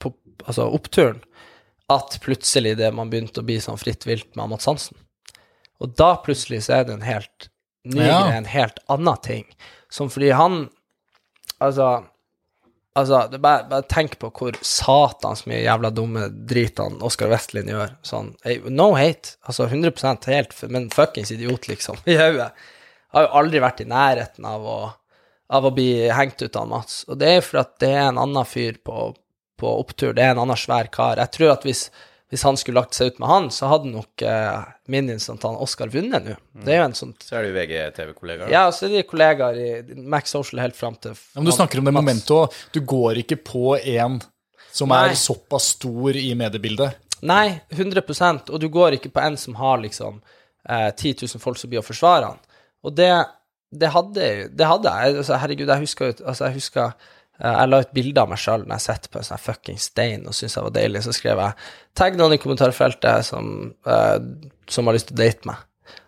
[0.01, 1.19] pop, altså oppturen,
[1.91, 4.97] at plutselig det man begynte å bli sånn fritt vilt med Amat Sansen.
[5.83, 7.49] Og da plutselig så er det en helt
[7.87, 8.25] ny Ja.
[8.33, 9.45] en helt annen ting.
[9.89, 10.69] Som fordi han
[11.59, 12.03] Altså
[12.97, 17.91] Altså, bare, bare tenk på hvor satans mye jævla dumme drit han Oskar Westlin gjør.
[18.01, 18.31] Sånn,
[18.73, 22.49] no hate, altså 100 helt, men fuckings idiot, liksom, i hodet.
[23.13, 24.79] Har jo aldri vært i nærheten av å,
[25.53, 27.03] av å bli hengt ut av Mats.
[27.07, 29.11] Og det er for at det er en annen fyr på,
[29.61, 31.21] på opptur, det er en annen svær kar.
[31.21, 31.87] Jeg tror at hvis,
[32.29, 35.55] hvis han skulle lagt seg ut med han, så hadde nok eh, min instant han
[35.63, 36.35] Oskar vunnet nå.
[36.65, 38.51] Det er jo en sånn Så er det VG-tv-kollegaer.
[38.51, 39.69] Ja, og så er de kollegaer i
[40.03, 42.57] Max Social helt fram til Ja, men du snakker om det momentet òg.
[42.75, 44.19] Du går ikke på en
[44.75, 45.05] som Nei.
[45.07, 46.99] er såpass stor i mediebildet.
[47.25, 50.19] Nei, 100% og du går ikke på en som har liksom
[50.67, 52.43] eh, 10 000 folk som blir å forsvare han.
[52.85, 53.11] Og det,
[53.71, 55.15] det hadde det hadde jeg.
[55.23, 58.63] Altså, herregud, jeg husker jo altså, jeg husker jeg la ut bilde av meg sjøl
[58.65, 61.03] når jeg sitter på en sånn fucking stein og syntes jeg var deilig.
[61.05, 61.53] Så skrev jeg
[61.97, 64.17] 'tagg noen i kommentarfeltet som, uh,
[64.69, 65.63] som har lyst til å date meg'.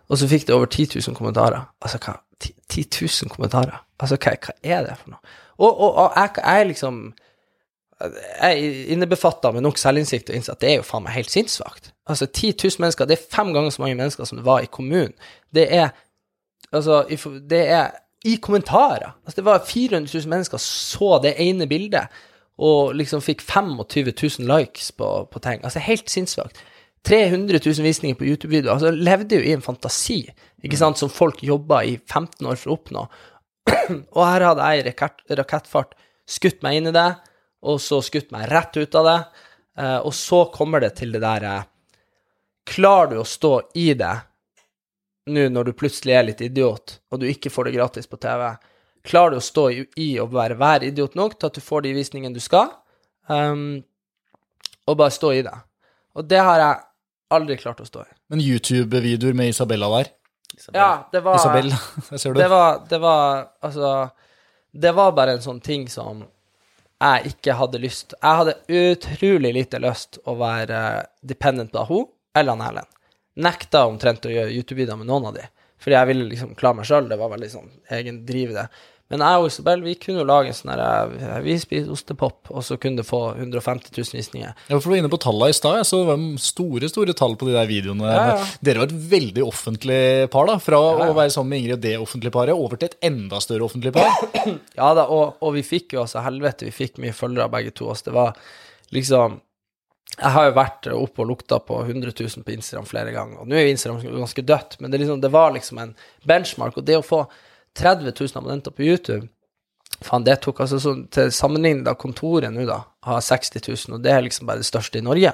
[0.09, 1.69] Og så fikk det over 10 000 kommentarer.
[1.81, 3.77] Altså, hva 10 10 000 kommentarer?
[3.99, 5.33] Altså, hva, hva er det for noe?
[5.59, 7.13] Og, og, og jeg, jeg liksom
[7.99, 11.91] jeg innebefatter med nok selvinnsikt og innse at det er jo faen meg helt sinnssvakt.
[12.07, 14.71] Altså, 10 000 mennesker, det er fem ganger så mange mennesker som det var i
[14.71, 15.13] kommunen.
[15.53, 15.91] Det er
[16.71, 17.05] Altså,
[17.49, 17.87] det er
[18.27, 19.13] i kommentarer.
[19.23, 22.11] Altså, det var 400 000 mennesker så det ene bildet,
[22.59, 25.63] og liksom fikk 25 000 likes på, på ting.
[25.63, 26.59] Altså, helt sinnssvakt.
[27.07, 28.73] 300 000 visninger på YouTube-videoer.
[28.73, 30.25] Altså, levde jo i en fantasi,
[30.63, 33.05] ikke sant, som folk jobba i 15 år for å oppnå.
[34.17, 35.95] Og her hadde jeg i rakett, rakettfart
[36.29, 37.09] skutt meg inn i det,
[37.65, 39.19] og så skutt meg rett ut av det.
[39.79, 41.61] Eh, og så kommer det til det derre
[42.69, 44.13] Klarer du å stå i det
[45.29, 48.45] nå når du plutselig er litt idiot, og du ikke får det gratis på TV,
[49.05, 51.95] klarer du å stå i, og være, være idiot nok til at du får de
[51.97, 52.71] visningene du skal,
[53.31, 53.81] um,
[54.89, 55.55] og bare stå i det.
[56.17, 56.81] Og det har jeg
[57.37, 58.11] aldri klart å stå i.
[58.33, 60.11] Men YouTube-videoer med Isabella der
[60.73, 61.71] Ja, det var Isabel,
[62.09, 62.41] der ser du.
[62.41, 64.09] Det var, det var Altså,
[64.71, 66.25] det var bare en sånn ting som
[66.99, 72.07] jeg ikke hadde lyst Jeg hadde utrolig lite lyst å være dependent på hun
[72.37, 72.89] eller han Erlend.
[73.39, 75.47] Nekta omtrent å gjøre YouTube-videoer med noen av de,
[75.79, 77.09] fordi jeg ville liksom klare meg sjøl.
[77.09, 77.69] Det var veldig sånn
[77.99, 78.69] egen driv det.
[79.09, 82.61] Men jeg og Isabel vi kunne jo lage en sånn her Vi spiser ostepop, og
[82.65, 84.53] så kunne det få 150 000 visninger.
[84.67, 87.33] Ja, for du var inne på tallene i stad, så det var store store tall
[87.39, 88.05] på de der videoene.
[88.05, 88.45] Ja, ja.
[88.61, 90.01] Dere var et veldig offentlig
[90.33, 90.59] par, da.
[90.61, 91.09] Fra ja.
[91.09, 93.95] å være sammen med Ingrid og det offentlige paret, over til et enda større offentlig
[93.97, 94.13] par.
[94.79, 97.89] Ja da, og, og vi fikk jo altså helvete, vi fikk mye følgere begge to.
[97.91, 98.37] Altså, det var
[98.95, 99.39] liksom
[100.19, 103.47] Jeg har jo vært oppe og lukta på 100 000 på Instagram flere ganger, og
[103.47, 105.93] nå er jo Instagram ganske dødt, men det, liksom, det var liksom en
[106.27, 107.23] benchmark, og det å få
[107.79, 109.27] 30 000 abonnenter på YouTube
[110.05, 114.05] Faen, det tok altså så, Til sammenligning, da kontoret nå, da, har 60 000, og
[114.05, 115.33] det er liksom bare det største i Norge.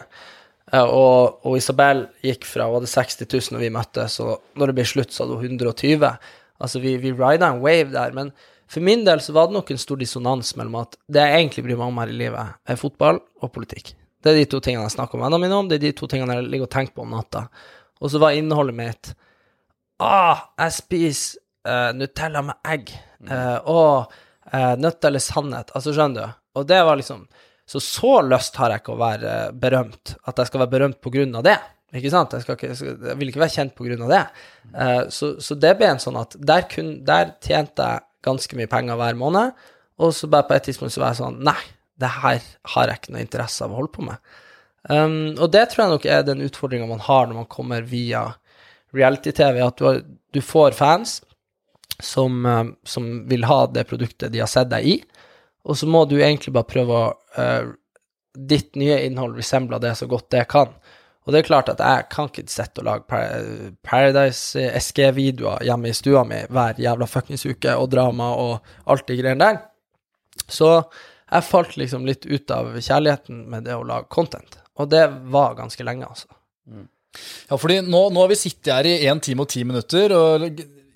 [0.71, 4.71] Eh, og, og Isabel gikk fra hun hadde 60 000 når vi møttes, og når
[4.71, 6.07] det ble slutt, så hadde hun 120.
[6.55, 8.15] Altså, vi, vi rida en wave der.
[8.17, 8.31] Men
[8.71, 11.67] for min del så var det nok en stor dissonans mellom at det jeg egentlig
[11.67, 13.93] bryr meg om her i livet, er fotball og politikk.
[14.26, 16.09] Det er de to tingene jeg snakker med vennene mine om, det er de to
[16.09, 17.45] tingene jeg ligger og tenker på om natta.
[18.01, 19.11] Og så var innholdet mitt
[20.01, 21.38] Ah, jeg spiser
[21.69, 22.89] uh, Nutella med egg.
[23.23, 24.15] Uh, og
[24.51, 25.71] uh, nødt eller sannhet.
[25.78, 26.41] Altså, skjønner du?
[26.59, 27.28] Og det var liksom
[27.67, 30.99] Så så lyst har jeg ikke å være eh, berømt, at jeg skal være berømt
[31.01, 31.55] på grunn av det.
[31.97, 32.36] Ikke sant?
[32.38, 34.19] Jeg, ikke, jeg, vil ikke være kjent på grunn av det.
[34.69, 38.69] Eh, så, så, det ble en sånn at der, kun, der tjente jeg ganske mye
[38.69, 39.65] penger hver måned,
[39.97, 41.57] og så bare på et tidspunkt så var jeg sånn Nei,
[42.01, 42.41] det her
[42.73, 44.33] har jeg ikke noe interesse av å holde på med.
[44.89, 48.27] Um, og det tror jeg nok er den utfordringa man har når man kommer via
[48.95, 50.03] reality-TV, at du, har,
[50.35, 51.17] du, får fans
[51.99, 54.99] som, um, som, vil ha det produktet de har sett deg i,
[55.65, 57.73] og så må du egentlig bare prøve å uh,
[58.35, 60.73] Ditt nye innhold resembler det så godt det kan.
[61.23, 63.19] Og det er klart at jeg kan ikke sitte og lage
[63.79, 69.15] Paradise SG-videoer hjemme i stua mi hver jævla fuckings uke, og drama og alt de
[69.21, 69.61] greiene der.
[70.51, 70.69] Så
[71.26, 74.59] jeg falt liksom litt ut av kjærligheten med det å lage content.
[74.78, 76.30] Og det var ganske lenge, altså.
[76.69, 76.88] Mm.
[77.49, 80.43] Ja, fordi nå, nå, har vi sittet her i én time og ti minutter, og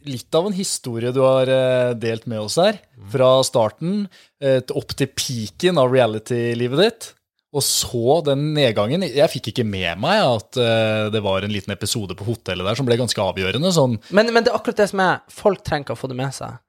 [0.09, 2.81] litt av en historie du har eh, delt med oss her.
[3.11, 4.03] Fra starten
[4.43, 7.09] eh, opp til peaken av reality-livet ditt.
[7.55, 9.01] Og så den nedgangen.
[9.07, 12.77] Jeg fikk ikke med meg at uh, det var en liten episode på hotellet der
[12.77, 13.71] som ble ganske avgjørende.
[13.73, 13.95] Sånn.
[14.13, 16.35] Men, men, det er akkurat det som er Folk trenger ikke å få det med
[16.35, 16.59] seg.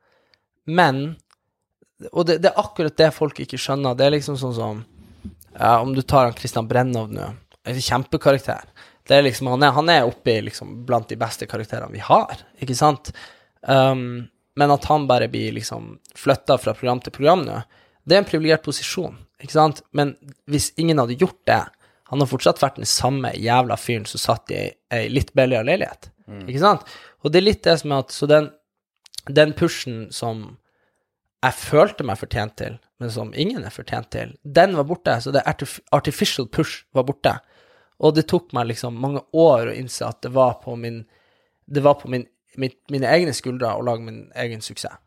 [0.72, 1.02] Men
[2.12, 3.96] Og det, det, er akkurat det folk ikke skjønner.
[3.98, 4.82] Det er liksom sånn som
[5.56, 7.26] ja, Om du tar han Christian Brennov nå.
[7.68, 8.70] En kjempekarakter.
[9.06, 12.02] Det er liksom, han, er, han er oppe i liksom blant de beste karakterene vi
[12.04, 13.10] har, ikke sant?
[13.66, 17.58] Um, men at han bare blir liksom flytta fra program til program nå,
[18.06, 19.18] det er en privilegert posisjon.
[19.40, 19.82] Ikke sant?
[19.96, 20.14] Men
[20.50, 21.62] hvis ingen hadde gjort det,
[22.10, 26.10] han har fortsatt vært den samme jævla fyren som satt i ei litt billigere leilighet.
[26.26, 26.46] Mm.
[26.48, 26.88] Ikke sant?
[27.22, 28.50] Og det er litt det som er at Så den,
[29.28, 30.56] den pushen som
[31.40, 35.14] jeg følte meg fortjent til, men som ingen er fortjent til, den var borte.
[35.24, 37.38] Så det artificial push var borte.
[38.00, 41.02] Og det tok meg liksom mange år å innse at det var på min
[41.70, 42.24] Det var på min,
[42.58, 44.98] min, mine egne skuldre å lage min egen suksess.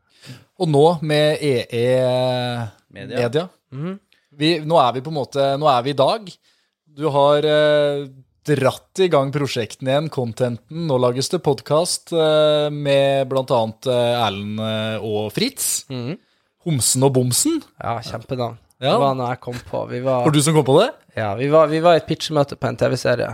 [0.58, 3.48] Og nå med EE Media, Media.
[3.74, 4.00] Mm
[4.38, 6.30] vi, nå er vi på en måte Nå er vi i dag.
[6.94, 8.06] Du har eh,
[8.48, 10.86] dratt i gang prosjektene igjen, contenten.
[10.88, 13.62] Nå lages det podkast eh, med bl.a.
[13.88, 15.86] Eh, Erlend eh, og Fritz.
[15.92, 16.18] Mm.
[16.68, 17.62] Homsen og Bomsen.
[17.80, 18.60] Ja, kjempenavn.
[18.84, 18.94] Ja.
[18.94, 19.86] Det var noe jeg kom på.
[19.92, 20.90] Vi var, var du som kom på det?
[21.16, 23.30] Ja, vi var, vi var i et pitchmøte på en TV-serie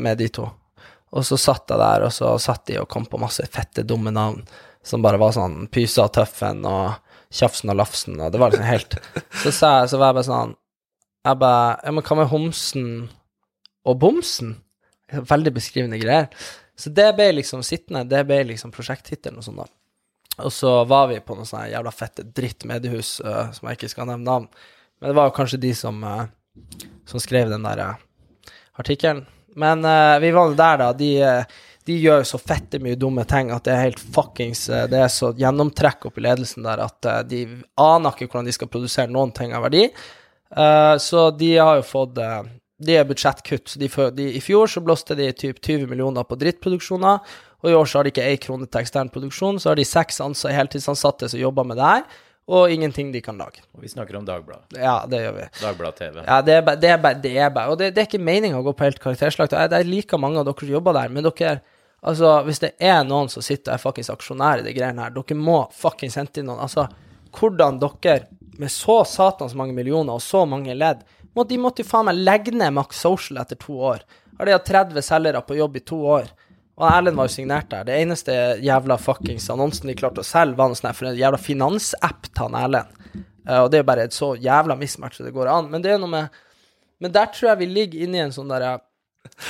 [0.00, 0.48] med de to.
[1.16, 4.12] Og så satt jeg der, og så satt de og kom på masse fette, dumme
[4.12, 4.42] navn
[4.82, 6.96] som bare var sånn Pysa og Tøffen og
[7.30, 8.96] Tjafsen og Lafsen, og det var liksom helt
[9.42, 10.54] Så sa jeg, så var jeg bare sånn
[11.28, 12.86] Jeg bare Ja, men hva med Homsen
[13.86, 14.56] og Bomsen?
[15.10, 16.28] Veldig beskrivende greier.
[16.80, 19.66] Så det ble liksom sittende, det ble liksom prosjekttittelen og sånn, da.
[20.40, 23.90] Og så var vi på noe sånn jævla fette dritt mediehus, uh, som jeg ikke
[23.92, 24.46] skal nevne navn.
[25.00, 26.24] Men det var jo kanskje de som, uh,
[27.08, 29.26] som skrev den der uh, artikkelen.
[29.60, 29.82] Men
[30.22, 30.92] vi var jo der, da.
[30.94, 31.10] De
[31.88, 35.32] de gjør så fette mye dumme ting at det er helt fuckings Det er så
[35.34, 37.40] gjennomtrekk opp i ledelsen der at de
[37.80, 39.88] aner ikke hvordan de skal produsere noen ting av verdi.
[41.02, 42.20] Så de har jo fått
[42.80, 43.76] De er budsjettkutt.
[43.80, 47.88] De, de, I fjor så blåste de typ 20 millioner på drittproduksjoner, og i år
[47.88, 49.60] så har de ikke én krone til ekstern produksjon.
[49.60, 52.04] Så har de seks heltidsansatte som jobber med det her
[52.50, 53.62] og ingenting de kan lage.
[53.76, 54.74] Og vi snakker om Dagbladet.
[54.74, 55.44] Ja, det gjør vi.
[55.60, 56.16] Dagbladet TV.
[56.26, 57.58] Ja, det er bare, det er det er.
[57.68, 59.54] Og det, det er ikke meninga å gå på helt karakterslakt.
[59.54, 61.60] Jeg, jeg liker mange av dere som jobber der, men dere
[62.00, 65.10] Altså, hvis det er noen som sitter og er fuckings aksjonær i de greiene her,
[65.12, 66.62] dere må fuckings hente inn noen.
[66.64, 66.86] Altså,
[67.36, 68.22] hvordan dere,
[68.56, 71.02] med så satans mange millioner og så mange ledd
[71.36, 74.04] må, De måtte jo faen meg legge ned Max Social etter to år.
[74.38, 76.30] Har de hatt 30 selgere på jobb i to år?
[76.80, 77.84] Og Erlend var jo signert der.
[77.84, 81.40] Det eneste jævla fuckings annonsen de klarte å selge, var noe her for en jævla
[81.40, 82.94] finansapp til han Erlend.
[83.48, 85.68] Uh, og det er jo bare et så jævla mismatch det går an.
[85.72, 86.40] Men det er noe med
[87.00, 88.78] Men der tror jeg vi ligger inne i en sånn derre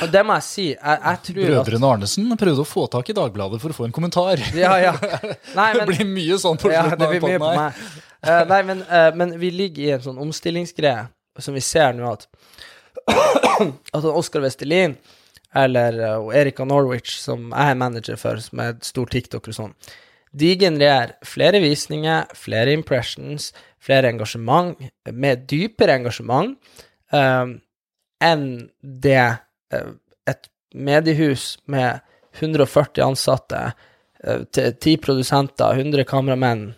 [0.02, 0.64] og det må jeg si.
[0.72, 3.86] Jeg, jeg tror at Brødrene Arnesen prøvde å få tak i Dagbladet for å få
[3.86, 4.42] en kommentar.
[4.54, 4.92] Ja, ja.
[5.58, 7.80] Nei, det blir mye sånn på ja, det blir mye på meg.
[8.20, 11.06] Eh, nei, men, uh, men vi ligger i en sånn omstillingsgreie
[11.44, 12.28] som vi ser nå at
[13.96, 14.96] At Oskar Vestelin
[15.56, 19.52] eller eh, og Erika Norwich, som jeg er manager for, som er et stor TikToker
[19.52, 19.74] og sånn,
[20.30, 23.50] de genererer flere visninger, flere impressions,
[23.82, 24.78] flere engasjement,
[25.10, 26.54] med dypere engasjement
[27.16, 27.56] eh,
[28.20, 28.46] enn
[28.80, 29.24] det
[29.72, 29.92] uh,
[30.28, 32.02] et mediehus med
[32.36, 33.62] 140 ansatte,
[34.22, 36.68] eh, til 10 produsenter, 100 kameramenn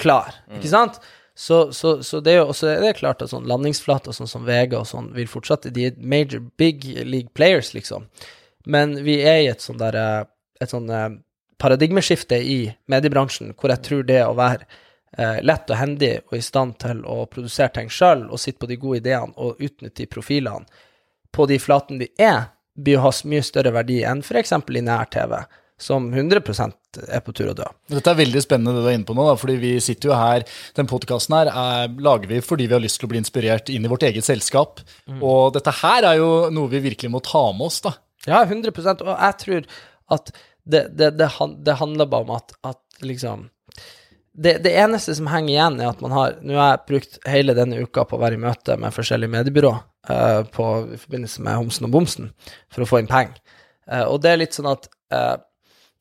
[0.00, 0.94] klar, ikke sant?
[1.38, 4.46] Så, så, så det er jo også det er klart at sånn landingsflater sånn som
[4.48, 8.08] Vega og sånn vil fortsette, de er major big league players, liksom.
[8.66, 10.24] Men vi er i et sånn der eh,
[10.58, 11.12] et sånn eh,
[11.62, 12.58] paradigmeskifte i
[12.90, 17.04] mediebransjen, hvor jeg tror det å være eh, lett og hendig og i stand til
[17.06, 20.66] å produsere ting sjøl og sitte på de gode ideene og utnytte de profilene
[21.30, 24.54] på de flatene de er, blir å ha mye større verdi enn f.eks.
[24.74, 25.38] lineær-TV,
[25.78, 27.66] som 100% er på tur å dø.
[27.92, 30.18] Dette er veldig spennende det du er inne på nå, da, fordi vi sitter jo
[30.18, 30.46] her,
[30.78, 33.86] den podkasten her er, lager vi fordi vi har lyst til å bli inspirert inn
[33.86, 34.82] i vårt eget selskap.
[35.06, 35.22] Mm.
[35.22, 37.94] Og dette her er jo noe vi virkelig må ta med oss, da.
[38.26, 39.68] Ja, 100% Og jeg tror
[40.18, 40.32] at
[40.68, 41.30] det, det, det,
[41.64, 43.46] det handler bare om at, at liksom
[44.38, 47.56] det, det eneste som henger igjen, er at man har Nå har jeg brukt hele
[47.58, 51.58] denne uka på å være i møte med forskjellige mediebyrå uh, på, i forbindelse med
[51.58, 52.30] Homsen og Bomsen
[52.70, 53.40] for å få inn penger.
[53.90, 55.34] Uh, og det er litt sånn at eh,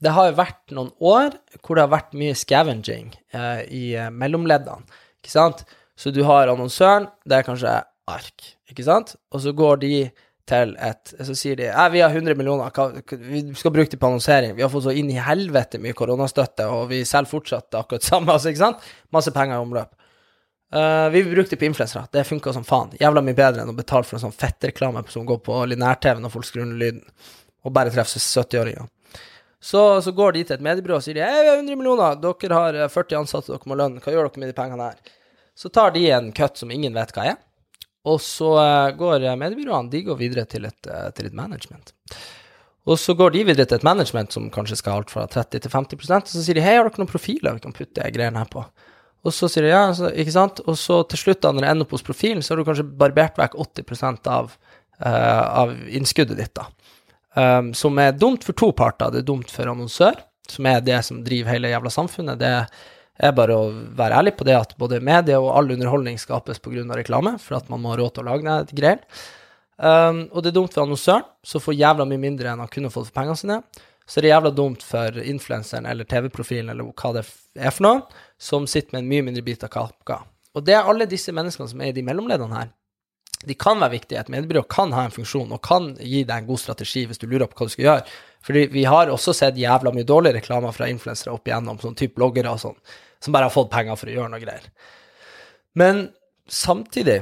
[0.04, 4.12] det har jo vært noen år hvor det har vært mye scavenging eh, i eh,
[4.14, 4.86] mellomleddene,
[5.22, 5.64] ikke sant?
[5.98, 7.74] Så du har annonsøren, det er kanskje
[8.08, 9.16] ark, ikke sant?
[9.34, 9.94] Og så går de
[10.48, 12.72] til et Så sier de ja, vi har 100 millioner,
[13.20, 14.54] vi skal bruke det på annonsering.
[14.56, 18.32] Vi har fått så inn i helvete mye koronastøtte, og vi selger fortsatt akkurat samme,
[18.36, 18.86] altså, ikke sant?
[19.12, 19.92] Masse penger i omløp.
[20.68, 22.08] Uh, vi brukte det på influensere.
[22.12, 22.96] Det funka som faen.
[23.00, 26.34] Jævla mye bedre enn å betale for en sånn fettreklame som går på linær-TV når
[26.34, 27.04] folk skrur ned lyden,
[27.68, 28.88] og bare treffer 70-åringer.
[29.64, 32.18] Så, så går de til et mediebyrå og sier de, «Hei, vi har 100 millioner,
[32.22, 35.16] dere har eh, 40 ansatte, dere må lønne, hva gjør dere med de pengene her?
[35.58, 37.40] Så tar de en cut som ingen vet hva er,
[38.08, 41.94] og så eh, går eh, mediebyråene de går videre til et, eh, til et management.
[42.88, 45.66] Og så går de videre til et management som kanskje skal ha alt fra 30
[45.66, 48.40] til 50% og så sier de hei, har dere noen profiler vi kan putte greiene
[48.40, 48.64] her på?
[49.28, 50.62] Og så sier de ja, så, ikke sant?
[50.70, 52.86] Og så til slutt, da, når det ender opp hos profilen, så har du kanskje
[53.02, 54.54] barbert vekk 80% av,
[55.02, 56.70] uh, av innskuddet ditt, da.
[57.38, 59.12] Um, som er dumt for to parter.
[59.14, 60.16] Det er dumt for annonsør,
[60.50, 62.40] som er det som driver hele jævla samfunnet.
[62.42, 62.54] Det
[63.18, 66.86] er bare å være ærlig på det at både medie og all underholdning skapes pga.
[66.98, 69.04] reklame, for at man må ha råd til å lage det greier.
[69.78, 72.90] Um, og det er dumt for annonsøren, som får jævla mye mindre enn han kunne
[72.90, 73.60] fått for pengene sine.
[74.08, 77.26] Så det er jævla dumt for influenseren eller TV-profilen eller hva det
[77.60, 78.02] er for noe,
[78.40, 80.24] som sitter med en mye mindre bit av kaka.
[80.56, 82.74] Og det er alle disse menneskene som er i de mellomleddene her.
[83.46, 84.22] De kan være viktige.
[84.22, 87.28] Et mediebyrå kan ha en funksjon og kan gi deg en god strategi hvis du
[87.30, 88.06] lurer på hva du skal gjøre.
[88.48, 92.18] Fordi vi har også sett jævla mye dårlige reklamer fra influensere opp igjennom, sånn type
[92.18, 92.78] bloggere og sånn,
[93.20, 94.70] som bare har fått penger for å gjøre noe greier.
[95.78, 96.08] Men
[96.50, 97.20] samtidig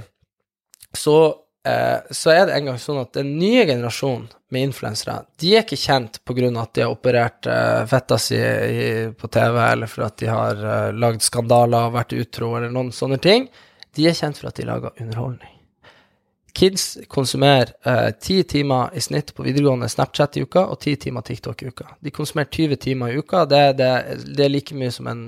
[0.96, 1.18] så,
[1.66, 5.66] eh, så er det en gang sånn at den nye generasjonen med influensere, de er
[5.66, 10.06] ikke kjent av at de har operert eh, fetta si i, på TV, eller for
[10.08, 13.50] at de har eh, lagd skandaler og vært utro, eller noen sånne ting.
[13.96, 15.55] De er kjent for at de lager underholdning.
[16.56, 21.26] Kids konsumerer eh, ti timer i snitt på videregående Snapchat i uka og ti timer
[21.28, 21.90] TikTok i uka.
[22.00, 23.44] De konsumerer 20 timer i uka.
[23.52, 23.90] Det, det,
[24.38, 25.26] det er like mye som en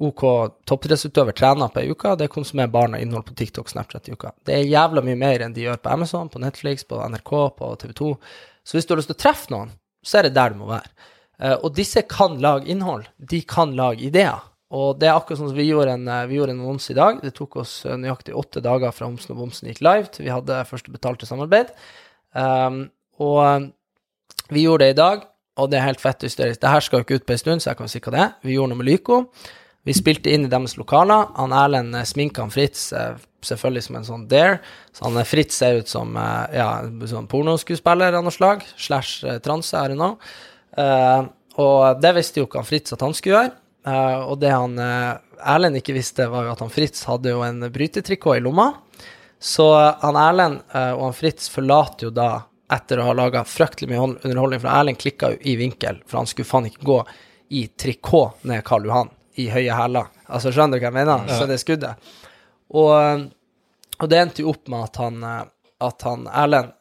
[0.00, 0.22] OK
[0.68, 2.14] toppidrettsutøver trener på ei uke.
[2.16, 4.32] Det konsumerer barna innhold på TikTok Snapchat i uka.
[4.48, 7.70] Det er jævla mye mer enn de gjør på Amazon, på Netflix, på NRK, på
[7.84, 8.10] TV2.
[8.64, 10.70] Så hvis du har lyst til å treffe noen, så er det der du må
[10.72, 10.88] være.
[11.40, 13.04] Eh, og disse kan lage innhold.
[13.16, 14.40] De kan lage ideer.
[14.74, 16.98] Og det er akkurat sånn som vi gjorde en, eh, vi gjorde en annonse i
[16.98, 17.20] dag.
[17.22, 20.34] Det tok oss eh, nøyaktig åtte dager fra Homsen og Bomsen gikk live til vi
[20.34, 21.70] hadde første betalte samarbeid.
[22.34, 22.88] Um,
[23.22, 23.68] og eh,
[24.50, 25.22] vi gjorde det i dag,
[25.56, 26.60] og det er helt fett hysterisk.
[26.60, 28.20] Det her skal jo ikke ut på en stund, så jeg kan si hva det
[28.24, 28.34] er.
[28.42, 29.20] Vi gjorde noe med Lyko.
[29.86, 31.30] Vi spilte inn i deres lokaler.
[31.38, 32.88] Han Erlend sminka han Fritz
[33.46, 34.58] selvfølgelig som en sånn dare.
[34.90, 38.66] Så han Fritz ser ut som ja, sånn pornoskuespiller av noe slag.
[38.74, 40.10] Slash transe, er det nå.
[40.74, 41.30] Uh,
[41.62, 43.54] og det visste jo ikke han Fritz at han skulle gjøre.
[43.86, 45.14] Eh, og det han eh,
[45.46, 48.72] Erlend ikke visste, var jo at han Fritz hadde jo en brytetrikot i lomma.
[49.38, 52.30] Så eh, han Erlend og han Fritz forlater jo da
[52.72, 56.30] etter å ha laga fryktelig mye underholdning, for Erlend klikka jo i vinkel, for han
[56.30, 57.00] skulle faen ikke gå
[57.54, 60.08] i trikot ned Karl Johan i høye hæler.
[60.26, 61.28] Altså, skjønner du hva jeg mener?
[61.30, 62.08] Så det skuddet.
[62.74, 63.28] Og,
[64.00, 65.22] og det endte jo opp med at han,
[65.86, 66.74] at han Erlend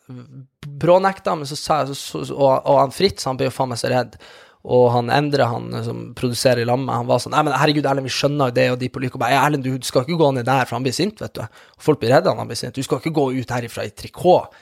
[0.65, 1.99] brånekta, men så sa jeg
[2.33, 4.17] og, og han Fritz, han ble jo faen meg så redd.
[4.65, 8.07] Og han Endre, han som produserer i lammet, han var sånn Nei, men herregud, Erlend,
[8.07, 9.19] vi skjønner jo det, og de på lykke.
[9.21, 11.43] Bare, «Ja, Erlend, du skal ikke gå ned der, for han blir sint, vet du.
[11.45, 12.73] Og folk blir redde han blir sint.
[12.73, 14.55] Du skal ikke gå ut herifra i trikot.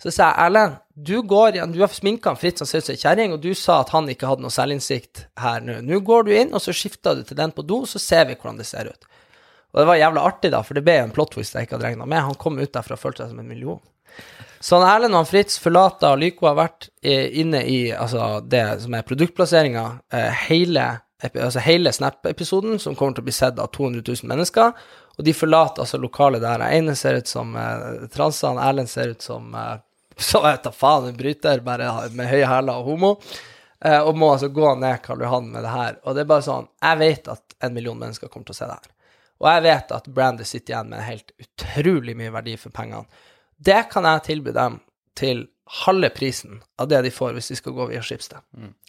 [0.00, 2.96] Så sa jeg, Erlend, du går igjen, du har sminka Fritz, han ser ut som
[2.96, 5.76] ei kjerring, og du sa at han ikke hadde noe selvinnsikt her nå.
[5.84, 8.38] Nå går du inn, og så skifter du til den på do, så ser vi
[8.38, 9.08] hvordan det ser ut.
[9.74, 11.90] Og det var jævla artig, da, for det ble en plot twist jeg ikke hadde
[11.90, 12.24] regna med.
[12.30, 13.80] Han kom ut derfra og følte seg som en million.
[14.60, 18.64] Så han Erlend og han Fritz forlater Lyko har vært eh, inne i altså, det
[18.82, 20.86] som er produktplasseringa eh, hele,
[21.30, 24.74] altså, hele Snap-episoden, som kommer til å bli sett av 200 000 mennesker.
[25.16, 26.60] Og de forlater altså lokalet der.
[26.60, 29.78] Den ene ser ut som eh, transe, han Erlend ser ut som eh,
[30.20, 33.14] Så jeg da faen, en bryter bare med høye hæler og homo.
[33.80, 35.98] Eh, og må altså gå ned Karl Johan med det her.
[36.04, 38.68] Og det er bare sånn Jeg vet at en million mennesker kommer til å se
[38.68, 38.90] det her.
[39.40, 43.24] Og jeg vet at brandet sitter igjen med helt utrolig mye verdi for pengene.
[43.60, 44.78] Det kan jeg tilby dem
[45.18, 45.46] til
[45.84, 48.42] halve prisen av det de får hvis de skal gå via Schibsted.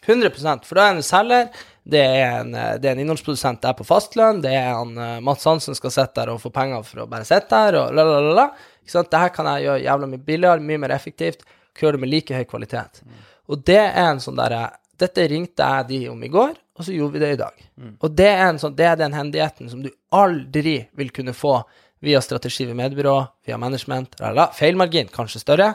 [0.06, 1.50] 100 For da er en selger,
[1.84, 5.20] det er en, eh, det er en innholdsprodusent der på fastlønn, det er han eh,
[5.22, 8.06] Mats Hansen skal sitte der og få penger for å bare sitte der, og la,
[8.08, 8.72] la, la, la.
[8.82, 9.12] Ikke sant?
[9.12, 11.46] Det her kan jeg gjøre jævla mye billigere, mye mer effektivt,
[11.78, 13.02] gjøre det med like høy kvalitet.
[13.50, 14.70] Og det er en sånn derre
[15.02, 17.62] Dette ringte jeg de om i går, og så gjorde vi det i dag.
[18.04, 21.56] Og det er, en sånn, det er den hendigheten som du aldri vil kunne få
[22.02, 23.16] via strategi ved medbyrå,
[23.46, 24.50] via management, la, la, la.
[24.56, 25.72] feilmargin kanskje større,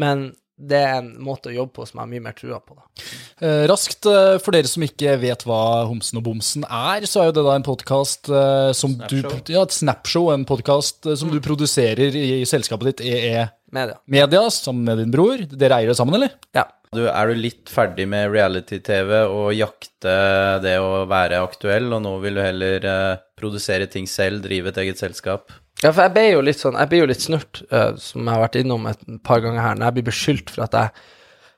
[0.00, 0.30] men
[0.60, 2.74] det er en måte å jobbe på som jeg har mye mer trua på.
[2.76, 3.06] da.
[3.40, 7.30] Eh, raskt, eh, for dere som ikke vet hva Homsen og Bomsen er, så er
[7.30, 8.28] jo det da en podkast
[8.76, 9.38] som Snapshow.
[9.40, 13.96] du Ja, et Snapshow, en podkast som du produserer i, i selskapet ditt EE Media.
[14.06, 15.42] Media sammen med din bror.
[15.46, 16.34] Dere eier det sammen, eller?
[16.56, 16.66] Ja.
[16.90, 20.14] Du, er du litt ferdig med reality-TV og jakte
[20.58, 24.80] det å være aktuell, og nå vil du heller eh, produsere ting selv, drive et
[24.82, 25.54] eget selskap?
[25.80, 28.34] Ja, for jeg ble jo litt sånn, jeg blir jo litt snurt, uh, som jeg
[28.34, 31.06] har vært innom et par ganger her, når jeg blir beskyldt for at jeg,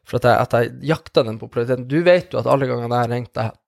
[0.07, 1.89] for at jeg, at jeg jakta den populariteten.
[1.91, 3.59] Du vet jo at alle gangene jeg har ringt deg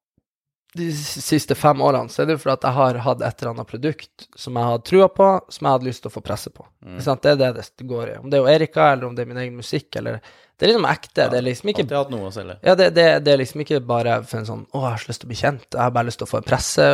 [0.75, 3.53] de siste fem årene, så er det jo fordi at jeg har hatt et eller
[3.53, 6.51] annet produkt som jeg hadde trua på, som jeg hadde lyst til å få presse
[6.51, 6.65] på.
[7.05, 7.23] Sant?
[7.23, 8.17] Det er det det går i.
[8.19, 10.19] Om det er jo Erika, eller om det er min egen musikk, eller
[10.55, 11.29] Det er liksom ekte.
[11.31, 12.59] Det er liksom ikke hatt noe å selge.
[12.63, 15.09] ja, det, det, det er liksom ikke bare for en sånn 'Å, jeg har så
[15.09, 16.85] lyst til å bli kjent', jeg har bare lyst til å få en presse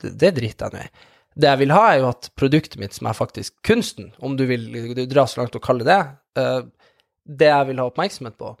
[0.00, 1.08] Det, det driter jeg nå i.
[1.40, 4.44] Det jeg vil ha, er jo at produktet mitt, som er faktisk kunsten, om du
[4.50, 6.00] vil du dra så langt og kalle det
[6.38, 6.62] uh,
[7.30, 8.54] det jeg vil ha oppmerksomhet på.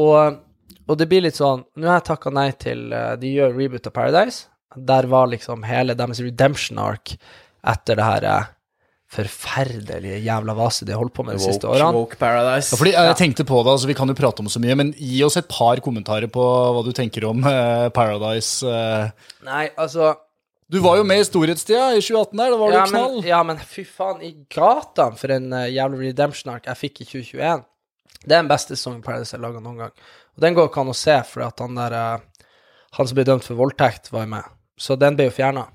[0.00, 0.38] Og,
[0.86, 3.88] og det blir litt sånn Nå har jeg takka nei til uh, De gjør reboot
[3.90, 4.46] av Paradise.
[4.78, 7.16] Der var liksom hele deres redemption ark
[7.66, 8.48] etter det her uh,
[9.10, 11.90] forferdelige jævla vase de har holdt på med de siste årene.
[11.98, 12.70] woke Paradise.
[12.70, 14.92] Ja, fordi jeg tenkte på det, altså Vi kan jo prate om så mye, men
[14.94, 17.42] gi oss et par kommentarer på hva du tenker om
[17.98, 18.70] Paradise.
[19.48, 20.12] Nei, altså
[20.70, 23.14] Du var jo med i storhetstida i 2018 der, da var ja, du knall.
[23.16, 27.06] Men, ja, men fy faen, i gata for en uh, jævla redemption-ark jeg fikk i
[27.08, 27.64] 2021.
[28.20, 30.04] Det er den beste sesongen Paradise har laga noen gang.
[30.36, 32.44] Og den går ikke an å se, for at han der uh,
[32.98, 34.54] Han som ble dømt for voldtekt, var jo med.
[34.78, 35.66] Så den ble jo fjerna.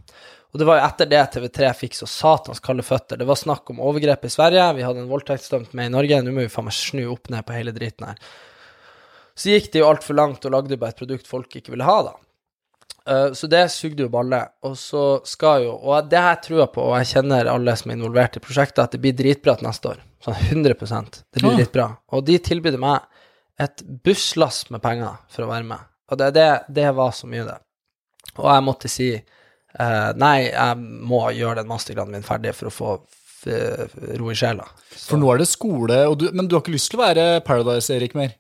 [0.55, 3.19] Og det var jo etter det TV3 fikk så satans kalde føtter.
[3.19, 6.31] Det var snakk om overgrep i Sverige, vi hadde en voldtektsdømt med i Norge, nå
[6.31, 8.21] må vi faen meg snu opp ned på hele driten her.
[9.35, 11.97] Så gikk det jo altfor langt og lagde bare et produkt folk ikke ville ha,
[12.07, 12.15] da.
[13.07, 14.39] Eh, så det sugde jo balle.
[14.65, 17.91] Og så skal jo Og det har jeg trua på, og jeg kjenner alle som
[17.91, 19.99] er involvert i prosjektet, at det blir dritbra til neste år.
[20.25, 21.57] Sånn 100% Det blir Ah.
[21.59, 21.87] dritbra.
[22.13, 23.01] Og de tilbød meg
[23.59, 25.79] et busslass med penger for å være med.
[26.11, 27.59] Og det, det, det var så mye, det.
[28.37, 29.13] Og jeg måtte si
[29.79, 32.97] uh, nei, jeg må gjøre den mastergraden min ferdig for å få
[34.17, 34.65] ro i sjela.
[34.89, 37.25] For nå er det skole, og du, men du har ikke lyst til å være
[37.45, 38.33] Paradise-Erik mer?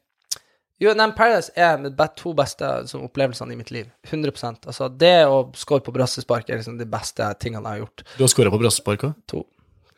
[0.83, 3.87] Jo, nei, Paradise er de to beste sånn, opplevelsene i mitt liv.
[4.09, 8.03] 100% Altså, det å score på brassespark er liksom de beste tingene jeg har gjort.
[8.17, 9.13] Du har scora på brassespark òg?
[9.31, 9.45] To.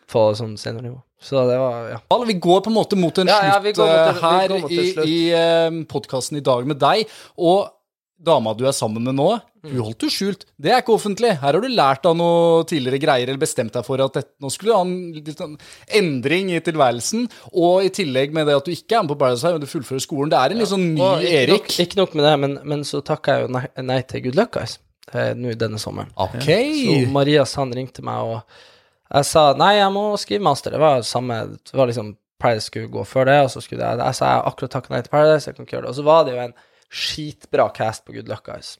[0.07, 0.99] På sånn seniornivå.
[1.19, 1.99] Så det var, ja.
[2.29, 4.75] Vi går på en måte mot en Ja, slutt ja, mot eh, her mot en
[4.77, 5.09] i, slutt.
[5.09, 7.09] i uh, podkasten i dag med deg.
[7.41, 7.71] Og
[8.17, 9.31] dama du er sammen med nå,
[9.67, 10.45] Hun holdt jo skjult.
[10.57, 11.33] Det er ikke offentlig.
[11.41, 14.51] Her har du lært av noe tidligere greier, eller bestemt deg for at dette, nå
[14.53, 15.55] skulle du ha en litt sånn
[15.99, 17.27] endring i tilværelsen.
[17.53, 20.03] Og i tillegg med det at du ikke er med på Paradise, men du fullfører
[20.03, 20.33] skolen.
[20.33, 21.69] Det er en litt sånn ny Og Erik.
[21.69, 24.39] Nok, ikke nok med det, men, men så takka jeg jo nei, nei til Good
[24.39, 24.79] Luck Guys
[25.13, 26.11] eh, nå denne sommeren.
[26.19, 26.47] Ok.
[26.47, 30.75] Så Maria Sand ringte meg, og jeg sa nei, jeg må skrive master.
[30.75, 34.03] Det var samme Det var liksom Paradise skulle gå før det, og så skulle jeg
[34.03, 35.93] Jeg sa jeg akkurat takka nei til Paradise, jeg kan ikke gjøre det.
[35.93, 36.57] Og så var det jo en
[36.87, 38.77] skitbra cast på Good Luck Guys.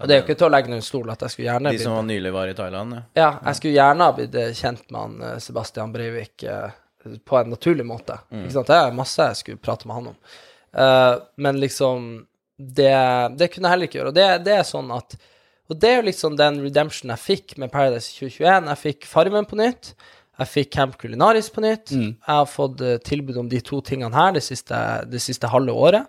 [0.00, 1.80] Og det er jo ikke til å legge noen stol at jeg skulle gjerne De
[1.82, 3.02] som blitt nylig var i Thailand, ja.
[3.20, 6.70] Ja, jeg skulle gjerne ha blitt eh, kjent med han eh, Sebastian Breivik, eh,
[7.28, 8.16] på en naturlig måte.
[8.32, 8.68] Ikke sant?
[8.70, 10.16] Det er masse jeg skulle prate med han om.
[10.84, 11.14] Eh,
[11.44, 12.08] men liksom
[12.60, 12.92] det,
[13.40, 14.12] det kunne jeg heller ikke gjøre.
[14.12, 15.14] Og det, det er sånn at
[15.70, 18.66] Og det er jo liksom den redemption jeg fikk med Paradise 2021.
[18.72, 19.92] Jeg fikk Farmen på nytt.
[20.40, 21.92] Jeg fikk Camp Culinaris på nytt.
[21.94, 24.76] Jeg har fått tilbud om de to tingene her det siste,
[25.12, 26.08] det siste halve året.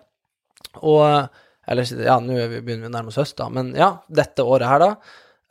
[0.82, 1.28] Og
[1.72, 3.48] Eller ja, nå er begynner vi å nærme oss høst, da.
[3.52, 4.90] Men ja, dette året her, da.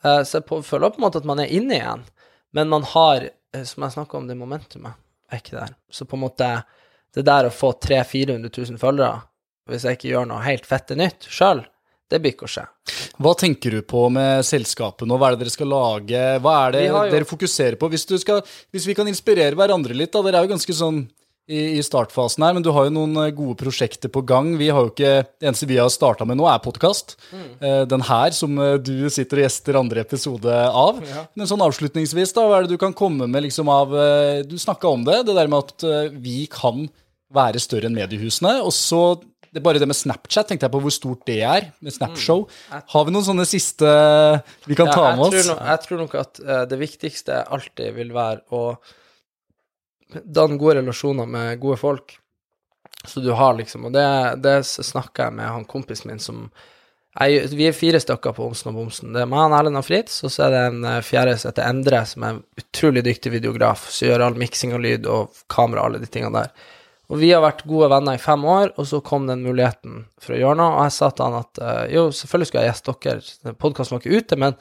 [0.06, 2.06] Eh, så jeg på, føler på en måte at man er inne igjen.
[2.57, 4.95] Men man har, eh, som jeg snakka om, det momentumet
[5.31, 5.76] er ikke der.
[5.91, 6.52] Så på en måte
[7.15, 8.07] det der å få 300
[8.48, 9.22] 000-400 000 følgere,
[9.69, 11.61] hvis jeg ikke gjør noe helt fette nytt sjøl,
[12.11, 12.64] det blir ikke å skje.
[13.23, 15.15] Hva tenker du på med selskapet nå?
[15.19, 16.23] Hva er det dere skal lage?
[16.43, 17.88] Hva er det jo- dere fokuserer på?
[17.93, 18.41] Hvis, du skal,
[18.73, 20.22] hvis vi kan inspirere hverandre litt, da.
[20.26, 21.06] Dere er jo ganske sånn
[21.51, 24.53] i, i startfasen her, men du har jo noen eh, gode prosjekter på gang.
[24.59, 25.11] Vi har jo ikke,
[25.41, 27.17] Det eneste vi har starta med nå, er podkast.
[27.61, 31.01] Den her, som eh, du sitter og gjester andre episode av.
[31.35, 34.55] Men sånn avslutningsvis, da, hva er det du kan komme med liksom av eh, Du
[34.61, 36.87] snakka om det, det der med at eh, vi kan
[37.31, 38.57] være større enn mediehusene.
[38.65, 39.03] Og så
[39.51, 42.45] det er bare det med Snapchat, tenkte jeg på hvor stort det er, med Snapshow.
[42.71, 43.83] Har vi noen sånne siste
[44.63, 45.49] vi kan Ja, ta med med tror oss?
[45.51, 48.61] nok, jeg tror nok at eh, det viktigste alltid vil være å
[50.23, 52.17] danne gode relasjoner med gode folk.
[53.05, 54.05] Så du har liksom Og det,
[54.43, 56.43] det snakka jeg med han kompisen min som
[57.19, 59.09] jeg, Vi er fire stykker på Omsen og Bomsen.
[59.11, 61.67] Det er meg, Erlend og Fritz, og så er det en eh, fjerde som heter
[61.67, 65.83] Endre, som er en utrolig dyktig videograf, som gjør all miksing og lyd og kamera
[65.83, 66.69] og alle de tingene der.
[67.11, 70.38] Og vi har vært gode venner i fem år, og så kom den muligheten for
[70.38, 72.95] å gjøre noe, og jeg sa til han at eh, jo, selvfølgelig skulle jeg gjeste
[73.03, 74.55] dere, podkasten var ikke ute, men,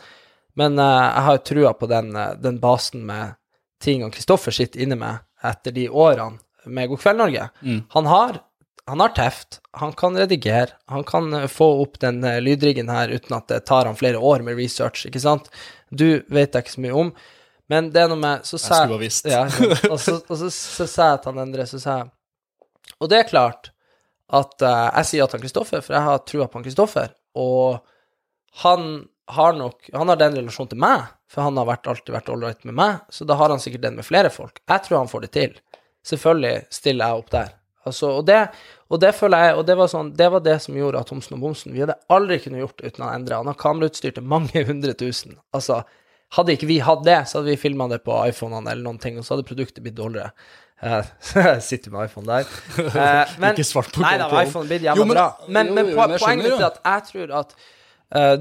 [0.59, 2.10] men eh, jeg har jo trua på den,
[2.43, 3.39] den basen med
[3.81, 6.38] ting Kristoffer sitter inne med etter de årene
[6.70, 7.48] med God kveld, Norge.
[7.96, 8.40] Han har
[8.90, 13.08] han har teft, han kan redigere, han kan eh, få opp den eh, lydriggen her
[13.08, 15.46] uten at det tar han flere år med research, ikke sant?
[15.90, 17.12] Du vet jeg ikke så mye om,
[17.70, 19.28] men det er noe med Så sa skulle ha visst.
[19.30, 19.44] Ja,
[19.92, 22.10] og så, og så, så sa jeg til han Endre, så sa jeg
[22.98, 23.70] Og det er klart
[24.26, 27.78] at uh, jeg sier ja til Kristoffer, for jeg har trua på han Kristoffer, og
[28.64, 28.90] han
[29.36, 32.66] har nok Han har den relasjonen til meg, for han har vært, alltid vært ålreit
[32.69, 34.61] med meg, så da har han sikkert den med flere folk.
[34.66, 35.57] Jeg tror han får det til.
[36.07, 37.57] Selvfølgelig stiller jeg opp der.
[37.89, 38.39] Altså, og, det,
[38.93, 41.39] og det føler jeg Og det var, sånn, det var det som gjorde at Homsen
[41.39, 43.39] og Bomsen Vi hadde aldri kunnet gjort det uten å endre.
[43.40, 45.39] Han har kamerautstyr til mange hundre tusen.
[45.57, 45.81] Altså,
[46.36, 49.16] hadde ikke vi hatt det, så hadde vi filma det på iPhonene eller noen ting,
[49.19, 50.31] og så hadde produktet blitt dårligere.
[50.81, 52.52] Eh, Jeg sitter med iPhone der.
[52.78, 55.27] Eh, men, Ikke svart på Nei da, iPhone blir jævla bra.
[55.48, 57.57] Men, jo, men jo, men poenget mitt er at jeg tror at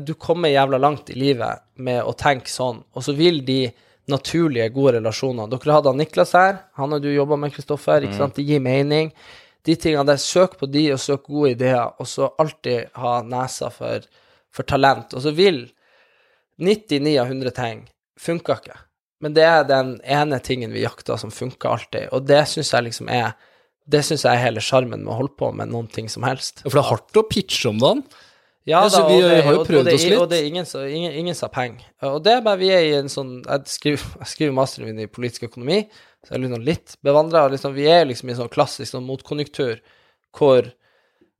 [0.01, 3.67] du kommer jævla langt i livet med å tenke sånn, og så vil de
[4.09, 8.39] naturlige, gode relasjonene Dere hadde Niklas her, han har du jobba med, Kristoffer, ikke sant,
[8.39, 9.11] det gir mening.
[9.67, 13.69] De tingene der, søk på de, og søk gode ideer, og så alltid ha nesa
[13.73, 14.05] for,
[14.49, 15.13] for talent.
[15.13, 15.65] Og så vil
[16.59, 17.83] 99 av 100 ting
[18.19, 18.79] funka ikke.
[19.19, 22.87] Men det er den ene tingen vi jakter som funker alltid, og det syns jeg
[22.87, 23.35] liksom er
[23.89, 26.61] det syns jeg er hele sjarmen med å holde på med noen ting som helst.
[26.61, 28.03] For det er hardt å pitche om dagen.
[28.69, 30.17] Ja, da, vi det, har jo prøvd det, oss litt.
[30.21, 31.87] Og det er ingen, ingen, ingen sa penger.
[32.09, 35.05] Og det er bare vi er i en sånn Jeg skriver, jeg skriver masteren min
[35.05, 35.83] i politisk økonomi,
[36.25, 37.47] så jeg er litt bevandra.
[37.53, 39.79] Liksom, vi er liksom i en sånn klassisk sånn motkonjunktur
[40.37, 40.69] hvor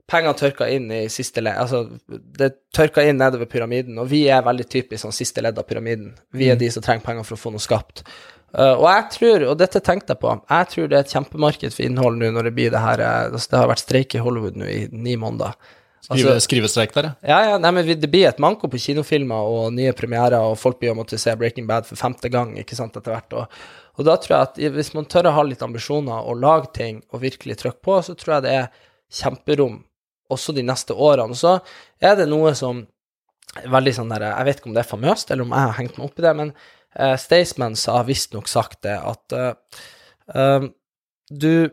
[0.09, 1.59] pengene tørker inn i siste ledd.
[1.61, 5.67] Altså, det tørker inn nedover pyramiden, og vi er veldig typisk sånn siste ledd av
[5.69, 6.15] pyramiden.
[6.33, 6.51] Vi Mm.
[6.51, 8.01] er de som trenger penger for å få noe skapt.
[8.49, 11.75] Uh, og jeg tror, og dette tenkte jeg på, jeg tror det er et kjempemarked
[11.75, 14.23] for innhold nå når det blir det her eh, altså, Det har vært streik i
[14.25, 15.53] Hollywood nå i ni måneder.
[15.99, 17.13] Skrive, Altså- skrivestreik der, ja.
[17.27, 20.79] ja, ja, nei, men det blir et manko på kinofilmer og nye premierer, og folk
[20.79, 23.35] blir å måtte se Breaking Bad for femte gang, ikke sant, etter hvert.
[23.35, 23.59] Og,
[23.99, 27.03] og da tror jeg at hvis man tør å ha litt ambisjoner og lage ting
[27.11, 28.71] og virkelig trykke på, så tror jeg det er
[29.19, 29.81] kjemperom
[30.29, 31.35] også de neste årene.
[31.37, 31.57] Så
[32.01, 32.85] er det noe som
[33.57, 35.77] er veldig sånn der Jeg vet ikke om det er famøst, eller om jeg har
[35.79, 39.81] hengt meg opp i det, men uh, Staysman har visstnok sagt det, at uh,
[40.35, 40.69] um,
[41.29, 41.69] du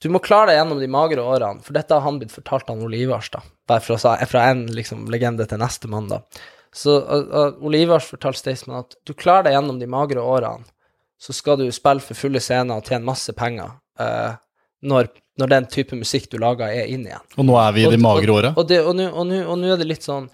[0.00, 2.80] du må klare deg gjennom de magre årene, for dette har han blitt fortalt av
[2.80, 3.42] Ole Ivars, da.
[3.68, 6.22] Bare fra, fra en liksom, legende til neste mann, da.
[6.72, 10.64] Så uh, Ole Ivars fortalte Staysman at du klarer deg gjennom de magre årene,
[11.20, 14.38] så skal du spille for fulle scener og tjene masse penger uh,
[14.80, 15.10] når,
[15.40, 17.26] når den type musikk du lager, er inn igjen.
[17.36, 18.54] Og nå er vi i de magre åra.
[18.56, 20.30] Nå- og nå er det litt sånn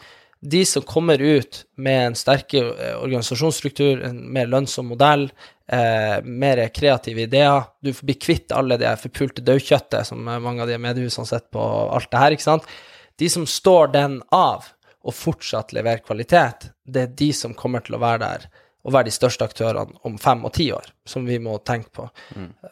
[0.46, 5.30] De som kommer ut med en sterkere eh, organisasjonsstruktur, en mer lønnsom modell,
[5.68, 10.64] eh, mer kreative ideer Du får bli kvitt alle det forpulte daukjøttet som eh, mange
[10.64, 11.64] av de mediehusene sitter på,
[11.96, 12.68] alt det her, ikke sant.
[13.16, 14.68] De som står den av,
[15.06, 18.48] og fortsatt leverer kvalitet, det er de som kommer til å være der
[18.86, 22.04] og være de største aktørene om fem og ti år, som vi må tenke på.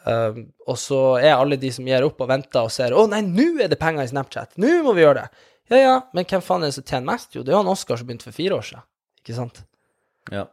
[0.07, 3.19] Um, og så er alle de som gir opp og venter og ser 'Å nei,
[3.21, 4.55] nå er det penger i Snapchat!
[4.55, 5.29] Nå må vi gjøre det!'
[5.75, 7.35] Ja ja, men hvem faen er det som tjener mest?
[7.35, 8.85] Jo, det er han Oskar som begynte for fire år siden.
[9.19, 9.63] Ikke sant?
[10.31, 10.45] Ja.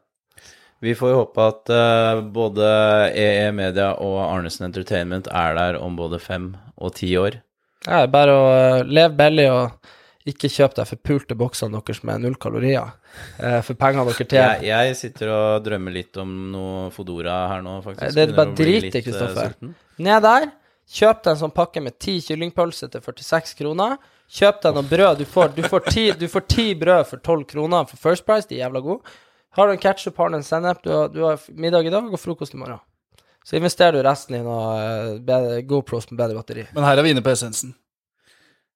[0.83, 2.67] Vi får jo håpe at uh, både
[3.15, 7.39] EE Media og Arnesen Entertainment er der om både fem og ti år.
[7.87, 9.93] Ja, det er bare å uh, leve billig og
[10.27, 14.63] ikke kjøp deg forpulte boksene deres med null kalorier uh, for pengene dere tjener.
[14.63, 18.19] Jeg, jeg sitter og drømmer litt om noe Fodora her nå, faktisk.
[18.19, 19.57] Det er bare drit i, eh, Kristoffer.
[20.03, 20.51] Ned der,
[20.99, 23.99] kjøp deg en sånn pakke med ti kyllingpølser til 46 kroner.
[24.33, 25.23] Kjøp deg noe brød.
[25.23, 28.51] Du får, du får, ti, du får ti brød for 12 kroner for First Price,
[28.51, 29.21] de er jævla gode.
[29.53, 32.09] Har du en ketchup, har du en sennep, du har, du har middag i dag
[32.09, 32.81] og frokost i morgen.
[33.45, 36.65] Så investerer du resten i noe eh, bedre, GoPros med bedre batteri.
[36.73, 37.75] Men her er vi inne på essensen.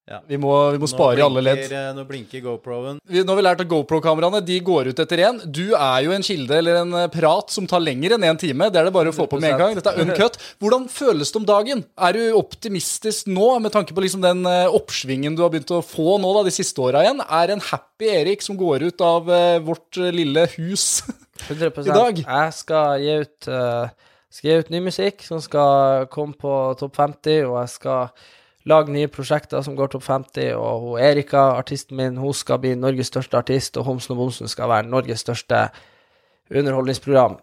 [0.07, 0.21] Ja.
[0.23, 1.65] Vi må, vi må spare i alle ledd.
[1.67, 3.01] eh, Nå blinker GoPro-en.
[3.11, 5.41] Vi, nå har vi lært at GoPro-kameraene de går ut etter én.
[5.51, 8.69] Du er jo en kilde eller en eh, prat som tar lenger enn én time.
[8.71, 9.75] Det er det bare å få på med en gang.
[9.75, 10.39] Dette er uncut.
[10.63, 11.83] Hvordan føles det om dagen?
[12.07, 15.81] Er du optimistisk nå med tanke på liksom den eh, oppsvingen du har begynt å
[15.83, 17.19] få nå da, de siste åra igjen?
[17.27, 19.27] Er en happy Erik som går ut av
[19.67, 21.03] vårt lille hus?
[21.51, 22.23] 100 I dag?
[22.23, 23.91] Jeg skal gi ut uh,
[24.33, 28.09] skal gi ut ny musikk som skal komme på topp 50, og jeg skal
[28.67, 32.75] lage nye prosjekter som går topp 50, og hun Erika, artisten min, hun skal bli
[32.75, 35.67] Norges største artist, og Homsen og Bomsen skal være Norges største
[36.51, 37.37] underholdningsprogram.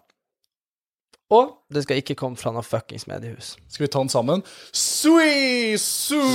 [1.35, 3.55] Og det skal ikke komme fra noe fuckings mediehus.
[3.73, 4.43] Skal vi ta den sammen?
[4.77, 6.21] Sui, su.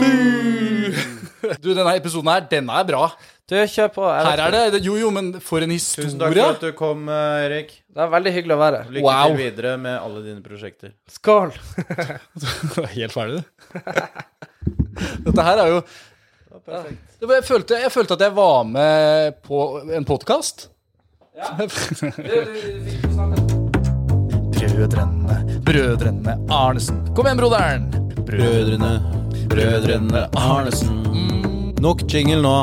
[1.64, 3.06] Du, denne episoden her, denne er bra.
[3.48, 4.04] Du, kjør på.
[4.10, 6.10] Her er det Jo, jo, men for en historie.
[6.10, 7.72] Tusen takk for at du kom, eh, Erik.
[7.88, 8.92] Det er veldig hyggelig å være her.
[8.98, 9.30] Lykke Wow.
[9.32, 10.92] til videre med alle dine prosjekter.
[11.10, 11.54] Skål!
[12.74, 13.70] Du er helt ferdig, du.
[15.26, 15.82] Dette her er jo
[17.20, 19.62] Det var- jeg, følte, jeg følte at jeg var med på
[19.96, 20.70] en podkast.
[24.56, 27.00] Brødrene, brødrene Arnesen.
[27.16, 27.86] Kom igjen, broderen!
[28.26, 28.92] Brødrene,
[29.52, 31.76] brødrene Arnesen.
[31.82, 32.56] Nok jingle nå.